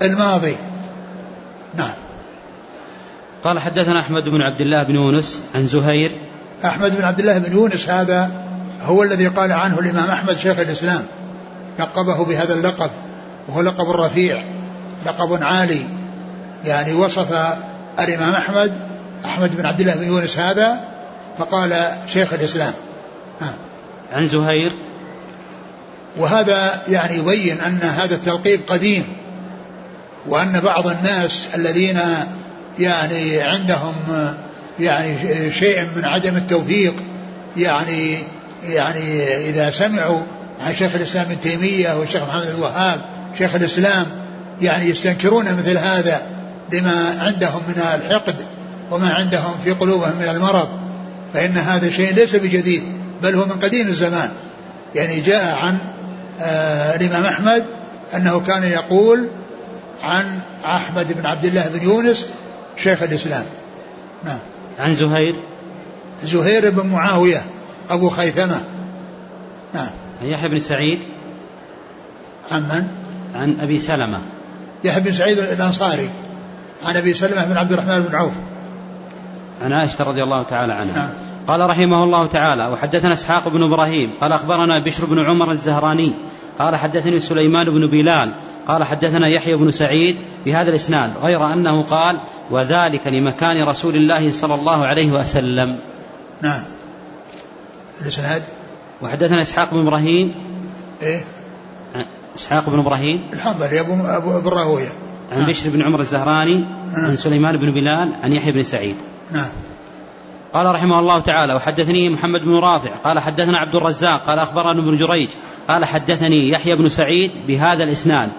الماضي. 0.01 0.55
نعم. 1.75 1.93
قال 3.43 3.59
حدثنا 3.59 3.99
أحمد 3.99 4.23
بن 4.23 4.41
عبد 4.41 4.61
الله 4.61 4.83
بن 4.83 4.95
يونس 4.95 5.43
عن 5.55 5.67
زهير. 5.67 6.11
أحمد 6.65 6.97
بن 6.97 7.03
عبد 7.03 7.19
الله 7.19 7.37
بن 7.37 7.51
يونس 7.51 7.89
هذا 7.89 8.31
هو 8.81 9.03
الذي 9.03 9.27
قال 9.27 9.51
عنه 9.51 9.79
الإمام 9.79 10.09
أحمد 10.09 10.37
شيخ 10.37 10.59
الإسلام. 10.59 11.05
لقبه 11.79 12.25
بهذا 12.25 12.53
اللقب 12.53 12.89
وهو 13.47 13.61
لقب 13.61 13.89
رفيع 13.89 14.43
لقب 15.05 15.43
عالي. 15.43 15.81
يعني 16.65 16.93
وصف 16.93 17.55
الإمام 17.99 18.33
أحمد 18.33 18.73
أحمد 19.25 19.55
بن 19.57 19.65
عبد 19.65 19.79
الله 19.79 19.95
بن 19.95 20.03
يونس 20.03 20.37
هذا 20.39 20.79
فقال 21.37 21.91
شيخ 22.07 22.33
الإسلام. 22.33 22.73
نعم 23.41 23.53
عن 24.13 24.27
زهير. 24.27 24.71
وهذا 26.17 26.81
يعني 26.87 27.15
يبين 27.15 27.61
أن 27.61 27.79
هذا 27.81 28.15
التلقيب 28.15 28.61
قديم 28.67 29.03
وأن 30.27 30.59
بعض 30.59 30.87
الناس 30.87 31.47
الذين 31.55 31.99
يعني 32.79 33.41
عندهم 33.41 33.95
يعني 34.79 35.51
شيء 35.51 35.85
من 35.95 36.05
عدم 36.05 36.35
التوفيق 36.35 36.93
يعني 37.57 38.17
يعني 38.63 39.23
إذا 39.49 39.69
سمعوا 39.69 40.21
عن 40.65 40.73
شيخ 40.73 40.95
الإسلام 40.95 41.25
ابن 41.25 41.41
تيمية 41.41 41.99
والشيخ 41.99 42.23
محمد 42.23 42.47
الوهاب 42.47 43.01
شيخ 43.37 43.55
الإسلام 43.55 44.05
يعني 44.61 44.85
يستنكرون 44.85 45.45
مثل 45.45 45.77
هذا 45.77 46.21
لما 46.73 47.17
عندهم 47.19 47.61
من 47.67 47.81
الحقد. 47.95 48.35
وما 48.91 49.13
عندهم 49.13 49.53
في 49.63 49.71
قلوبهم 49.71 50.15
من 50.19 50.29
المرض 50.29 50.67
فإن 51.33 51.57
هذا 51.57 51.89
شيء 51.89 52.13
ليس 52.13 52.35
بجديد 52.35 52.83
بل 53.23 53.35
هو 53.35 53.45
من 53.45 53.51
قديم 53.51 53.87
الزمان. 53.87 54.29
يعني 54.95 55.19
جاء 55.19 55.57
عن 55.63 55.77
آه 56.41 56.95
الإمام 56.95 57.25
أحمد 57.25 57.65
أنه 58.15 58.39
كان 58.39 58.63
يقول 58.63 59.29
عن 60.03 60.39
أحمد 60.65 61.13
بن 61.13 61.25
عبد 61.25 61.45
الله 61.45 61.67
بن 61.67 61.83
يونس 61.83 62.27
شيخ 62.77 63.03
الإسلام. 63.03 63.43
نعم. 64.25 64.39
عن 64.79 64.95
زهير؟ 64.95 65.35
زهير 66.23 66.69
بن 66.69 66.87
معاوية 66.87 67.41
أبو 67.89 68.09
خيثمة. 68.09 68.61
نعم. 69.73 69.89
عن 70.21 70.27
يحيى 70.27 70.49
بن 70.49 70.59
سعيد؟ 70.59 70.99
عن 72.51 72.61
من؟ 72.61 72.87
عن 73.35 73.57
أبي 73.59 73.79
سلمة. 73.79 74.19
يحيى 74.83 75.03
بن 75.03 75.11
سعيد 75.11 75.39
الأنصاري 75.39 76.09
عن 76.85 76.97
أبي 76.97 77.13
سلمة 77.13 77.45
بن 77.45 77.57
عبد 77.57 77.71
الرحمن 77.71 78.01
بن 78.01 78.15
عوف. 78.15 78.33
عن 79.61 79.73
عائشة 79.73 80.03
رضي 80.03 80.23
الله 80.23 80.43
تعالى 80.43 80.73
عنها. 80.73 80.95
نعم. 80.95 81.13
قال 81.47 81.69
رحمه 81.69 82.03
الله 82.03 82.25
تعالى 82.25 82.67
وحدثنا 82.67 83.13
إسحاق 83.13 83.49
بن 83.49 83.63
إبراهيم 83.63 84.11
قال 84.21 84.31
أخبرنا 84.31 84.83
بشر 84.83 85.05
بن 85.05 85.25
عمر 85.25 85.51
الزهراني 85.51 86.11
قال 86.59 86.75
حدثني 86.75 87.19
سليمان 87.19 87.65
بن 87.65 87.87
بلال 87.87 88.33
قال 88.67 88.83
حدثنا 88.83 89.27
يحيى 89.27 89.55
بن 89.55 89.71
سعيد 89.71 90.15
بهذا 90.45 90.69
الإسناد 90.69 91.11
غير 91.23 91.53
أنه 91.53 91.83
قال 91.83 92.17
وذلك 92.51 93.07
لمكان 93.07 93.63
رسول 93.63 93.95
الله 93.95 94.31
صلى 94.31 94.55
الله 94.55 94.85
عليه 94.85 95.11
وسلم. 95.11 95.79
نعم. 96.41 96.63
الاسناد 98.01 98.43
وحدثنا 99.01 99.41
إسحاق 99.41 99.73
بن 99.73 99.87
إبراهيم. 99.87 100.31
إيه؟ 101.01 101.23
إسحاق 102.35 102.69
بن 102.69 102.79
إبراهيم. 102.79 103.21
الحنظلي 103.33 103.79
أبو 103.79 103.93
أبو, 103.93 104.37
أبو 104.37 104.49
الراهوية. 104.49 104.89
عن 105.31 105.39
نعم. 105.39 105.49
بشر 105.49 105.69
بن 105.69 105.81
عمر 105.81 105.99
الزهراني 105.99 106.55
نعم. 106.93 107.05
عن 107.05 107.15
سليمان 107.15 107.57
بن 107.57 107.71
بلال 107.73 108.09
عن 108.23 108.33
يحيى 108.33 108.51
بن 108.51 108.63
سعيد. 108.63 108.95
نعم 109.31 109.49
قال 110.53 110.65
رحمه 110.65 110.99
الله 110.99 111.19
تعالى 111.19 111.53
وحدثني 111.53 112.09
محمد 112.09 112.41
بن 112.41 112.55
رافع 112.55 112.89
قال 113.03 113.19
حدثنا 113.19 113.57
عبد 113.57 113.75
الرزاق 113.75 114.25
قال 114.27 114.39
أخبرنا 114.39 114.81
ابن 114.81 114.97
جريج 114.97 115.29
قال 115.67 115.85
حدثني 115.85 116.49
يحيى 116.49 116.75
بن 116.75 116.89
سعيد 116.89 117.31
بهذا 117.47 117.83
الإسناد 117.83 118.29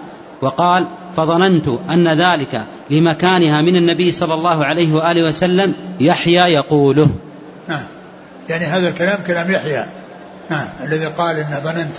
وقال 0.41 0.85
فظننت 1.17 1.67
أن 1.89 2.07
ذلك 2.07 2.63
لمكانها 2.89 3.61
من 3.61 3.75
النبي 3.75 4.11
صلى 4.11 4.33
الله 4.33 4.65
عليه 4.65 4.93
وآله 4.93 5.27
وسلم 5.27 5.73
يحيى 5.99 6.53
يقوله. 6.53 7.09
نعم. 7.67 7.83
يعني 8.49 8.65
هذا 8.65 8.89
الكلام 8.89 9.19
كلام 9.27 9.51
يحيى. 9.51 9.85
نعم 10.49 10.67
الذي 10.83 11.05
قال 11.05 11.37
إن 11.37 11.59
ظننت 11.63 11.97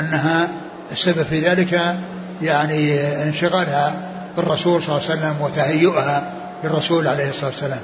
أنها 0.00 0.48
السبب 0.92 1.22
في 1.22 1.40
ذلك 1.40 1.96
يعني 2.42 3.00
انشغالها 3.22 3.94
بالرسول 4.36 4.82
صلى 4.82 4.96
الله 4.96 5.08
عليه 5.10 5.20
وسلم 5.20 5.34
وتهيئها 5.40 6.32
للرسول 6.64 7.08
عليه 7.08 7.30
الصلاة 7.30 7.50
والسلام. 7.50 7.80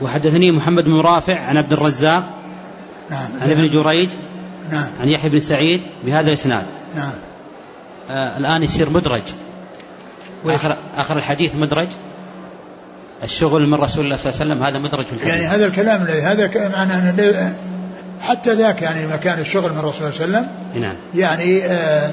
وحدثني 0.00 0.52
محمد 0.52 0.84
بن 0.84 1.00
رافع 1.00 1.40
عن 1.40 1.56
عبد 1.56 1.72
الرزاق 1.72 2.24
نعم. 3.10 3.28
عن 3.42 3.50
ابن 3.50 3.68
جريج 3.68 4.08
نعم. 4.72 4.88
عن 5.00 5.08
يحيى 5.08 5.30
بن 5.30 5.40
سعيد 5.40 5.80
بهذا 6.04 6.28
الإسناد. 6.28 6.64
نعم. 6.96 7.12
آه 8.10 8.38
الآن 8.38 8.62
يصير 8.62 8.90
مدرج. 8.90 9.22
آخر, 10.46 10.76
آخر 10.96 11.16
الحديث 11.16 11.54
مدرج. 11.54 11.88
الشغل 13.22 13.66
من 13.66 13.74
رسول 13.74 14.04
الله 14.04 14.16
صلى 14.16 14.30
الله 14.30 14.40
عليه 14.40 14.52
وسلم 14.52 14.62
هذا 14.66 14.78
مدرج 14.78 15.06
في 15.06 15.12
الحديث. 15.12 15.34
يعني 15.34 15.46
هذا 15.46 15.66
الكلام 15.66 16.02
هذا 16.02 16.68
معنى 16.68 16.92
أن 16.92 17.54
حتى 18.20 18.54
ذاك 18.54 18.82
يعني 18.82 19.06
مكان 19.06 19.38
الشغل 19.38 19.72
من 19.72 19.78
الرسول 19.78 20.12
صلى 20.12 20.24
الله 20.24 20.38
عليه 20.38 20.48
وسلم. 20.48 20.82
نعم. 20.82 20.96
يعني 21.14 21.64
آه 21.64 22.10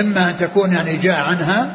إما 0.00 0.30
أن 0.30 0.36
تكون 0.36 0.72
يعني 0.72 0.96
جاء 0.96 1.20
عنها 1.20 1.70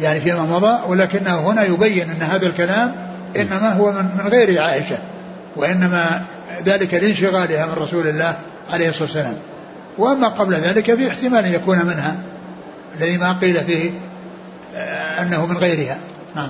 يعني 0.00 0.20
فيما 0.20 0.42
مضى 0.42 0.78
ولكنه 0.88 1.50
هنا 1.50 1.64
يبين 1.64 2.10
أن 2.10 2.22
هذا 2.22 2.46
الكلام 2.46 2.94
إنما 3.36 3.72
هو 3.72 3.92
من, 3.92 4.04
من 4.18 4.28
غير 4.28 4.62
عائشة 4.62 4.98
وإنما 5.56 6.24
ذلك 6.64 6.94
لانشغالها 6.94 7.66
من 7.66 7.82
رسول 7.82 8.06
الله 8.06 8.36
عليه 8.72 8.88
الصلاة 8.88 9.04
والسلام. 9.04 9.36
وأما 9.98 10.28
قبل 10.28 10.54
ذلك 10.54 10.94
في 10.94 11.08
احتمال 11.08 11.44
أن 11.44 11.52
يكون 11.52 11.78
منها 11.78 12.16
الذي 12.98 13.18
ما 13.18 13.40
قيل 13.40 13.64
فيه 13.64 13.90
آه، 14.76 15.22
أنه 15.22 15.46
من 15.46 15.56
غيرها. 15.56 15.98
نعم. 16.36 16.48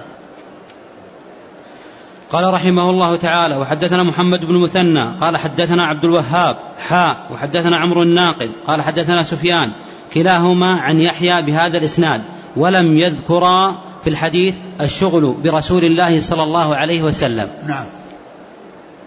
قال 2.32 2.54
رحمه 2.54 2.90
الله 2.90 3.16
تعالى 3.16 3.56
وحدثنا 3.56 4.02
محمد 4.02 4.38
بن 4.40 4.62
مثنى 4.62 5.18
قال 5.20 5.36
حدثنا 5.36 5.86
عبد 5.86 6.04
الوهاب 6.04 6.56
حاء 6.88 7.16
وحدثنا 7.30 7.76
عمرو 7.76 8.02
الناقد 8.02 8.50
قال 8.66 8.82
حدثنا 8.82 9.22
سفيان 9.22 9.72
كلاهما 10.14 10.80
عن 10.80 11.00
يحيى 11.00 11.42
بهذا 11.42 11.78
الإسناد 11.78 12.22
ولم 12.56 12.98
يذكرا 12.98 13.82
في 14.04 14.10
الحديث 14.10 14.54
الشغل 14.80 15.34
برسول 15.44 15.84
الله 15.84 16.20
صلى 16.20 16.42
الله 16.42 16.76
عليه 16.76 17.02
وسلم. 17.02 17.48
نعم. 17.66 17.86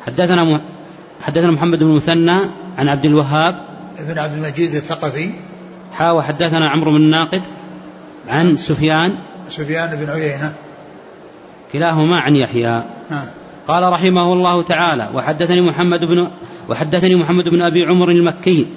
حدثنا 0.05 0.43
م... 0.43 0.61
حدثنا 1.21 1.51
محمد 1.51 1.79
بن 1.79 1.95
مثنى 1.95 2.39
عن 2.77 2.87
عبد 2.87 3.05
الوهاب 3.05 3.65
ابن 3.99 4.19
عبد 4.19 4.33
المجيد 4.33 4.75
الثقفي. 4.75 5.31
حا 5.93 6.11
وحدثنا 6.11 6.69
عمرو 6.69 6.91
بن 6.91 6.97
الناقد 6.97 7.41
عن 8.27 8.55
سفيان 8.55 9.15
سفيان 9.49 9.95
بن 9.95 10.09
عيينة. 10.09 10.53
كلاهما 11.73 12.19
عن 12.19 12.35
يحيى. 12.35 12.83
نعم. 13.09 13.25
قال 13.67 13.93
رحمه 13.93 14.33
الله 14.33 14.61
تعالى 14.61 15.09
وحدثني 15.13 15.61
محمد 15.61 15.99
بن 15.99 16.27
وحدثني 16.69 17.15
محمد 17.15 17.49
بن 17.49 17.61
أبي 17.61 17.85
عمر 17.85 18.11
المكي. 18.11 18.67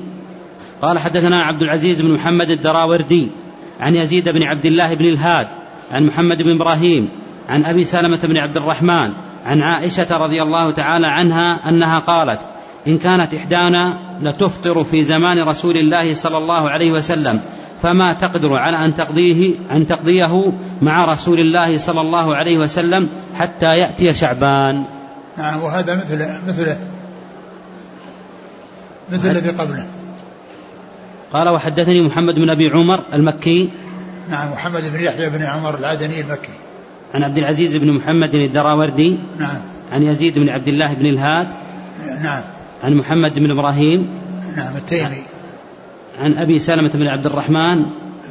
قال 0.82 0.98
حدثنا 0.98 1.42
عبد 1.42 1.62
العزيز 1.62 2.00
بن 2.00 2.14
محمد 2.14 2.50
الدراوردي 2.50 3.30
عن 3.80 3.96
يزيد 3.96 4.28
بن 4.28 4.42
عبد 4.42 4.66
الله 4.66 4.94
بن 4.94 5.04
الهاد 5.04 5.46
عن 5.92 6.06
محمد 6.06 6.42
بن 6.42 6.54
إبراهيم 6.60 7.08
عن 7.48 7.64
أبي 7.64 7.84
سلمة 7.84 8.20
بن 8.22 8.36
عبد 8.36 8.56
الرحمن 8.56 9.12
عن 9.46 9.62
عائشة 9.62 10.16
رضي 10.16 10.42
الله 10.42 10.70
تعالى 10.70 11.06
عنها 11.06 11.68
أنها 11.68 11.98
قالت 11.98 12.40
إن 12.86 12.98
كانت 12.98 13.34
إحدانا 13.34 13.98
لتفطر 14.22 14.84
في 14.84 15.04
زمان 15.04 15.38
رسول 15.38 15.76
الله 15.76 16.14
صلى 16.14 16.38
الله 16.38 16.70
عليه 16.70 16.92
وسلم 16.92 17.40
فما 17.82 18.12
تقدر 18.12 18.56
على 18.56 18.84
أن 18.84 18.96
تقضيه 18.96 19.54
أن 19.70 19.86
تقضيه 19.86 20.52
مع 20.82 21.04
رسول 21.04 21.40
الله 21.40 21.78
صلى 21.78 22.00
الله 22.00 22.36
عليه 22.36 22.58
وسلم 22.58 23.08
حتى 23.34 23.78
يأتي 23.78 24.14
شعبان. 24.14 24.84
نعم 25.38 25.62
وهذا 25.62 25.96
مثل 25.96 26.26
مثل 26.48 26.76
مثل 29.12 29.30
الذي 29.30 29.50
قبله. 29.50 29.86
قال 31.32 31.48
وحدثني 31.48 32.02
محمد 32.02 32.34
بن 32.34 32.50
أبي 32.50 32.70
عمر 32.70 33.02
المكي 33.12 33.70
نعم 34.30 34.52
محمد 34.52 34.92
بن 34.92 35.00
يحيى 35.00 35.30
بن 35.30 35.42
عمر 35.42 35.78
العدني 35.78 36.20
المكي. 36.20 36.48
عن 37.14 37.24
عبد 37.24 37.38
العزيز 37.38 37.76
بن 37.76 37.92
محمد 37.92 38.34
الدراوردي. 38.34 39.18
نعم. 39.38 39.60
عن 39.92 40.02
يزيد 40.02 40.38
بن 40.38 40.48
عبد 40.48 40.68
الله 40.68 40.94
بن 40.94 41.06
الهاد. 41.06 41.48
نعم. 42.22 42.42
عن 42.84 42.94
محمد 42.94 43.34
بن 43.34 43.50
إبراهيم. 43.50 44.08
نعم 44.56 44.76
التيمي. 44.76 45.22
عن 46.20 46.38
أبي 46.38 46.58
سلمة 46.58 46.90
بن 46.94 47.06
عبد 47.06 47.26
الرحمن. 47.26 47.82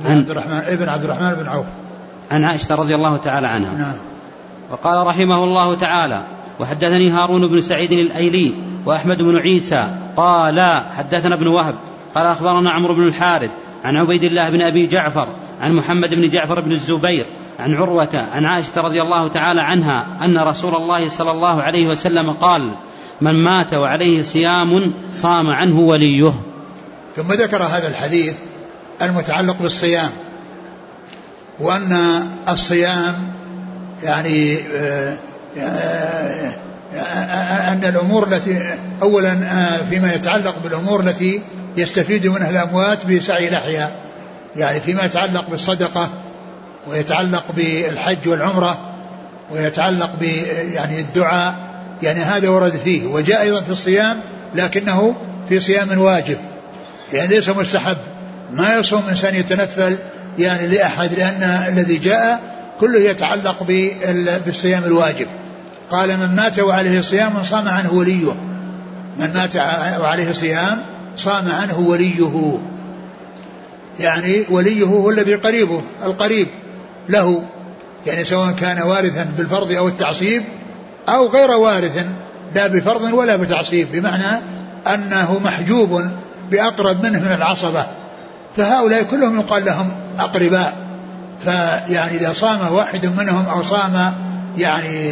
بن 0.06 0.18
عبد 0.18 0.30
الرحمن 0.30 0.58
ابن 0.58 0.90
عبد 0.90 1.04
الرحمن 1.04 1.34
بن 1.34 1.48
عوف. 1.48 1.66
عن 2.32 2.44
عائشة 2.44 2.76
رضي 2.76 2.96
الله 2.96 3.18
تعالى 3.18 3.48
عنها. 3.48 3.78
نعم. 3.78 3.96
وقال 4.72 5.08
رحمه 5.08 5.44
الله 5.44 5.76
تعالى 5.76 6.24
وحدثني 6.60 7.10
هارون 7.10 7.48
بن 7.48 7.62
سعيد 7.62 7.92
الأيلي 7.92 8.54
وأحمد 8.86 9.18
بن 9.18 9.36
عيسى. 9.36 9.88
قال 10.18 10.84
حدثنا 10.98 11.36
ابن 11.36 11.48
وهب. 11.48 11.76
قال 12.16 12.26
أخبرنا 12.26 12.72
عمرو 12.72 12.96
بن 12.96 13.08
الحارث 13.08 13.50
عن 13.84 13.96
عبيد 13.98 14.24
الله 14.24 14.50
بن 14.50 14.62
أبي 14.62 14.88
جعفر 14.88 15.28
عن 15.64 15.74
محمد 15.74 16.14
بن 16.14 16.30
جعفر 16.30 16.60
بن 16.60 16.72
الزبير 16.72 17.26
عن 17.60 17.74
عروة 17.74 18.10
عن 18.34 18.46
عائشة 18.46 18.82
رضي 18.82 19.02
الله 19.02 19.28
تعالى 19.28 19.62
عنها 19.62 20.08
أن 20.22 20.38
رسول 20.38 20.76
الله 20.76 21.10
صلى 21.10 21.32
الله 21.32 21.62
عليه 21.62 21.88
وسلم 21.88 22.32
قال 22.32 22.72
من 23.22 23.44
مات 23.44 23.74
وعليه 23.74 24.24
صيام 24.24 24.94
صام 25.14 25.48
عنه 25.48 25.80
وليه. 25.80 26.34
ثم 27.16 27.34
ذكر 27.34 27.64
هذا 27.64 27.88
الحديث 27.88 28.34
المتعلق 29.02 29.62
بالصيام 29.62 30.10
وأن 31.60 32.00
الصيام 32.50 33.16
يعني 34.04 34.58
آه، 34.76 35.18
آه، 35.58 36.54
آه، 36.96 37.72
أن 37.74 37.84
الأمور 37.84 38.28
التي 38.28 38.78
أولا 39.02 39.36
فيما 39.90 40.14
يتعلق 40.14 40.56
بالأمور 40.64 41.00
التي 41.00 41.42
يستفيد 41.78 42.28
منها 42.28 42.50
الأموات 42.50 43.06
بسعي 43.06 43.48
الأحياء 43.48 44.03
يعني 44.56 44.80
فيما 44.80 45.04
يتعلق 45.04 45.50
بالصدقة 45.50 46.10
ويتعلق 46.88 47.52
بالحج 47.52 48.28
والعمرة 48.28 48.94
ويتعلق 49.52 50.16
ب 50.20 50.24
يعني 50.74 51.00
الدعاء 51.00 51.56
يعني 52.04 52.20
هذا 52.20 52.50
ورد 52.50 52.72
فيه 52.84 53.06
وجاء 53.06 53.42
أيضا 53.42 53.62
في 53.62 53.70
الصيام 53.70 54.20
لكنه 54.56 55.16
في 55.50 55.60
صيام 55.60 55.98
واجب 55.98 56.38
يعني 57.14 57.36
ليس 57.36 57.50
مستحب. 57.50 57.98
ما 58.54 58.76
يصوم 58.76 59.04
إنسان 59.10 59.36
يتنفل 59.36 59.98
يعني 60.40 60.68
لأحد 60.68 61.14
لأن 61.14 61.44
الذي 61.68 61.98
جاء 61.98 62.40
كله 62.80 63.00
يتعلق 63.00 63.64
بالصيام 64.46 64.84
الواجب. 64.84 65.28
قال 65.92 66.18
من 66.18 66.36
مات 66.36 66.60
وعليه 66.60 67.02
صيام 67.02 67.44
صام 67.44 67.68
عنه 67.68 67.94
وليه. 67.94 68.32
من 69.20 69.34
مات 69.34 69.56
وعليه 70.00 70.32
صيام 70.32 70.82
صام 71.18 71.52
عنه 71.52 71.80
وليه. 71.80 72.60
يعني 74.00 74.46
وليه 74.50 74.84
هو 74.84 75.10
الذي 75.10 75.36
قريبه 75.36 75.82
القريب 76.06 76.48
له 77.10 77.44
يعني 78.08 78.26
سواء 78.26 78.52
كان 78.52 78.82
وارثا 78.82 79.28
بالفرض 79.38 79.72
أو 79.72 79.88
التعصيب 79.88 80.44
أو 81.10 81.28
غير 81.28 81.52
وارث 81.52 82.06
لا 82.56 82.68
بفرض 82.68 83.14
ولا 83.14 83.36
بتعصيب 83.36 83.88
بمعنى 83.92 84.40
أنه 84.94 85.40
محجوب 85.44 86.02
بأقرب 86.52 87.06
منه 87.06 87.20
من 87.20 87.32
العصبة. 87.32 87.86
فهؤلاء 88.58 89.04
كلهم 89.04 89.40
يقال 89.40 89.66
لهم 89.66 89.92
أقرباء. 90.20 90.74
فيعني 91.44 92.18
إذا 92.18 92.34
صام 92.34 92.74
واحد 92.74 93.06
منهم 93.06 93.46
أو 93.46 93.64
صام 93.64 94.14
يعني 94.58 95.12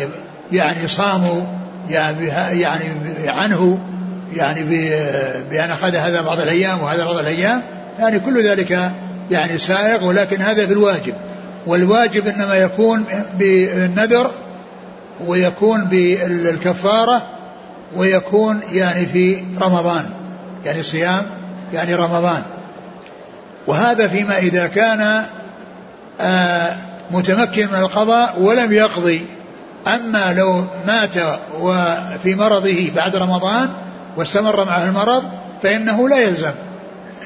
يعني 0.51 0.87
صاموا 0.87 1.41
يعني, 1.89 2.27
يعني 2.61 2.85
عنه 3.27 3.79
يعني 4.35 4.63
بأن 5.49 5.69
أخذ 5.69 5.95
هذا 5.95 6.21
بعض 6.21 6.39
الأيام 6.39 6.81
وهذا 6.81 7.05
بعض 7.05 7.17
الأيام 7.17 7.61
يعني 7.99 8.19
كل 8.19 8.43
ذلك 8.43 8.91
يعني 9.31 9.57
سائغ 9.57 10.05
ولكن 10.05 10.41
هذا 10.41 10.67
في 10.67 10.73
الواجب 10.73 11.13
والواجب 11.67 12.27
إنما 12.27 12.55
يكون 12.55 13.05
بالنذر 13.39 14.31
ويكون 15.27 15.85
بالكفارة 15.85 17.21
ويكون 17.95 18.59
يعني 18.71 19.05
في 19.05 19.43
رمضان 19.61 20.05
يعني 20.65 20.83
صيام 20.83 21.23
يعني 21.73 21.95
رمضان. 21.95 22.41
وهذا 23.67 24.07
فيما 24.07 24.37
إذا 24.37 24.67
كان 24.67 25.23
آه 26.21 26.75
متمكن 27.11 27.67
من 27.67 27.79
القضاء 27.79 28.35
ولم 28.39 28.71
يقضي. 28.71 29.25
أما 29.87 30.33
لو 30.37 30.65
مات 30.87 31.15
وفي 31.59 32.35
مرضه 32.35 32.91
بعد 32.95 33.15
رمضان 33.15 33.69
واستمر 34.17 34.65
معه 34.65 34.85
المرض 34.85 35.23
فإنه 35.63 36.09
لا 36.09 36.19
يلزم. 36.19 36.51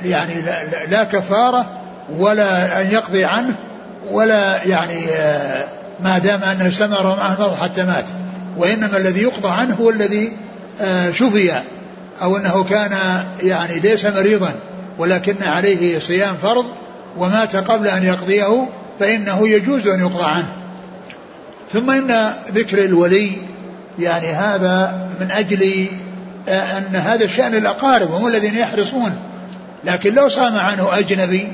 يعني 0.03 0.41
لا, 0.41 0.85
لا 0.85 1.03
كفارة 1.03 1.65
ولا 2.09 2.81
أن 2.81 2.91
يقضي 2.91 3.25
عنه 3.25 3.55
ولا 4.11 4.63
يعني 4.63 5.05
آه، 5.09 5.65
ما 5.99 6.17
دام 6.17 6.43
أنه 6.43 6.67
استمر 6.67 7.15
معه 7.15 7.33
المرض 7.33 7.55
حتى 7.55 7.83
مات. 7.83 8.05
وإنما 8.57 8.97
الذي 8.97 9.21
يقضى 9.21 9.49
عنه 9.49 9.75
هو 9.75 9.89
الذي 9.89 10.31
آه، 10.81 11.11
شفي 11.11 11.51
أو 12.21 12.37
أنه 12.37 12.63
كان 12.63 12.91
يعني 13.43 13.79
ليس 13.79 14.05
مريضا 14.05 14.51
ولكن 14.97 15.35
عليه 15.43 15.99
صيام 15.99 16.35
فرض 16.41 16.65
ومات 17.17 17.55
قبل 17.55 17.87
أن 17.87 18.03
يقضيه 18.03 18.69
فإنه 18.99 19.47
يجوز 19.47 19.87
أن 19.87 19.99
يقضى 19.99 20.23
عنه. 20.23 20.53
ثم 21.73 21.89
إن 21.89 22.33
ذكر 22.51 22.85
الولي 22.85 23.31
يعني 23.99 24.27
هذا 24.27 25.07
من 25.19 25.31
أجل 25.31 25.87
آه، 26.49 26.77
أن 26.77 26.95
هذا 26.95 27.27
شأن 27.27 27.55
الأقارب 27.55 28.11
هم 28.11 28.27
الذين 28.27 28.57
يحرصون 28.57 29.15
لكن 29.85 30.15
لو 30.15 30.27
صام 30.27 30.57
عنه 30.57 30.99
أجنبي 30.99 31.47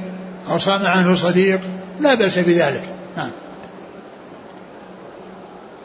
أو 0.52 0.58
صام 0.58 0.86
عنه 0.86 1.16
صديق 1.16 1.60
لا 2.00 2.14
بأس 2.14 2.40
بذلك 2.40 2.84
نعم 3.18 3.30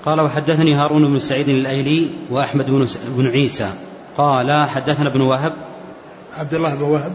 قال 0.04 0.20
وحدثني 0.20 0.74
هارون 0.74 1.08
بن 1.08 1.18
سعيد 1.18 1.48
الأيلي 1.48 2.08
وأحمد 2.30 2.66
بن 2.66 2.86
بن 3.08 3.26
عيسى 3.26 3.68
قال 4.18 4.68
حدثنا 4.68 5.08
ابن 5.08 5.20
وهب 5.20 5.52
عبد 6.32 6.54
الله 6.54 6.74
بن 6.74 6.82
وهب 6.82 7.12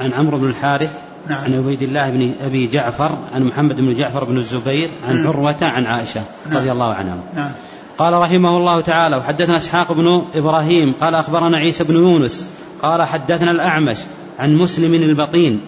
عن 0.00 0.12
عمرو 0.12 0.38
بن 0.38 0.48
الحارث 0.48 0.90
نعم. 1.28 1.44
عن 1.44 1.54
عبيد 1.54 1.82
الله 1.82 2.10
بن 2.10 2.32
أبي 2.40 2.66
جعفر 2.66 3.18
عن 3.34 3.44
محمد 3.44 3.76
بن 3.76 3.94
جعفر 3.94 4.24
بن 4.24 4.38
الزبير 4.38 4.90
عن 5.08 5.16
نعم. 5.16 5.26
عروة 5.28 5.56
عن 5.62 5.86
عائشة 5.86 6.22
نعم. 6.46 6.58
رضي 6.58 6.72
الله 6.72 6.94
عنها 6.94 7.16
نعم. 7.34 7.52
قال 7.98 8.12
رحمه 8.12 8.56
الله 8.56 8.80
تعالى 8.80 9.16
وحدثنا 9.16 9.56
إسحاق 9.56 9.92
بن 9.92 10.22
إبراهيم 10.34 10.94
قال 11.00 11.14
أخبرنا 11.14 11.56
عيسى 11.56 11.84
بن 11.84 11.94
يونس 11.94 12.50
قال 12.82 13.02
حدثنا 13.02 13.50
الأعمش 13.50 13.98
عن 14.38 14.54
مسلم 14.54 14.94
البطين 14.94 15.60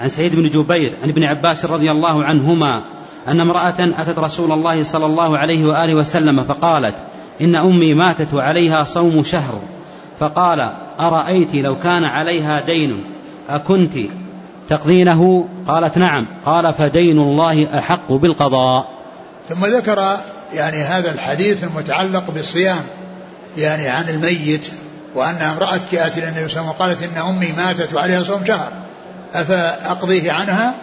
عن 0.00 0.08
سعيد 0.08 0.36
بن 0.36 0.48
جبير 0.48 0.92
عن 1.02 1.08
ابن 1.08 1.22
عباس 1.22 1.64
رضي 1.64 1.90
الله 1.90 2.24
عنهما 2.24 2.82
أن 3.28 3.40
امرأة 3.40 3.74
أتت 3.98 4.18
رسول 4.18 4.52
الله 4.52 4.84
صلى 4.84 5.06
الله 5.06 5.38
عليه 5.38 5.64
وآله 5.64 5.94
وسلم 5.94 6.44
فقالت 6.44 6.94
إن 7.40 7.56
أمي 7.56 7.94
ماتت 7.94 8.34
وعليها 8.34 8.84
صوم 8.84 9.22
شهر 9.22 9.60
فقال 10.20 10.70
أرأيت 11.00 11.54
لو 11.54 11.78
كان 11.78 12.04
عليها 12.04 12.60
دين 12.60 13.04
أكنت 13.48 13.98
تقضينه؟ 14.68 15.48
قالت 15.66 15.98
نعم 15.98 16.26
قال 16.46 16.74
فدين 16.74 17.18
الله 17.18 17.78
أحق 17.78 18.12
بالقضاء 18.12 18.88
ثم 19.48 19.66
ذكر 19.66 20.16
يعني 20.54 20.76
هذا 20.76 21.10
الحديث 21.10 21.64
المتعلق 21.64 22.30
بالصيام 22.30 22.84
يعني 23.58 23.88
عن 23.88 24.08
الميت 24.08 24.70
وأن 25.14 25.42
امرأة 25.42 25.80
جاءت 25.92 26.18
إلى 26.18 26.28
النبي 26.28 26.48
صلى 26.48 26.60
الله 26.60 26.74
عليه 26.80 26.94
وسلم 26.94 27.02
وقالت 27.02 27.02
إن 27.02 27.22
أمي 27.22 27.52
ماتت 27.52 27.94
وعليها 27.94 28.22
صوم 28.22 28.44
شهر. 28.46 28.72
أفأقضيه 29.34 30.32
عنها؟ 30.32 30.74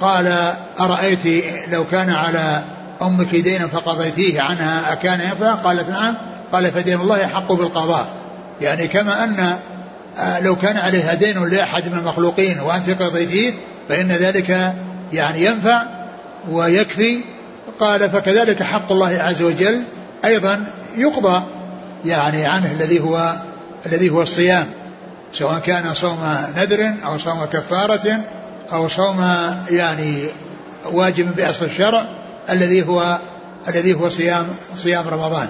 قال 0.00 0.52
أرأيت 0.80 1.44
لو 1.68 1.84
كان 1.84 2.10
على 2.10 2.62
أمك 3.02 3.36
دينا 3.36 3.66
فقضيتيه 3.66 4.40
عنها 4.40 4.92
أكان 4.92 5.20
ينفع 5.20 5.54
قالت 5.54 5.90
نعم. 5.90 6.14
قال 6.52 6.72
فدين 6.72 7.00
الله 7.00 7.18
يحق 7.18 7.52
بالقضاء. 7.52 8.06
يعني 8.60 8.88
كما 8.88 9.24
أن 9.24 9.56
آه، 10.18 10.40
لو 10.40 10.56
كان 10.56 10.76
عليها 10.76 11.14
دين 11.14 11.44
لأحد 11.44 11.88
من 11.88 11.98
المخلوقين 11.98 12.60
وأنت 12.60 12.90
قضيتيه 12.90 13.52
فإن 13.88 14.08
ذلك 14.08 14.74
يعني 15.12 15.44
ينفع 15.44 15.82
ويكفي. 16.50 17.20
قال 17.80 18.10
فكذلك 18.10 18.62
حق 18.62 18.92
الله 18.92 19.18
عز 19.18 19.42
وجل 19.42 19.82
أيضا 20.24 20.64
يقضى 20.96 21.42
يعني 22.04 22.46
عنه 22.46 22.72
الذي 22.72 23.00
هو 23.00 23.32
الذي 23.86 24.10
هو 24.10 24.22
الصيام 24.22 24.66
سواء 25.32 25.58
كان 25.58 25.94
صوم 25.94 26.18
نذر 26.56 26.92
أو 27.04 27.18
صوم 27.18 27.44
كفارة 27.44 28.20
أو 28.72 28.88
صوم 28.88 29.20
يعني 29.70 30.24
واجب 30.84 31.36
بأصل 31.36 31.64
الشرع 31.64 32.08
الذي 32.50 32.86
هو 32.86 33.18
الذي 33.68 33.94
هو 33.94 34.08
صيام 34.08 34.46
صيام 34.76 35.08
رمضان. 35.08 35.48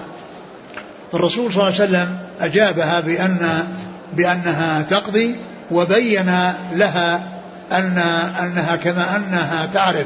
فالرسول 1.11 1.53
صلى 1.53 1.67
الله 1.67 1.81
عليه 1.81 1.83
وسلم 1.83 2.17
أجابها 2.41 2.99
بأن 2.99 3.67
بأنها 4.13 4.81
تقضي 4.81 5.35
وبين 5.71 6.31
لها 6.73 7.39
أن 7.71 7.97
أنها 8.43 8.75
كما 8.75 9.15
أنها 9.15 9.69
تعرف 9.73 10.05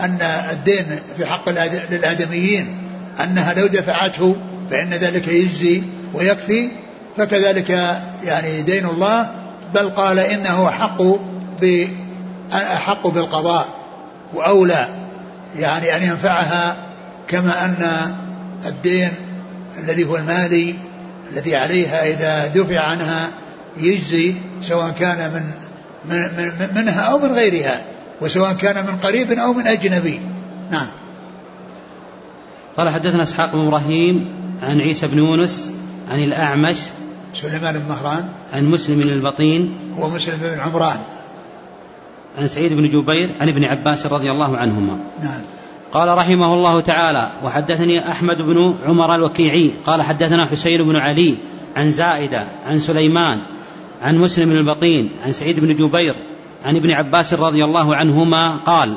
أن 0.00 0.18
الدين 0.50 0.86
في 1.16 1.26
حق 1.26 1.48
للآدميين 1.90 2.78
أنها 3.24 3.54
لو 3.54 3.66
دفعته 3.66 4.36
فإن 4.70 4.90
ذلك 4.90 5.28
يجزي 5.28 5.82
ويكفي 6.14 6.68
فكذلك 7.16 7.70
يعني 8.24 8.62
دين 8.62 8.86
الله 8.86 9.30
بل 9.74 9.90
قال 9.90 10.18
إنه 10.18 10.68
أحق 10.68 11.02
أحق 12.52 13.06
بالقضاء 13.06 13.66
وأولى 14.34 14.88
يعني 15.58 15.96
أن 15.96 16.02
ينفعها 16.02 16.76
كما 17.28 17.64
أن 17.64 17.86
الدين 18.66 19.10
الذي 19.78 20.04
هو 20.04 20.16
المالي 20.16 20.74
الذي 21.32 21.56
عليها 21.56 22.06
إذا 22.06 22.46
دفع 22.46 22.80
عنها 22.80 23.28
يجزي 23.76 24.34
سواء 24.62 24.90
كان 24.90 25.30
من, 25.30 25.42
من, 26.14 26.18
من 26.58 26.68
منها 26.74 27.00
أو 27.00 27.18
من 27.18 27.32
غيرها 27.32 27.80
وسواء 28.20 28.52
كان 28.52 28.86
من 28.86 28.96
قريب 28.96 29.32
أو 29.32 29.52
من 29.52 29.66
أجنبي. 29.66 30.20
نعم. 30.70 30.86
قال 32.76 32.88
حدثنا 32.88 33.22
إسحاق 33.22 33.52
بن 33.52 33.66
إبراهيم 33.66 34.34
عن 34.62 34.80
عيسى 34.80 35.06
بن 35.06 35.18
يونس 35.18 35.70
عن 36.10 36.18
الأعمش 36.18 36.76
سليمان 37.34 37.78
بن 37.78 37.88
مهران 37.88 38.28
عن 38.52 38.64
مسلم 38.64 39.00
بن 39.00 39.08
البطين. 39.08 39.74
هو 39.98 40.10
مسلم 40.10 40.34
بن 40.40 40.60
عمران. 40.60 40.96
عن 42.38 42.46
سعيد 42.46 42.72
بن 42.72 42.88
جبير 42.88 43.28
عن 43.40 43.48
ابن 43.48 43.64
عباس 43.64 44.06
رضي 44.06 44.30
الله 44.30 44.56
عنهما. 44.56 44.98
نعم. 45.22 45.42
قال 45.92 46.18
رحمه 46.18 46.54
الله 46.54 46.80
تعالى 46.80 47.30
وحدثني 47.44 48.10
أحمد 48.10 48.36
بن 48.36 48.74
عمر 48.86 49.14
الوكيعي. 49.14 49.70
قال 49.86 50.02
حدثنا 50.02 50.46
حسين 50.46 50.82
بن 50.82 50.96
علي 50.96 51.34
عن 51.76 51.92
زائدة 51.92 52.46
عن 52.66 52.78
سليمان 52.78 53.38
عن 54.02 54.18
مسلم 54.18 54.48
بن 54.48 54.56
البطين 54.56 55.10
عن 55.26 55.32
سعيد 55.32 55.60
بن 55.60 55.74
جبير 55.74 56.14
عن 56.64 56.76
ابن 56.76 56.90
عباس 56.90 57.34
رضي 57.34 57.64
الله 57.64 57.96
عنهما 57.96 58.56
قال 58.56 58.96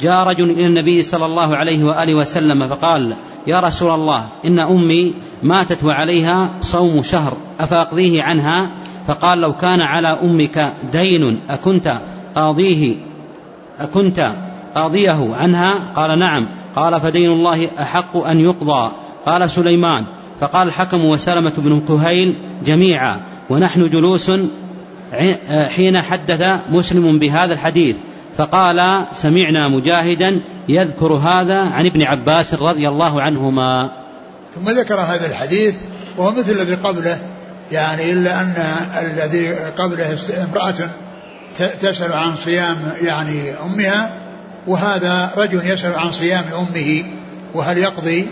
جاء 0.00 0.26
رجل 0.26 0.50
إلى 0.50 0.66
النبي 0.66 1.02
صلى 1.02 1.26
الله 1.26 1.56
عليه 1.56 1.84
وآله 1.84 2.14
وسلم 2.14 2.68
فقال 2.68 3.14
يا 3.46 3.60
رسول 3.60 3.90
الله 3.94 4.26
إن 4.46 4.58
أمي 4.58 5.14
ماتت 5.42 5.84
وعليها 5.84 6.50
صوم 6.60 7.02
شهر 7.02 7.36
أفأقضيه 7.60 8.22
عنها؟ 8.22 8.70
فقال 9.06 9.40
لو 9.40 9.52
كان 9.52 9.80
على 9.80 10.08
أمك 10.08 10.72
دين 10.92 11.40
أكنت 11.50 11.98
قاضيه 12.34 12.94
أكنت 13.80 14.32
قاضيه 14.74 15.28
عنها؟ 15.34 15.74
قال 15.96 16.18
نعم. 16.18 16.48
قال 16.76 17.00
فدين 17.00 17.30
الله 17.30 17.68
أحق 17.80 18.16
أن 18.16 18.40
يقضى. 18.40 18.92
قال 19.26 19.50
سليمان. 19.50 20.04
فقال 20.40 20.68
الحكم 20.68 21.04
وسلمة 21.04 21.52
بن 21.56 21.80
كهيل 21.88 22.34
جميعا 22.66 23.20
ونحن 23.50 23.90
جلوس 23.90 24.30
حين 25.68 25.98
حدث 25.98 26.60
مسلم 26.70 27.18
بهذا 27.18 27.54
الحديث. 27.54 27.96
فقال 28.36 29.04
سمعنا 29.12 29.68
مجاهدا 29.68 30.40
يذكر 30.68 31.12
هذا 31.12 31.60
عن 31.60 31.86
ابن 31.86 32.02
عباس 32.02 32.54
رضي 32.54 32.88
الله 32.88 33.22
عنهما. 33.22 33.90
ثم 34.54 34.70
ذكر 34.70 35.00
هذا 35.00 35.26
الحديث 35.26 35.74
وهو 36.16 36.30
مثل 36.30 36.52
الذي 36.52 36.74
قبله 36.74 37.18
يعني 37.72 38.12
إلا 38.12 38.40
أن 38.40 38.54
الذي 39.00 39.54
قبله 39.54 40.18
امرأة 40.50 40.74
تسأل 41.80 42.12
عن 42.12 42.36
صيام 42.36 42.76
يعني 43.02 43.52
أمها 43.64 44.10
وهذا 44.66 45.30
رجل 45.36 45.66
يسأل 45.66 45.98
عن 45.98 46.10
صيام 46.10 46.44
أمه 46.58 47.04
وهل 47.54 47.78
يقضي؟ 47.78 48.26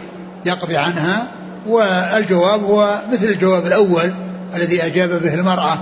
يقضي 0.44 0.76
عنها. 0.76 1.26
والجواب 1.66 2.64
هو 2.64 2.98
مثل 3.12 3.24
الجواب 3.24 3.66
الأول 3.66 4.12
الذي 4.56 4.86
أجاب 4.86 5.22
به 5.22 5.34
المرأة 5.34 5.78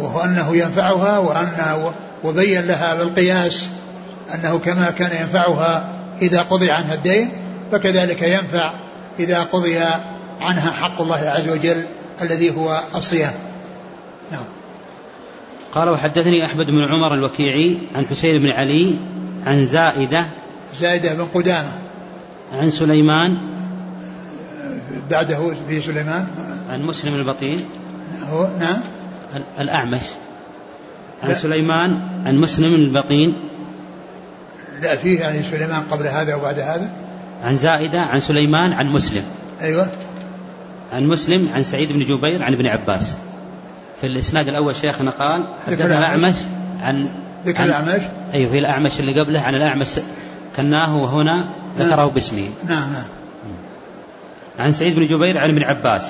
وهو 0.00 0.20
أنه 0.20 0.56
ينفعها 0.56 1.18
وأن 1.18 1.48
وبين 2.24 2.66
لها 2.66 2.94
بالقياس 2.94 3.68
أنه 4.34 4.58
كما 4.58 4.90
كان 4.90 5.10
ينفعها 5.22 5.88
إذا 6.22 6.42
قضي 6.42 6.70
عنها 6.70 6.94
الدين 6.94 7.30
فكذلك 7.72 8.22
ينفع 8.22 8.74
إذا 9.18 9.42
قضي 9.42 9.78
عنها 10.40 10.70
حق 10.70 11.00
الله 11.00 11.18
عز 11.18 11.48
وجل 11.48 11.84
الذي 12.22 12.50
هو 12.50 12.80
الصيام. 12.94 13.32
نعم. 14.32 14.44
قال 15.74 15.88
وحدثني 15.88 16.44
أحمد 16.44 16.66
بن 16.66 16.84
عمر 16.92 17.14
الوكيعي 17.14 17.78
عن 17.94 18.06
حسين 18.06 18.42
بن 18.42 18.50
علي 18.50 18.94
عن 19.46 19.66
زائدة 19.66 20.26
زائدة 20.80 21.14
بن 21.14 21.24
قدامة. 21.34 21.72
عن 22.60 22.70
سليمان 22.70 23.38
بعده 25.10 25.54
في 25.68 25.80
سليمان. 25.80 26.26
عن 26.70 26.82
مسلم 26.82 27.14
البطين. 27.14 27.64
هو 28.22 28.48
نعم. 28.60 28.80
الأعمش. 29.60 30.02
عن. 31.22 31.34
سليمان 31.34 32.00
عن 32.26 32.36
مسلم 32.36 32.74
البطين 32.74 33.34
لا 34.82 34.96
فيه 34.96 35.20
يعني 35.20 35.42
سليمان 35.42 35.82
قبل 35.90 36.06
هذا 36.06 36.34
وبعد 36.34 36.58
هذا؟ 36.58 36.90
عن 37.44 37.56
زائدة 37.56 38.00
عن 38.00 38.20
سليمان 38.20 38.72
عن 38.72 38.86
مسلم. 38.86 39.22
أيوة. 39.60 39.88
عن 40.92 41.06
مسلم 41.06 41.48
عن 41.54 41.62
سعيد 41.62 41.92
بن 41.92 42.04
جبير 42.04 42.42
عن 42.42 42.52
ابن 42.52 42.66
عباس. 42.66 43.14
في 44.00 44.06
الإسناد 44.06 44.48
الأول 44.48 44.76
شيخنا 44.76 45.10
قال 45.10 45.44
حدثنا 45.66 45.98
الأعمش. 45.98 46.34
عن 46.82 47.08
ذكر 47.46 47.64
الأعمش. 47.64 48.02
أيوة 48.34 48.50
في 48.50 48.58
الأعمش 48.58 49.00
اللي 49.00 49.20
قبله 49.20 49.40
عن 49.40 49.54
الأعمش. 49.54 49.88
كناه 50.56 50.96
وهنا 50.96 51.48
ذكره 51.78 51.96
نعم. 51.96 52.08
باسمه. 52.08 52.48
نعم 52.68 52.92
نعم. 52.92 53.04
عن 54.58 54.72
سعيد 54.72 54.96
بن 54.96 55.06
جبير 55.06 55.38
عن 55.38 55.50
ابن 55.50 55.62
عباس. 55.62 56.08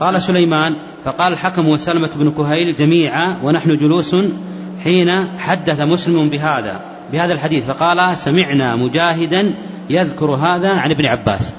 قال 0.00 0.22
سليمان 0.22 0.74
فقال 1.08 1.32
الحكم 1.32 1.68
وسلمة 1.68 2.10
بن 2.16 2.30
كهيل 2.30 2.76
جميعا 2.76 3.38
ونحن 3.42 3.78
جلوس 3.78 4.16
حين 4.84 5.38
حدث 5.38 5.80
مسلم 5.80 6.28
بهذا 6.28 6.80
بهذا 7.12 7.32
الحديث. 7.32 7.64
فقال 7.64 8.16
سمعنا 8.16 8.76
مجاهدا 8.76 9.54
يذكر 9.90 10.30
هذا 10.30 10.70
عن 10.70 10.90
ابن 10.90 11.06
عباس. 11.06 11.52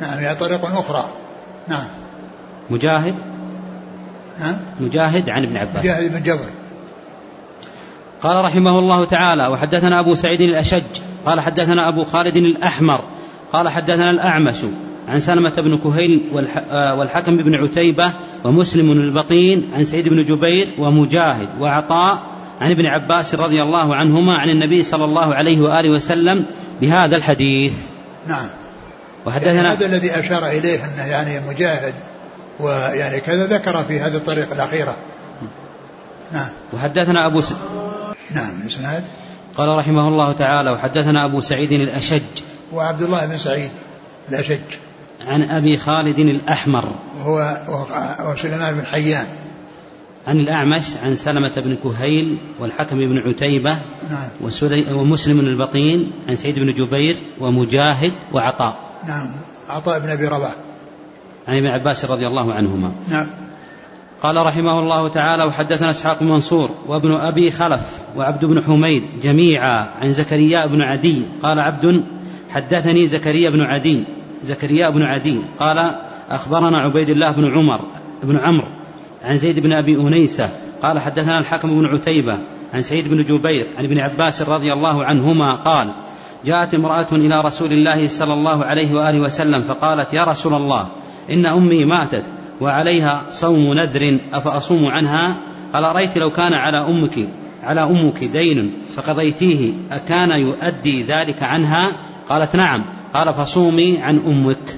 نعم 0.00 0.18
هي 0.18 0.34
طريق 0.34 0.64
أخرى. 0.64 1.04
نعم. 1.68 1.84
مجاهد؟ 2.70 3.14
نعم 4.40 4.56
مجاهد 4.80 5.30
عن 5.30 5.42
ابن 5.42 5.56
عباس. 5.56 5.78
مجاهد 5.78 6.12
بن 6.12 6.22
جبر. 6.22 6.48
قال 8.22 8.44
رحمه 8.44 8.78
الله 8.78 9.04
تعالى 9.04 9.46
وحدثنا 9.46 10.00
أبو 10.00 10.14
سعيد 10.14 10.40
الأشج 10.40 10.82
قال 11.26 11.40
حدثنا 11.40 11.88
أبو 11.88 12.04
خالد 12.04 12.36
الأحمر 12.36 13.00
قال 13.52 13.68
حدثنا 13.68 14.10
الأعمش 14.10 14.56
عن 15.08 15.20
سلمة 15.20 15.50
بن 15.50 15.78
كهيل 15.78 16.20
آه، 16.70 16.94
والحكم 16.94 17.36
بن 17.36 17.54
عتيبة 17.54 18.12
ومسلم 18.44 18.92
البطين 18.92 19.70
عن 19.74 19.84
سعيد 19.84 20.08
بن 20.08 20.24
جبير 20.24 20.68
ومجاهد 20.78 21.48
وعطاء 21.60 22.22
عن 22.60 22.70
ابن 22.70 22.86
عباس 22.86 23.34
رضي 23.34 23.62
الله 23.62 23.94
عنهما 23.94 24.34
عن 24.34 24.48
النبي 24.48 24.84
صلى 24.84 25.04
الله 25.04 25.34
عليه 25.34 25.60
وآله 25.60 25.90
وسلم 25.90 26.44
بهذا 26.80 27.16
الحديث. 27.16 27.72
نعم. 28.26 28.46
وحدثنا 29.26 29.52
يعني 29.52 29.68
هذا 29.68 29.86
الذي 29.86 30.20
أشار 30.20 30.46
إليه 30.46 30.84
أنه 30.84 31.06
يعني 31.06 31.40
مجاهد 31.48 31.94
ويعني 32.60 33.20
كذا 33.20 33.46
ذكر 33.46 33.84
في 33.84 34.00
هذه 34.00 34.16
الطريقة 34.16 34.54
الأخيرة. 34.54 34.96
نعم. 36.32 36.48
وحدثنا 36.72 37.26
أبو 37.26 37.40
س... 37.40 37.52
نعم 38.34 38.62
إسناد. 38.66 39.04
قال 39.56 39.78
رحمه 39.78 40.08
الله 40.08 40.32
تعالى 40.32 40.70
وحدثنا 40.70 41.24
أبو 41.24 41.40
سعيد 41.40 41.72
الأشج. 41.72 42.22
وعبد 42.72 43.02
الله 43.02 43.26
بن 43.26 43.38
سعيد 43.38 43.70
الأشج. 44.28 44.60
عن 45.26 45.42
أبي 45.42 45.76
خالد 45.76 46.18
الأحمر. 46.18 46.88
وهو 47.18 48.36
سليمان 48.36 48.74
بن 48.74 48.86
حيان. 48.86 49.26
عن 50.26 50.36
الأعمش 50.36 50.84
عن 51.04 51.16
سلمة 51.16 51.52
بن 51.56 51.76
كهيل 51.84 52.36
والحكم 52.60 52.96
بن 52.96 53.18
عتيبة 53.18 53.78
نعم. 54.10 54.28
ومسلم 54.94 55.40
البطين 55.40 56.12
عن 56.28 56.36
سعيد 56.36 56.58
بن 56.58 56.72
جبير 56.72 57.16
ومجاهد 57.40 58.12
وعطاء. 58.32 58.76
نعم. 59.08 59.30
عطاء 59.68 59.98
بن 59.98 60.08
أبي 60.08 60.26
رباح. 60.28 60.54
عن 61.48 61.56
ابن 61.56 61.66
عباس 61.66 62.04
رضي 62.04 62.26
الله 62.26 62.52
عنهما. 62.54 62.92
نعم. 63.10 63.26
قال 64.22 64.36
رحمه 64.46 64.78
الله 64.78 65.08
تعالى 65.08 65.44
وحدثنا 65.44 65.90
إسحاق 65.90 66.20
بن 66.20 66.26
منصور 66.26 66.70
وابن 66.86 67.12
أبي 67.12 67.50
خلف 67.50 67.80
وعبد 68.16 68.44
بن 68.44 68.62
حميد 68.62 69.02
جميعا 69.22 69.88
عن 70.00 70.12
زكريا 70.12 70.66
بن 70.66 70.80
عدي. 70.80 71.22
قال 71.42 71.58
عبد 71.58 72.04
حدثني 72.50 73.08
زكريا 73.08 73.50
بن 73.50 73.60
عدي. 73.60 74.04
زكريا 74.44 74.90
بن 74.90 75.02
عدي 75.02 75.38
قال 75.58 75.90
أخبرنا 76.30 76.78
عبيد 76.78 77.08
الله 77.08 77.30
بن 77.30 77.44
عمر 77.44 77.80
بن 78.22 78.36
عمرو 78.36 78.66
عن 79.24 79.36
زيد 79.36 79.58
بن 79.58 79.72
أبي 79.72 79.96
أنيسة 79.96 80.48
قال 80.82 80.98
حدثنا 80.98 81.38
الحكم 81.38 81.80
بن 81.80 81.86
عتيبة 81.86 82.38
عن 82.74 82.82
سعيد 82.82 83.08
بن 83.08 83.24
جبير 83.24 83.66
عن 83.78 83.84
ابن 83.84 83.98
عباس 83.98 84.42
رضي 84.42 84.72
الله 84.72 85.04
عنهما 85.04 85.54
قال 85.54 85.88
جاءت 86.44 86.74
امرأة 86.74 87.06
إلى 87.12 87.40
رسول 87.40 87.72
الله 87.72 88.08
صلى 88.08 88.34
الله 88.34 88.64
عليه 88.64 88.94
وآله 88.94 89.20
وسلم 89.20 89.62
فقالت 89.62 90.12
يا 90.12 90.24
رسول 90.24 90.54
الله 90.54 90.88
إن 91.30 91.46
أمي 91.46 91.84
ماتت 91.84 92.24
وعليها 92.60 93.22
صوم 93.30 93.74
نذر 93.74 94.18
أفأصوم 94.32 94.86
عنها؟ 94.86 95.36
قال 95.74 95.84
أريت 95.84 96.18
لو 96.18 96.30
كان 96.30 96.52
على 96.52 96.78
أمك 96.78 97.28
على 97.62 97.82
أمك 97.82 98.24
دين 98.24 98.72
فقضيتيه 98.96 99.72
أكان 99.90 100.30
يؤدي 100.30 101.02
ذلك 101.02 101.42
عنها؟ 101.42 101.88
قالت 102.28 102.56
نعم 102.56 102.84
قال 103.14 103.34
فصومي 103.34 104.02
عن 104.02 104.18
أمك. 104.18 104.76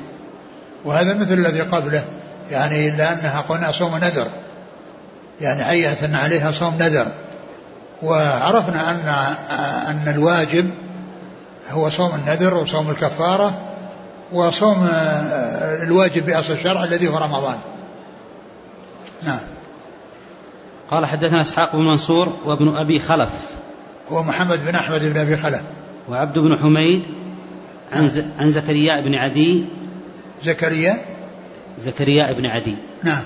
وهذا 0.85 1.15
مثل 1.15 1.33
الذي 1.33 1.61
قبله 1.61 2.05
يعني 2.51 2.91
لأنها 2.91 3.41
قلنا 3.41 3.71
صوم 3.71 3.97
نذر. 3.97 4.27
يعني 5.41 5.63
هيئة 5.63 6.05
أن 6.05 6.15
عليها 6.15 6.51
صوم 6.51 6.75
نذر. 6.81 7.07
وعرفنا 8.03 8.91
أن 8.91 9.09
أن 9.89 10.15
الواجب 10.15 10.71
هو 11.71 11.91
صوم 11.91 12.11
النذر 12.15 12.55
وصوم 12.55 12.91
الكفارة 12.91 13.75
وصوم 14.33 14.89
الواجب 15.83 16.27
بأصل 16.27 16.53
الشرع 16.53 16.85
الذي 16.85 17.09
هو 17.09 17.19
رمضان. 17.19 17.57
نعم. 19.23 19.41
قال 20.91 21.07
حدثنا 21.07 21.41
إسحاق 21.41 21.77
بن 21.77 21.83
منصور 21.83 22.33
وابن 22.45 22.77
أبي 22.77 23.01
خلف. 23.01 23.31
هو 24.13 24.23
محمد 24.23 24.67
بن 24.67 24.75
أحمد 24.75 25.13
بن 25.13 25.21
أبي 25.21 25.37
خلف. 25.37 25.63
وعبد 26.09 26.39
بن 26.39 26.59
حميد 26.59 27.05
عن 27.95 28.09
ز... 28.09 28.25
عن 28.39 28.51
زكريا 28.51 29.01
بن 29.01 29.15
عدي. 29.15 29.65
زكريا؟ 30.43 30.99
زكريا 31.79 32.33
بن 32.33 32.47
عدي. 32.47 32.77
نعم. 33.03 33.23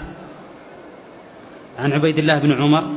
عن 1.78 1.92
عبيد 1.92 2.18
الله 2.18 2.38
بن 2.38 2.52
عمر. 2.52 2.96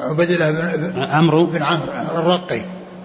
عبيد 0.00 0.30
الله 0.30 0.50
بن 0.50 1.02
عمرو. 1.02 1.46
بن 1.46 1.62
عمرو 1.62 1.92
الرقي. 2.14 2.60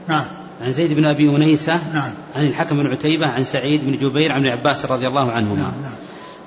نعم. 0.07 0.25
عن 0.61 0.71
زيد 0.71 0.93
بن 0.93 1.05
أبي 1.05 1.35
أنيسة. 1.35 1.93
نعم. 1.93 2.11
عن 2.35 2.45
الحكم 2.45 2.77
بن 2.77 2.87
عتيبة 2.87 3.27
عن 3.27 3.43
سعيد 3.43 3.85
بن 3.85 3.97
جبير 3.97 4.31
عن 4.31 4.39
ابن 4.39 4.49
عباس 4.49 4.85
رضي 4.85 5.07
الله 5.07 5.31
عنهما. 5.31 5.61
نعم 5.61 5.81
نعم. 5.81 5.95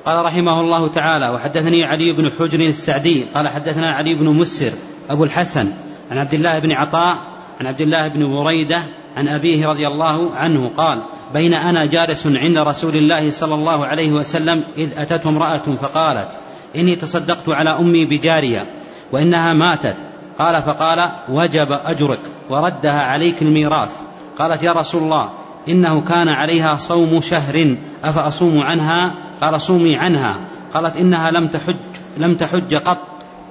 قال 0.05 0.25
رحمه 0.25 0.61
الله 0.61 0.89
تعالى 0.89 1.29
وحدثني 1.29 1.85
علي 1.85 2.13
بن 2.13 2.31
حجر 2.39 2.61
السعدي. 2.61 3.25
قال 3.35 3.49
حدثنا 3.49 3.91
علي 3.91 4.15
بن 4.15 4.27
مسر 4.27 4.73
أبو 5.11 5.25
الحسن 5.25 5.73
عن 6.11 6.19
عبد 6.19 6.35
الله 6.35 6.59
بن 6.59 6.73
عطاء 6.73 7.17
عن 7.61 7.67
عبد 7.67 7.81
الله 7.81 8.09
بن 8.09 8.31
بريدة 8.31 8.83
عن 9.17 9.29
أبيه 9.29 9.67
رضي 9.67 9.87
الله 9.87 10.31
عنه 10.37 10.71
قال 10.77 10.99
بين 11.35 11.55
أنا 11.55 11.85
جالس 11.85 12.27
عند 12.27 12.59
رسول 12.59 12.97
الله 12.97 13.31
صلى 13.31 13.55
الله 13.55 13.87
عليه 13.87 14.13
وسلم 14.13 14.63
إذ 14.79 14.89
أتته 14.99 15.29
امرأة 15.29 15.63
فقالت 15.83 16.29
إني 16.77 16.97
تصدقت 16.97 17.49
على 17.49 17.71
أمي 17.71 18.05
بجارية 18.05 18.67
وإنها 19.13 19.53
ماتت. 19.53 19.97
قال 20.39 20.63
فقال 20.63 21.11
وجب 21.29 21.73
أجرك 21.85 22.19
وردها 22.51 23.03
عليك 23.03 23.43
الميراث. 23.43 23.93
قالت 24.39 24.63
يا 24.63 24.73
رسول 24.73 25.03
الله 25.03 25.29
إنه 25.69 26.01
كان 26.09 26.29
عليها 26.29 26.77
صوم 26.77 27.21
شهر 27.21 27.77
أفأصوم 28.05 28.61
عنها؟ 28.61 29.15
قال 29.41 29.61
صومي 29.61 29.97
عنها. 29.97 30.37
قالت 30.75 30.97
إنها 30.97 31.31
لم 31.31 31.49
تحج 31.49 31.77
لم 32.17 32.35
تحج 32.35 32.75
قط 32.75 32.99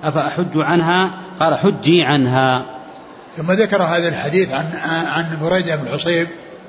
أفأحج 0.03 0.57
عنها؟ 0.57 1.11
قال 1.39 1.55
حجي 1.55 2.03
عنها. 2.03 2.78
ثم 3.39 3.51
ذكر 3.51 3.83
هذا 3.83 4.07
الحديث 4.07 4.51
عن 4.51 4.65
عن 5.07 5.37
بريدة 5.41 5.75
بن 5.75 5.87
الحصيب 5.87 6.27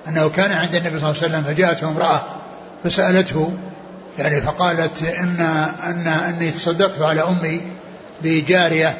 أنه 0.08 0.28
كان 0.28 0.52
عند 0.52 0.74
النبي 0.74 1.00
صلى 1.00 1.10
الله 1.10 1.22
عليه 1.22 1.26
وسلم 1.28 1.42
فجاءته 1.42 1.88
امرأة 1.88 2.20
فسألته 2.84 3.52
يعني 4.18 4.40
فقالت 4.40 5.02
إن 5.02 5.40
أن 5.86 6.06
أني 6.06 6.50
تصدقت 6.50 7.02
على 7.02 7.22
أمي 7.22 7.60
بجارية 8.22 8.96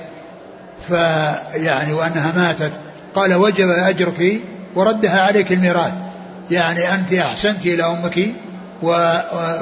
فيعني 0.89 1.93
وأنها 1.93 2.33
ماتت. 2.37 2.73
قال 3.15 3.35
وجب 3.35 3.69
أجرك 3.69 4.41
وردها 4.75 5.21
عليك 5.21 5.53
الميراث 5.53 5.93
يعني 6.51 6.95
أنت 6.95 7.13
أحسنت 7.13 7.67
إلى 7.67 7.85
أمك 7.85 8.31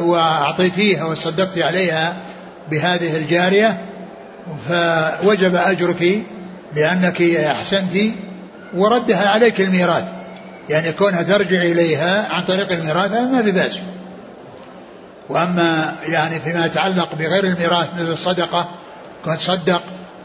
وأعطيتيها 0.01 1.05
وصدقت 1.05 1.59
عليها 1.59 2.17
بهذه 2.71 3.17
الجارية 3.17 3.79
فوجب 4.69 5.55
أجرك 5.55 6.23
لأنك 6.77 7.23
أحسنت 7.23 7.93
وردها 8.75 9.29
عليك 9.29 9.61
الميراث. 9.61 10.05
يعني 10.69 10.93
كونها 10.93 11.23
ترجع 11.23 11.62
إليها 11.62 12.35
عن 12.35 12.45
طريق 12.45 12.73
الميراث 12.73 13.11
هذا 13.12 13.25
ما 13.25 13.43
في 13.43 13.51
بأس. 13.51 13.79
وأما 15.29 15.95
يعني 16.07 16.41
فيما 16.41 16.66
يتعلق 16.66 17.14
بغير 17.14 17.45
الميراث 17.45 17.89
مثل 17.95 18.12
الصدقة 18.12 18.69
كون 19.25 19.39
تصدق 19.39 19.83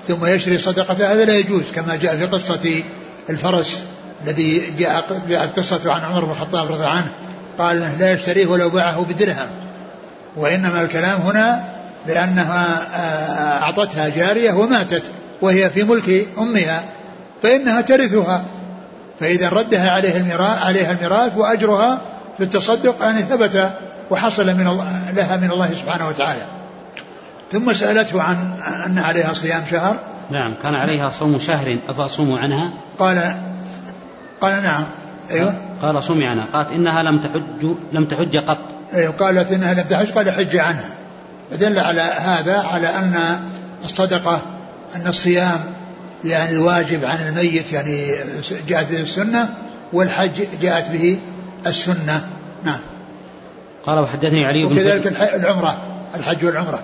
ثم 0.08 0.26
يشري 0.26 0.58
صدقته 0.58 1.14
هذا 1.14 1.26
لا 1.26 1.34
يجوز 1.34 1.72
كما 1.76 1.96
جاء 1.96 2.18
في 2.18 2.26
قصة 2.26 2.84
الفرس 3.30 3.80
الذي 4.24 4.74
جاء 4.80 5.22
جاءت 5.30 5.60
قصة 5.60 5.94
عن 5.94 6.02
عمر 6.02 6.26
بن 6.26 6.32
الخطاب 6.32 6.68
رضي 6.68 6.74
الله 6.74 6.90
عنه. 6.90 7.12
قال 7.58 7.92
لا 8.00 8.14
يشتريه 8.14 8.46
ولو 8.46 8.70
باعه 8.70 9.06
بدرهم. 9.06 9.48
وإنما 10.36 10.82
الكلام 10.82 11.22
هنا 11.22 11.64
لأنها 12.08 12.88
أعطتها 13.62 14.10
جارية 14.10 14.54
وماتت. 14.54 15.04
وهي 15.44 15.70
في 15.70 15.84
ملك 15.84 16.28
أمها 16.38 16.84
فإنها 17.44 17.82
ترثها. 17.82 18.44
فإذا 19.20 19.50
ردها 19.50 19.92
عليه 19.92 20.18
الميراث 20.18 20.64
عليها 20.64 20.92
الميراث 20.92 21.38
وأجرها 21.38 22.02
في 22.38 22.44
التصدق 22.44 22.96
يعني 23.02 23.22
ثبت 23.22 23.74
وحصل 24.12 24.46
من 24.46 24.64
لها 25.16 25.38
من 25.38 25.52
الله 25.52 25.74
سبحانه 25.74 26.08
وتعالى. 26.08 26.42
ثم 27.52 27.74
سألته 27.74 28.22
عن 28.22 28.36
أن 28.86 29.00
عليها 29.00 29.34
صيام 29.34 29.64
شهر. 29.72 29.96
نعم 30.32 30.54
كان 30.64 30.76
عليها 30.76 31.10
صوم 31.10 31.40
شهر 31.40 31.78
أفأصوم 31.90 32.34
عنها؟ 32.34 32.70
قال 33.00 33.36
قال 34.42 34.64
نعم. 34.64 34.86
أيوه. 35.32 35.56
قال 35.82 36.04
صومي 36.04 36.26
عنها. 36.26 36.46
قالت 36.54 36.72
إنها 36.72 37.04
لم 37.04 37.20
تحج 37.20 37.76
لم 37.94 38.06
تحج 38.06 38.38
قط. 38.38 38.58
أيوه 38.94 39.14
قالت 39.14 39.52
إنها 39.52 39.74
لم 39.74 39.84
تحج 39.84 40.12
قال 40.12 40.32
حج 40.32 40.58
عنها. 40.58 40.90
فدل 41.52 41.80
على 41.80 42.02
هذا 42.02 42.60
على 42.60 42.88
أن 42.88 43.40
الصدقة 43.86 44.53
أن 44.96 45.08
الصيام 45.08 45.60
يعني 46.26 46.52
الواجب 46.52 47.06
عن 47.06 47.18
الميت 47.28 47.74
يعني 47.74 48.16
جاءت 48.68 48.92
به 48.92 49.00
السنة 49.00 49.50
والحج 49.94 50.44
جاءت 50.62 50.92
به 50.92 51.20
السنة. 51.68 52.28
نعم. 52.64 52.80
قال 53.86 54.00
وحدثني 54.00 54.46
علي 54.46 54.66
بن 54.66 54.72
وكذلك 54.72 55.08
العمرة 55.08 55.78
الحج 56.16 56.46
والعمرة. 56.46 56.80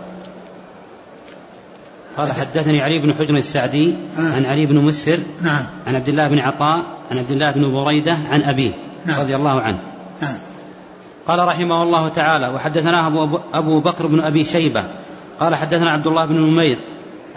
قال 2.18 2.32
حدثني 2.32 2.82
علي 2.82 3.00
بن 3.00 3.14
حجر 3.14 3.36
السعدي 3.36 3.96
آه. 4.20 4.36
عن 4.36 4.46
علي 4.46 4.66
بن 4.66 4.76
مسر 4.76 5.20
نعم. 5.42 5.66
عن 5.88 5.96
عبد 5.96 6.10
الله 6.10 6.28
بن 6.28 6.40
عطاء 6.40 6.84
عن 7.12 7.18
عبد 7.18 7.32
الله 7.32 7.52
بن 7.52 7.84
بريدة 7.84 8.18
عن 8.30 8.42
أبيه 8.42 8.72
نعم. 9.06 9.20
رضي 9.20 9.36
الله 9.36 9.62
عنه. 9.62 9.80
نعم. 10.22 10.38
قال 11.28 11.40
رحمه 11.40 11.84
الله 11.84 12.10
تعالى 12.10 12.48
وحدثناه 12.48 13.08
أبو, 13.08 13.40
أبو 13.54 13.80
بكر 13.80 14.08
بن 14.08 14.20
أبي 14.20 14.46
شيبة. 14.46 14.84
قال 15.40 15.56
حدثنا 15.56 15.92
عبد 15.92 16.08
الله 16.08 16.26
بن 16.26 16.36
نمير 16.36 16.78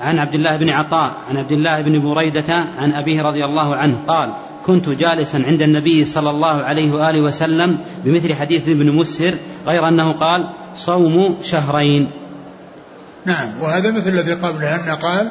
عن 0.00 0.18
عبد 0.18 0.34
الله 0.34 0.56
بن 0.56 0.70
عطاء 0.70 1.12
عن 1.30 1.36
عبد 1.36 1.52
الله 1.52 1.80
بن 1.80 2.00
بريدة 2.00 2.54
عن 2.78 2.92
أبيه 2.92 3.22
رضي 3.22 3.44
الله 3.44 3.76
عنه 3.76 3.98
قال 4.08 4.32
كنت 4.66 4.88
جالسا 4.88 5.42
عند 5.46 5.62
النبي 5.62 6.04
صلى 6.04 6.30
الله 6.30 6.62
عليه 6.62 6.92
وآله 6.92 7.20
وسلم 7.20 7.78
بمثل 8.04 8.34
حديث 8.34 8.68
ابن 8.68 8.92
مسهر 8.92 9.34
غير 9.66 9.88
أنه 9.88 10.12
قال 10.12 10.48
صوم 10.74 11.36
شهرين 11.42 12.10
نعم 13.24 13.48
وهذا 13.60 13.90
مثل 13.90 14.08
الذي 14.08 14.32
قبله 14.32 14.74
أنه 14.74 14.94
قال 14.94 15.30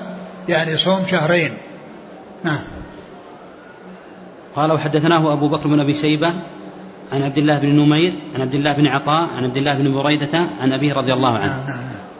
يعني 0.49 0.77
صوم 0.77 1.05
شهرين. 1.11 1.51
نعم. 2.43 2.59
قال 4.55 4.71
وحدثناه 4.71 5.33
أبو 5.33 5.47
بكر 5.47 5.67
بن 5.67 5.79
أبي 5.79 5.93
شيبة 5.93 6.33
عن 7.13 7.23
عبد 7.23 7.37
الله 7.37 7.59
بن 7.59 7.69
نمير 7.69 8.13
عن 8.35 8.41
عبد 8.41 8.53
الله 8.53 8.73
بن 8.73 8.87
عطاء 8.87 9.29
عن 9.37 9.43
عبد 9.43 9.57
الله 9.57 9.73
بن 9.73 9.93
بريدة 9.93 10.39
عن 10.61 10.73
أبيه 10.73 10.93
رضي 10.93 11.13
الله 11.13 11.37
عنه 11.37 11.57
نعم 11.57 11.67
نعم, 11.67 11.77
نعم. 11.77 12.10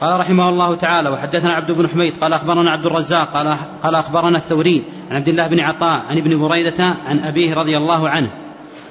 قال 0.00 0.20
رحمه 0.20 0.48
الله 0.48 0.74
تعالى 0.74 1.08
وحدثنا 1.08 1.54
عبد 1.54 1.70
بن 1.70 1.88
حميد 1.88 2.14
قال 2.20 2.32
أخبرنا 2.32 2.70
عبد 2.70 2.86
الرزاق 2.86 3.32
قال 3.32 3.56
قال 3.82 3.94
أخبرنا 3.94 4.38
الثوري 4.38 4.82
عن 5.10 5.16
عبد 5.16 5.28
الله 5.28 5.46
بن 5.46 5.60
عطاء 5.60 6.02
عن 6.10 6.18
ابن 6.18 6.38
بريدة 6.38 6.84
عن 7.06 7.18
أبيه 7.18 7.54
رضي 7.54 7.76
الله 7.76 8.08
عنه. 8.08 8.30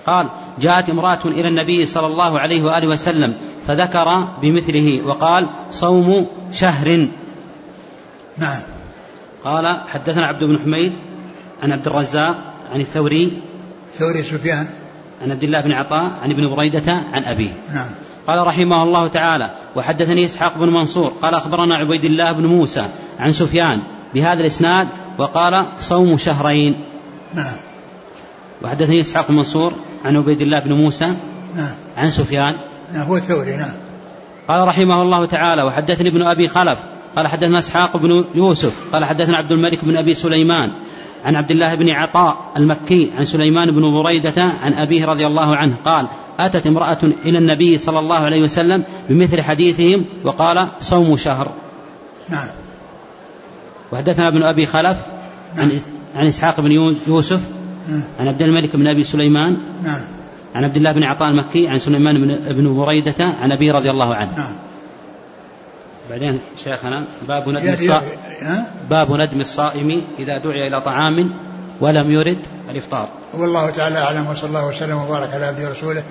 قال 0.06 0.30
جاءت 0.60 0.90
امرأة 0.90 1.20
إلى 1.26 1.48
النبي 1.48 1.86
صلى 1.86 2.08
الله 2.08 2.40
عليه 2.40 2.64
وآله 2.64 2.88
وسلم 2.88 3.34
فذكر 3.68 4.28
بمثله 4.42 5.06
وقال 5.06 5.48
صوم 5.72 6.28
شهر 6.52 7.08
نعم. 8.38 8.62
قال 9.44 9.78
حدثنا 9.88 10.28
عبد 10.28 10.44
بن 10.44 10.60
حميد 10.60 10.94
عن 11.64 11.72
عبد 11.72 11.88
الرزاق 11.88 12.54
عن 12.74 12.82
الثوري 12.82 13.42
ثوري 13.94 14.24
سفيان. 14.24 14.68
عن 15.22 15.32
عبد 15.32 15.44
الله 15.44 15.62
بن 15.62 15.72
عطاء 15.72 16.12
عن 16.24 16.32
ابن 16.32 16.56
بريدة 16.56 16.94
عن 17.14 17.24
أبيه 17.24 17.54
نعم. 17.74 17.90
قال 18.28 18.48
رحمه 18.48 18.84
الله 18.84 19.08
تعالى 19.08 19.50
وحدثني 19.76 20.26
إسحاق 20.26 20.58
بن 20.58 20.70
منصور 20.70 21.14
قال 21.22 21.36
أخبرنا 21.36 21.76
عبيد 21.76 22.06
الله 22.06 22.32
بن 22.32 22.46
موسى 22.46 22.86
عن 23.20 23.32
سفيان 23.32 23.82
بهذا 24.14 24.42
الإسناد 24.42 24.88
وقال 25.18 25.66
صوم 25.80 26.18
شهرين. 26.18 26.76
نعم. 27.34 27.58
وحدثني 28.62 29.02
إسحاق 29.02 29.28
بن 29.28 29.36
منصور 29.36 29.74
عن 30.06 30.18
عبيد 30.18 30.42
الله 30.42 30.60
بن 30.60 30.74
موسى 30.74 31.08
نعم. 31.56 31.72
عن 31.98 32.10
سفيان. 32.10 32.56
نعم 32.94 33.08
هو 33.08 33.16
الثوري 33.18 33.58
نعم. 33.58 33.74
قال 34.48 34.68
رحمه 34.68 35.02
الله 35.02 35.26
تعالى 35.26 35.64
وحدثني 35.64 36.10
ابن 36.10 36.22
أبي 36.22 36.48
خلف 36.48 36.80
قال 37.16 37.28
حدثنا 37.28 37.60
إسحاق 37.60 37.98
بن 37.98 38.26
يوسف 38.36 38.74
قال 38.94 39.06
حدثنا 39.06 39.38
عبد 39.38 39.52
الملك 39.52 39.86
بن 39.86 39.98
أبي 39.98 40.14
سليمان 40.14 40.72
عن 41.26 41.36
عبد 41.36 41.52
الله 41.52 41.76
بن 41.76 41.90
عطاء 41.90 42.38
المكي 42.58 43.12
عن 43.18 43.26
سليمان 43.26 43.72
بن 43.72 44.04
بريدة 44.04 44.44
عن 44.62 44.74
أبيه 44.74 45.06
رضي 45.06 45.28
الله 45.28 45.56
عنه 45.56 45.78
قال 45.86 46.08
أتت 46.40 46.68
امرأة 46.68 46.98
إلى 47.26 47.38
النبي 47.38 47.78
صلى 47.78 48.00
الله 48.00 48.18
عليه 48.18 48.42
وسلم 48.42 48.84
بمثل 49.10 49.42
حديثهم 49.42 50.06
وقال 50.24 50.68
صوم 50.82 51.18
شهر. 51.18 51.52
نعم. 52.30 52.48
وحدثنا 53.92 54.28
ابن 54.28 54.44
أبي 54.44 54.66
خلف 54.66 54.98
عن, 55.58 55.72
عن 56.16 56.28
إسحاق 56.28 56.62
بن 56.62 56.72
يوسف 57.08 57.42
عن 58.20 58.28
عبد 58.28 58.42
الملك 58.42 58.76
بن 58.76 58.88
أبي 58.88 59.04
سليمان 59.04 59.58
نعم. 59.84 60.02
عن 60.56 60.64
عبد 60.64 60.76
الله 60.76 60.92
بن 60.92 61.04
عطاء 61.04 61.30
المكي 61.30 61.68
عن 61.68 61.80
سليمان 61.80 62.22
بن, 62.22 62.54
بن 62.56 62.76
بريدة 62.76 63.26
عن 63.42 63.52
أبي 63.52 63.72
رضي 63.72 63.92
الله 63.92 64.16
عنه. 64.16 64.38
نعم. 64.38 64.56
بعدين 66.10 66.40
شيخنا 66.64 67.04
باب 67.28 67.50
ندم 67.50 67.74
الصائم؟ 67.74 68.02
باب 68.90 69.12
ندم 69.12 69.42
الصائم 69.42 70.02
إذا 70.20 70.38
دعي 70.38 70.68
إلى 70.68 70.82
طعام 70.82 71.30
ولم 71.82 72.12
يرد 72.12 72.40
الإفطار 72.74 73.08
والله 73.34 73.70
تعالى 73.70 74.00
أعلم 74.00 74.28
وصلى 74.28 74.48
الله 74.48 74.68
وسلم 74.68 74.98
وبارك 74.98 75.34
على 75.34 75.46
عبده 75.46 75.68
ورسوله 75.68 76.04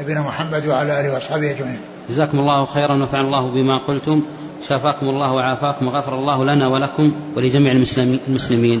نبينا 0.00 0.20
محمد 0.20 0.66
وعلى 0.66 1.00
آله 1.00 1.14
وأصحابه 1.14 1.50
أجمعين. 1.50 1.80
جزاكم 2.10 2.38
الله 2.38 2.66
خيرا 2.66 2.92
ونفعنا 2.92 3.26
الله 3.26 3.50
بما 3.50 3.78
قلتم 3.78 4.22
شافاكم 4.68 5.08
الله 5.08 5.32
وعافاكم 5.32 5.86
وغفر 5.86 6.14
الله 6.14 6.44
لنا 6.44 6.68
ولكم 6.68 7.12
ولجميع 7.36 7.72
المسلمين. 7.72 8.80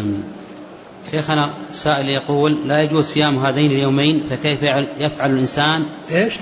آمين. 0.00 0.24
شيخنا 1.10 1.50
سائل 1.72 2.08
يقول 2.08 2.68
لا 2.68 2.82
يجوز 2.82 3.04
صيام 3.04 3.38
هذين 3.38 3.70
اليومين 3.70 4.22
فكيف 4.30 4.62
يفعل 4.98 5.30
الإنسان 5.30 5.86
إيش؟ 6.10 6.34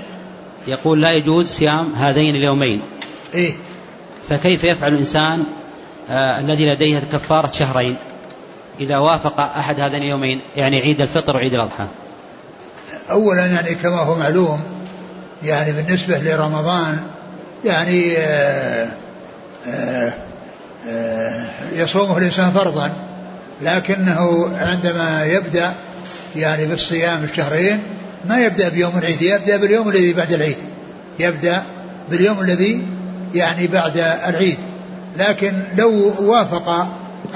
يقول 0.67 1.01
لا 1.01 1.11
يجوز 1.11 1.47
صيام 1.47 1.93
هذين 1.95 2.35
اليومين 2.35 2.81
إيه 3.33 3.53
فكيف 4.29 4.63
يفعل 4.63 4.93
الإنسان 4.93 5.43
آه 6.09 6.39
الذي 6.39 6.65
لديه 6.65 6.99
كفارة 6.99 7.51
شهرين 7.51 7.95
إذا 8.79 8.97
وافق 8.97 9.39
أحد 9.39 9.79
هذين 9.79 10.01
اليومين 10.01 10.41
يعني 10.57 10.79
عيد 10.79 11.01
الفطر 11.01 11.35
وعيد 11.35 11.53
الأضحى. 11.53 11.85
اولا 13.11 13.45
يعني 13.45 13.75
كما 13.75 13.99
هو 13.99 14.15
معلوم 14.15 14.61
يعني 15.43 15.71
بالنسبة 15.71 16.17
لرمضان 16.17 16.99
يعني 17.65 18.17
آه 18.17 18.87
آه 19.67 20.13
آه 20.89 21.45
يصومه 21.75 22.17
الإنسان 22.17 22.51
فرضا 22.51 22.91
لكنه 23.61 24.51
عندما 24.57 25.25
يبدأ 25.25 25.73
يعني 26.35 26.65
بالصيام 26.65 27.23
الشهرين 27.23 27.79
ما 28.29 28.39
يبدأ 28.39 28.69
بيوم 28.69 28.97
العيد 28.97 29.21
يبدأ 29.21 29.57
باليوم 29.57 29.89
الذي 29.89 30.13
بعد 30.13 30.33
العيد. 30.33 30.57
يبدأ 31.19 31.63
باليوم 32.09 32.39
الذي 32.39 32.85
يعني 33.33 33.67
بعد 33.67 33.97
العيد. 34.27 34.57
لكن 35.17 35.53
لو 35.77 36.13
وافق 36.19 36.87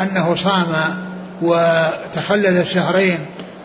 أنه 0.01 0.35
صام 0.35 0.75
وتخلل 1.41 2.57
الشهرين 2.57 3.17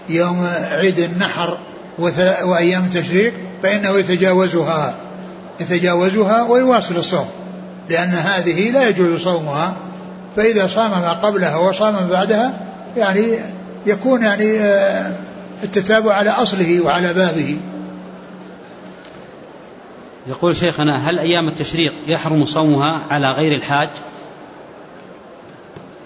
يوم 0.08 0.46
عيد 0.70 0.98
النحر 0.98 1.58
وأيام 2.44 2.84
التشريق 2.84 3.32
فإنه 3.62 3.98
يتجاوزها 3.98 4.94
يتجاوزها 5.60 6.42
ويواصل 6.42 6.96
الصوم 6.96 7.28
لأن 7.88 8.10
هذه 8.10 8.70
لا 8.70 8.88
يجوز 8.88 9.20
صومها. 9.20 9.76
فإذا 10.36 10.66
صام 10.66 10.90
ما 10.90 11.12
قبلها 11.12 11.56
وصام 11.56 11.92
ما 11.94 12.08
بعدها 12.10 12.60
يعني 12.96 13.38
يكون 13.86 14.22
يعني 14.22 14.58
آه، 14.58 15.12
التتابع 15.62 16.12
على 16.12 16.30
أصله 16.30 16.80
وعلى 16.80 17.12
بابه. 17.12 17.56
يقول 20.26 20.56
شيخنا 20.56 21.10
هل 21.10 21.18
أيام 21.18 21.48
التشريق 21.48 21.92
يحرم 22.06 22.44
صومها 22.44 23.00
على 23.10 23.30
غير 23.30 23.54
الحاج؟ 23.54 23.88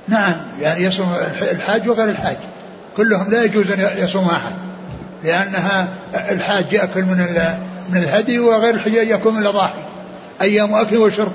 نعم 0.09 0.33
يعني 0.61 0.85
يصوم 0.85 1.13
الح- 1.15 1.51
الحاج 1.51 1.89
وغير 1.89 2.09
الحاج. 2.09 2.37
كلهم 2.97 3.31
لا 3.31 3.45
يجوز 3.45 3.71
أن 3.71 4.05
يصوم 4.05 4.29
أحد 4.29 4.53
لأنها 5.25 5.89
الحاج 6.31 6.73
يأكل 6.73 7.03
من 7.05 7.27
من 7.91 7.97
الهدي 7.99 8.39
وغير 8.39 8.75
الحجاج 8.75 9.09
ياكل 9.09 9.31
من 9.33 9.39
الأضاحي. 9.43 9.79
أيام 10.41 10.75
أكل 10.75 10.97
وشرب. 10.97 11.33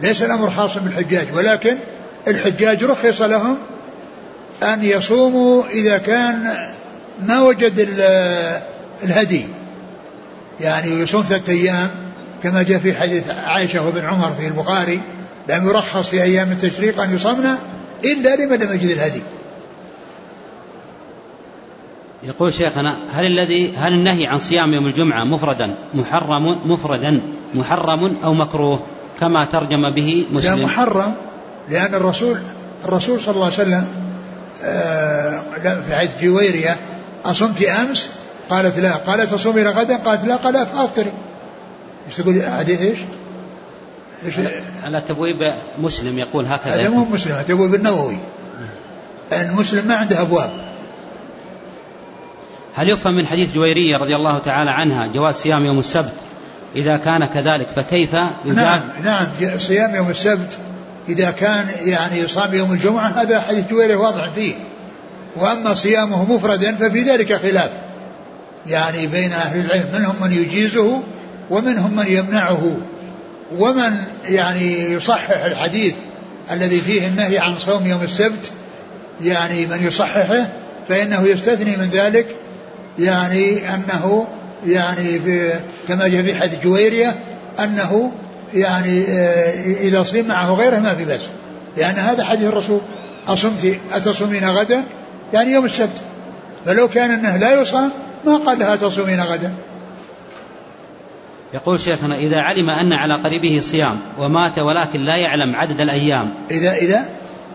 ليس 0.00 0.22
الأمر 0.22 0.50
خاصا 0.50 0.80
بالحجاج 0.80 1.26
ولكن 1.34 1.76
الحجاج 2.28 2.84
رخص 2.84 3.20
لهم 3.22 3.58
أن 4.62 4.84
يصوموا 4.84 5.62
إذا 5.70 5.98
كان 5.98 6.54
ما 7.22 7.40
وجد 7.42 7.78
ال- 7.78 8.60
الهدي. 9.04 9.46
يعني 10.60 10.90
يصوم 11.00 11.22
ثلاثة 11.22 11.52
أيام 11.52 11.90
كما 12.42 12.62
جاء 12.62 12.78
في 12.78 12.94
حديث 12.94 13.24
عائشة 13.44 13.86
وابن 13.86 14.04
عمر 14.04 14.30
في 14.40 14.46
البخاري 14.46 15.00
لم 15.48 15.68
يرخص 15.68 16.08
في 16.08 16.22
أيام 16.22 16.50
التشريق 16.52 17.00
أن 17.02 17.14
يصمنا 17.14 17.58
إلا 18.04 18.36
لمن 18.36 18.56
لم 18.58 18.72
يجد 18.72 18.90
الهدي. 18.90 19.22
يقول 22.22 22.52
شيخنا 22.54 22.96
هل 23.12 23.26
الذي 23.26 23.76
هل 23.76 23.92
النهي 23.92 24.26
عن 24.26 24.38
صيام 24.38 24.74
يوم 24.74 24.86
الجمعة 24.86 25.24
مفردا 25.24 25.74
محرم 25.94 26.70
مفردا 26.70 27.20
محرم 27.54 28.16
أو 28.24 28.34
مكروه 28.34 28.80
كما 29.20 29.44
ترجم 29.44 29.90
به 29.94 30.26
لا 30.30 30.36
مسلم 30.38 30.64
محرم 30.64 31.14
لأن 31.70 31.94
الرسول 31.94 32.38
الرسول 32.84 33.20
صلى 33.20 33.34
الله 33.34 33.44
عليه 33.44 33.54
وسلم 33.54 33.86
آه 34.64 35.42
لا، 35.64 35.80
في 35.82 35.96
حديث 35.96 36.22
جويرية 36.22 36.76
أصمت 37.24 37.62
أمس؟ 37.62 38.08
قالت 38.50 38.78
لا. 38.78 38.92
قالت 38.96 39.30
تصومين 39.34 39.68
غدا؟ 39.68 39.96
قالت 39.96 40.24
لا. 40.24 40.36
قال 40.36 40.54
فأفطري 40.66 41.12
إيش 42.06 42.16
تقول؟ 42.16 42.42
حديث 42.42 42.80
إيش؟ 42.82 42.98
على 44.84 45.02
تبويب 45.08 45.54
مسلم 45.78 46.18
يقول 46.18 46.46
هكذا. 46.46 46.74
هذا. 46.74 46.88
مو 46.88 47.04
مسلم 47.04 47.34
ابو 47.50 47.64
النووي. 47.64 48.16
المسلم 49.32 49.88
ما 49.88 49.94
عنده 49.94 50.20
أبواب. 50.20 50.50
هل 52.74 52.88
يفهم 52.88 53.14
من 53.14 53.26
حديث 53.26 53.54
جويرية 53.54 53.96
رضي 53.96 54.16
الله 54.16 54.38
تعالى 54.38 54.70
عنها 54.70 55.06
جواز 55.06 55.34
صيام 55.34 55.64
يوم 55.64 55.78
السبت؟ 55.78 56.12
إذا 56.76 56.96
كان 56.96 57.24
كذلك 57.24 57.68
فكيف 57.76 58.14
نعم 58.44 58.80
نعم 59.04 59.26
صيام 59.58 59.94
يوم 59.94 60.10
السبت. 60.10 60.56
إذا 61.08 61.30
كان 61.30 61.66
يعني 61.84 62.28
صام 62.28 62.54
يوم 62.54 62.72
الجمعة 62.72 63.08
هذا 63.08 63.40
حديث 63.40 63.70
جويرية 63.70 63.96
واضح 63.96 64.30
فيه. 64.30 64.54
وأما 65.36 65.74
صيامه 65.74 66.34
مفردا 66.34 66.74
ففي 66.74 67.02
ذلك 67.02 67.34
خلاف. 67.34 67.70
يعني 68.66 69.06
بين 69.06 69.32
أهل 69.32 69.60
العلم 69.60 69.88
منهم 69.94 70.14
من 70.22 70.32
يجيزه 70.32 71.02
ومنهم 71.50 71.96
من 71.96 72.06
يمنعه. 72.06 72.76
ومن 73.58 73.96
يعني 74.24 74.92
يصحح 74.92 75.44
الحديث 75.44 75.94
الذي 76.52 76.80
فيه 76.80 77.06
النهي 77.06 77.38
عن 77.38 77.58
صوم 77.58 77.86
يوم 77.86 78.02
السبت 78.02 78.50
يعني 79.20 79.66
من 79.66 79.86
يصححه 79.86 80.48
فإنه 80.88 81.22
يستثني 81.26 81.76
من 81.76 81.90
ذلك 81.92 82.26
يعني 82.98 83.74
أنه 83.74 84.26
يعني 84.66 85.18
في 85.18 85.50
كما 85.88 86.08
جاء 86.08 86.22
في 86.22 86.34
حديث 86.34 86.62
جويرية 86.64 87.14
أنه 87.58 88.12
يعني 88.54 89.04
آه، 89.08 89.64
إذا 89.80 90.02
صيم 90.02 90.28
معه 90.28 90.54
غيره 90.54 90.78
ما 90.78 90.94
في 90.94 91.04
بأس 91.04 91.20
لأن 91.76 91.94
هذا 91.94 92.24
حديث 92.24 92.48
الرسول 92.48 92.80
أصمت 93.28 93.76
أتصومين 93.92 94.44
غدا؟ 94.44 94.82
يعني 95.32 95.52
يوم 95.52 95.64
السبت. 95.64 96.00
فلو 96.66 96.88
كان 96.88 97.10
أنه 97.10 97.36
لا 97.36 97.60
يصام 97.60 97.90
ما 98.26 98.36
قال 98.36 98.58
لها 98.58 98.76
تصومين 98.76 99.20
غدا؟ 99.20 99.52
يقول 101.54 101.80
شيخنا 101.80 102.16
إذا 102.16 102.40
علم 102.40 102.70
أن 102.70 102.92
على 102.92 103.14
قريبه 103.14 103.60
صيام 103.60 104.00
ومات 104.18 104.58
ولكن 104.58 105.00
لا 105.04 105.16
يعلم 105.16 105.56
عدد 105.56 105.80
الأيام 105.80 106.34
إذا 106.50 106.74
إذا؟ 106.74 107.04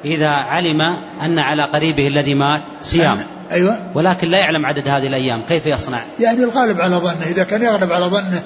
إذا 0.06 0.30
علم 0.30 0.82
أن 1.22 1.40
على 1.40 1.64
قريبه 1.64 2.08
الذي 2.08 2.36
مات 2.36 2.62
صيام 2.82 3.20
أيوة. 3.52 3.80
ولكن 3.96 4.30
لا 4.30 4.38
يعلم 4.38 4.66
عدد 4.66 4.88
هذه 4.88 5.08
الأيام 5.08 5.42
كيف 5.50 5.66
يصنع؟ 5.66 6.04
يعني 6.20 6.44
الغالب 6.44 6.82
على 6.82 6.96
ظنه 6.96 7.26
إذا 7.26 7.44
كان 7.44 7.62
يغلب 7.62 7.92
على 7.92 8.12
ظنه 8.12 8.44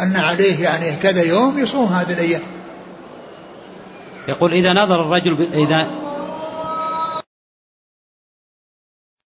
أن 0.00 0.16
عليه 0.16 0.62
يعني 0.62 0.96
كذا 1.02 1.22
يوم 1.22 1.58
يصوم 1.58 1.86
هذه 1.86 2.12
الأيام. 2.12 2.40
يقول 4.28 4.52
إذا 4.52 4.72
نظر 4.72 5.02
الرجل. 5.02 5.48
إذا 5.54 5.86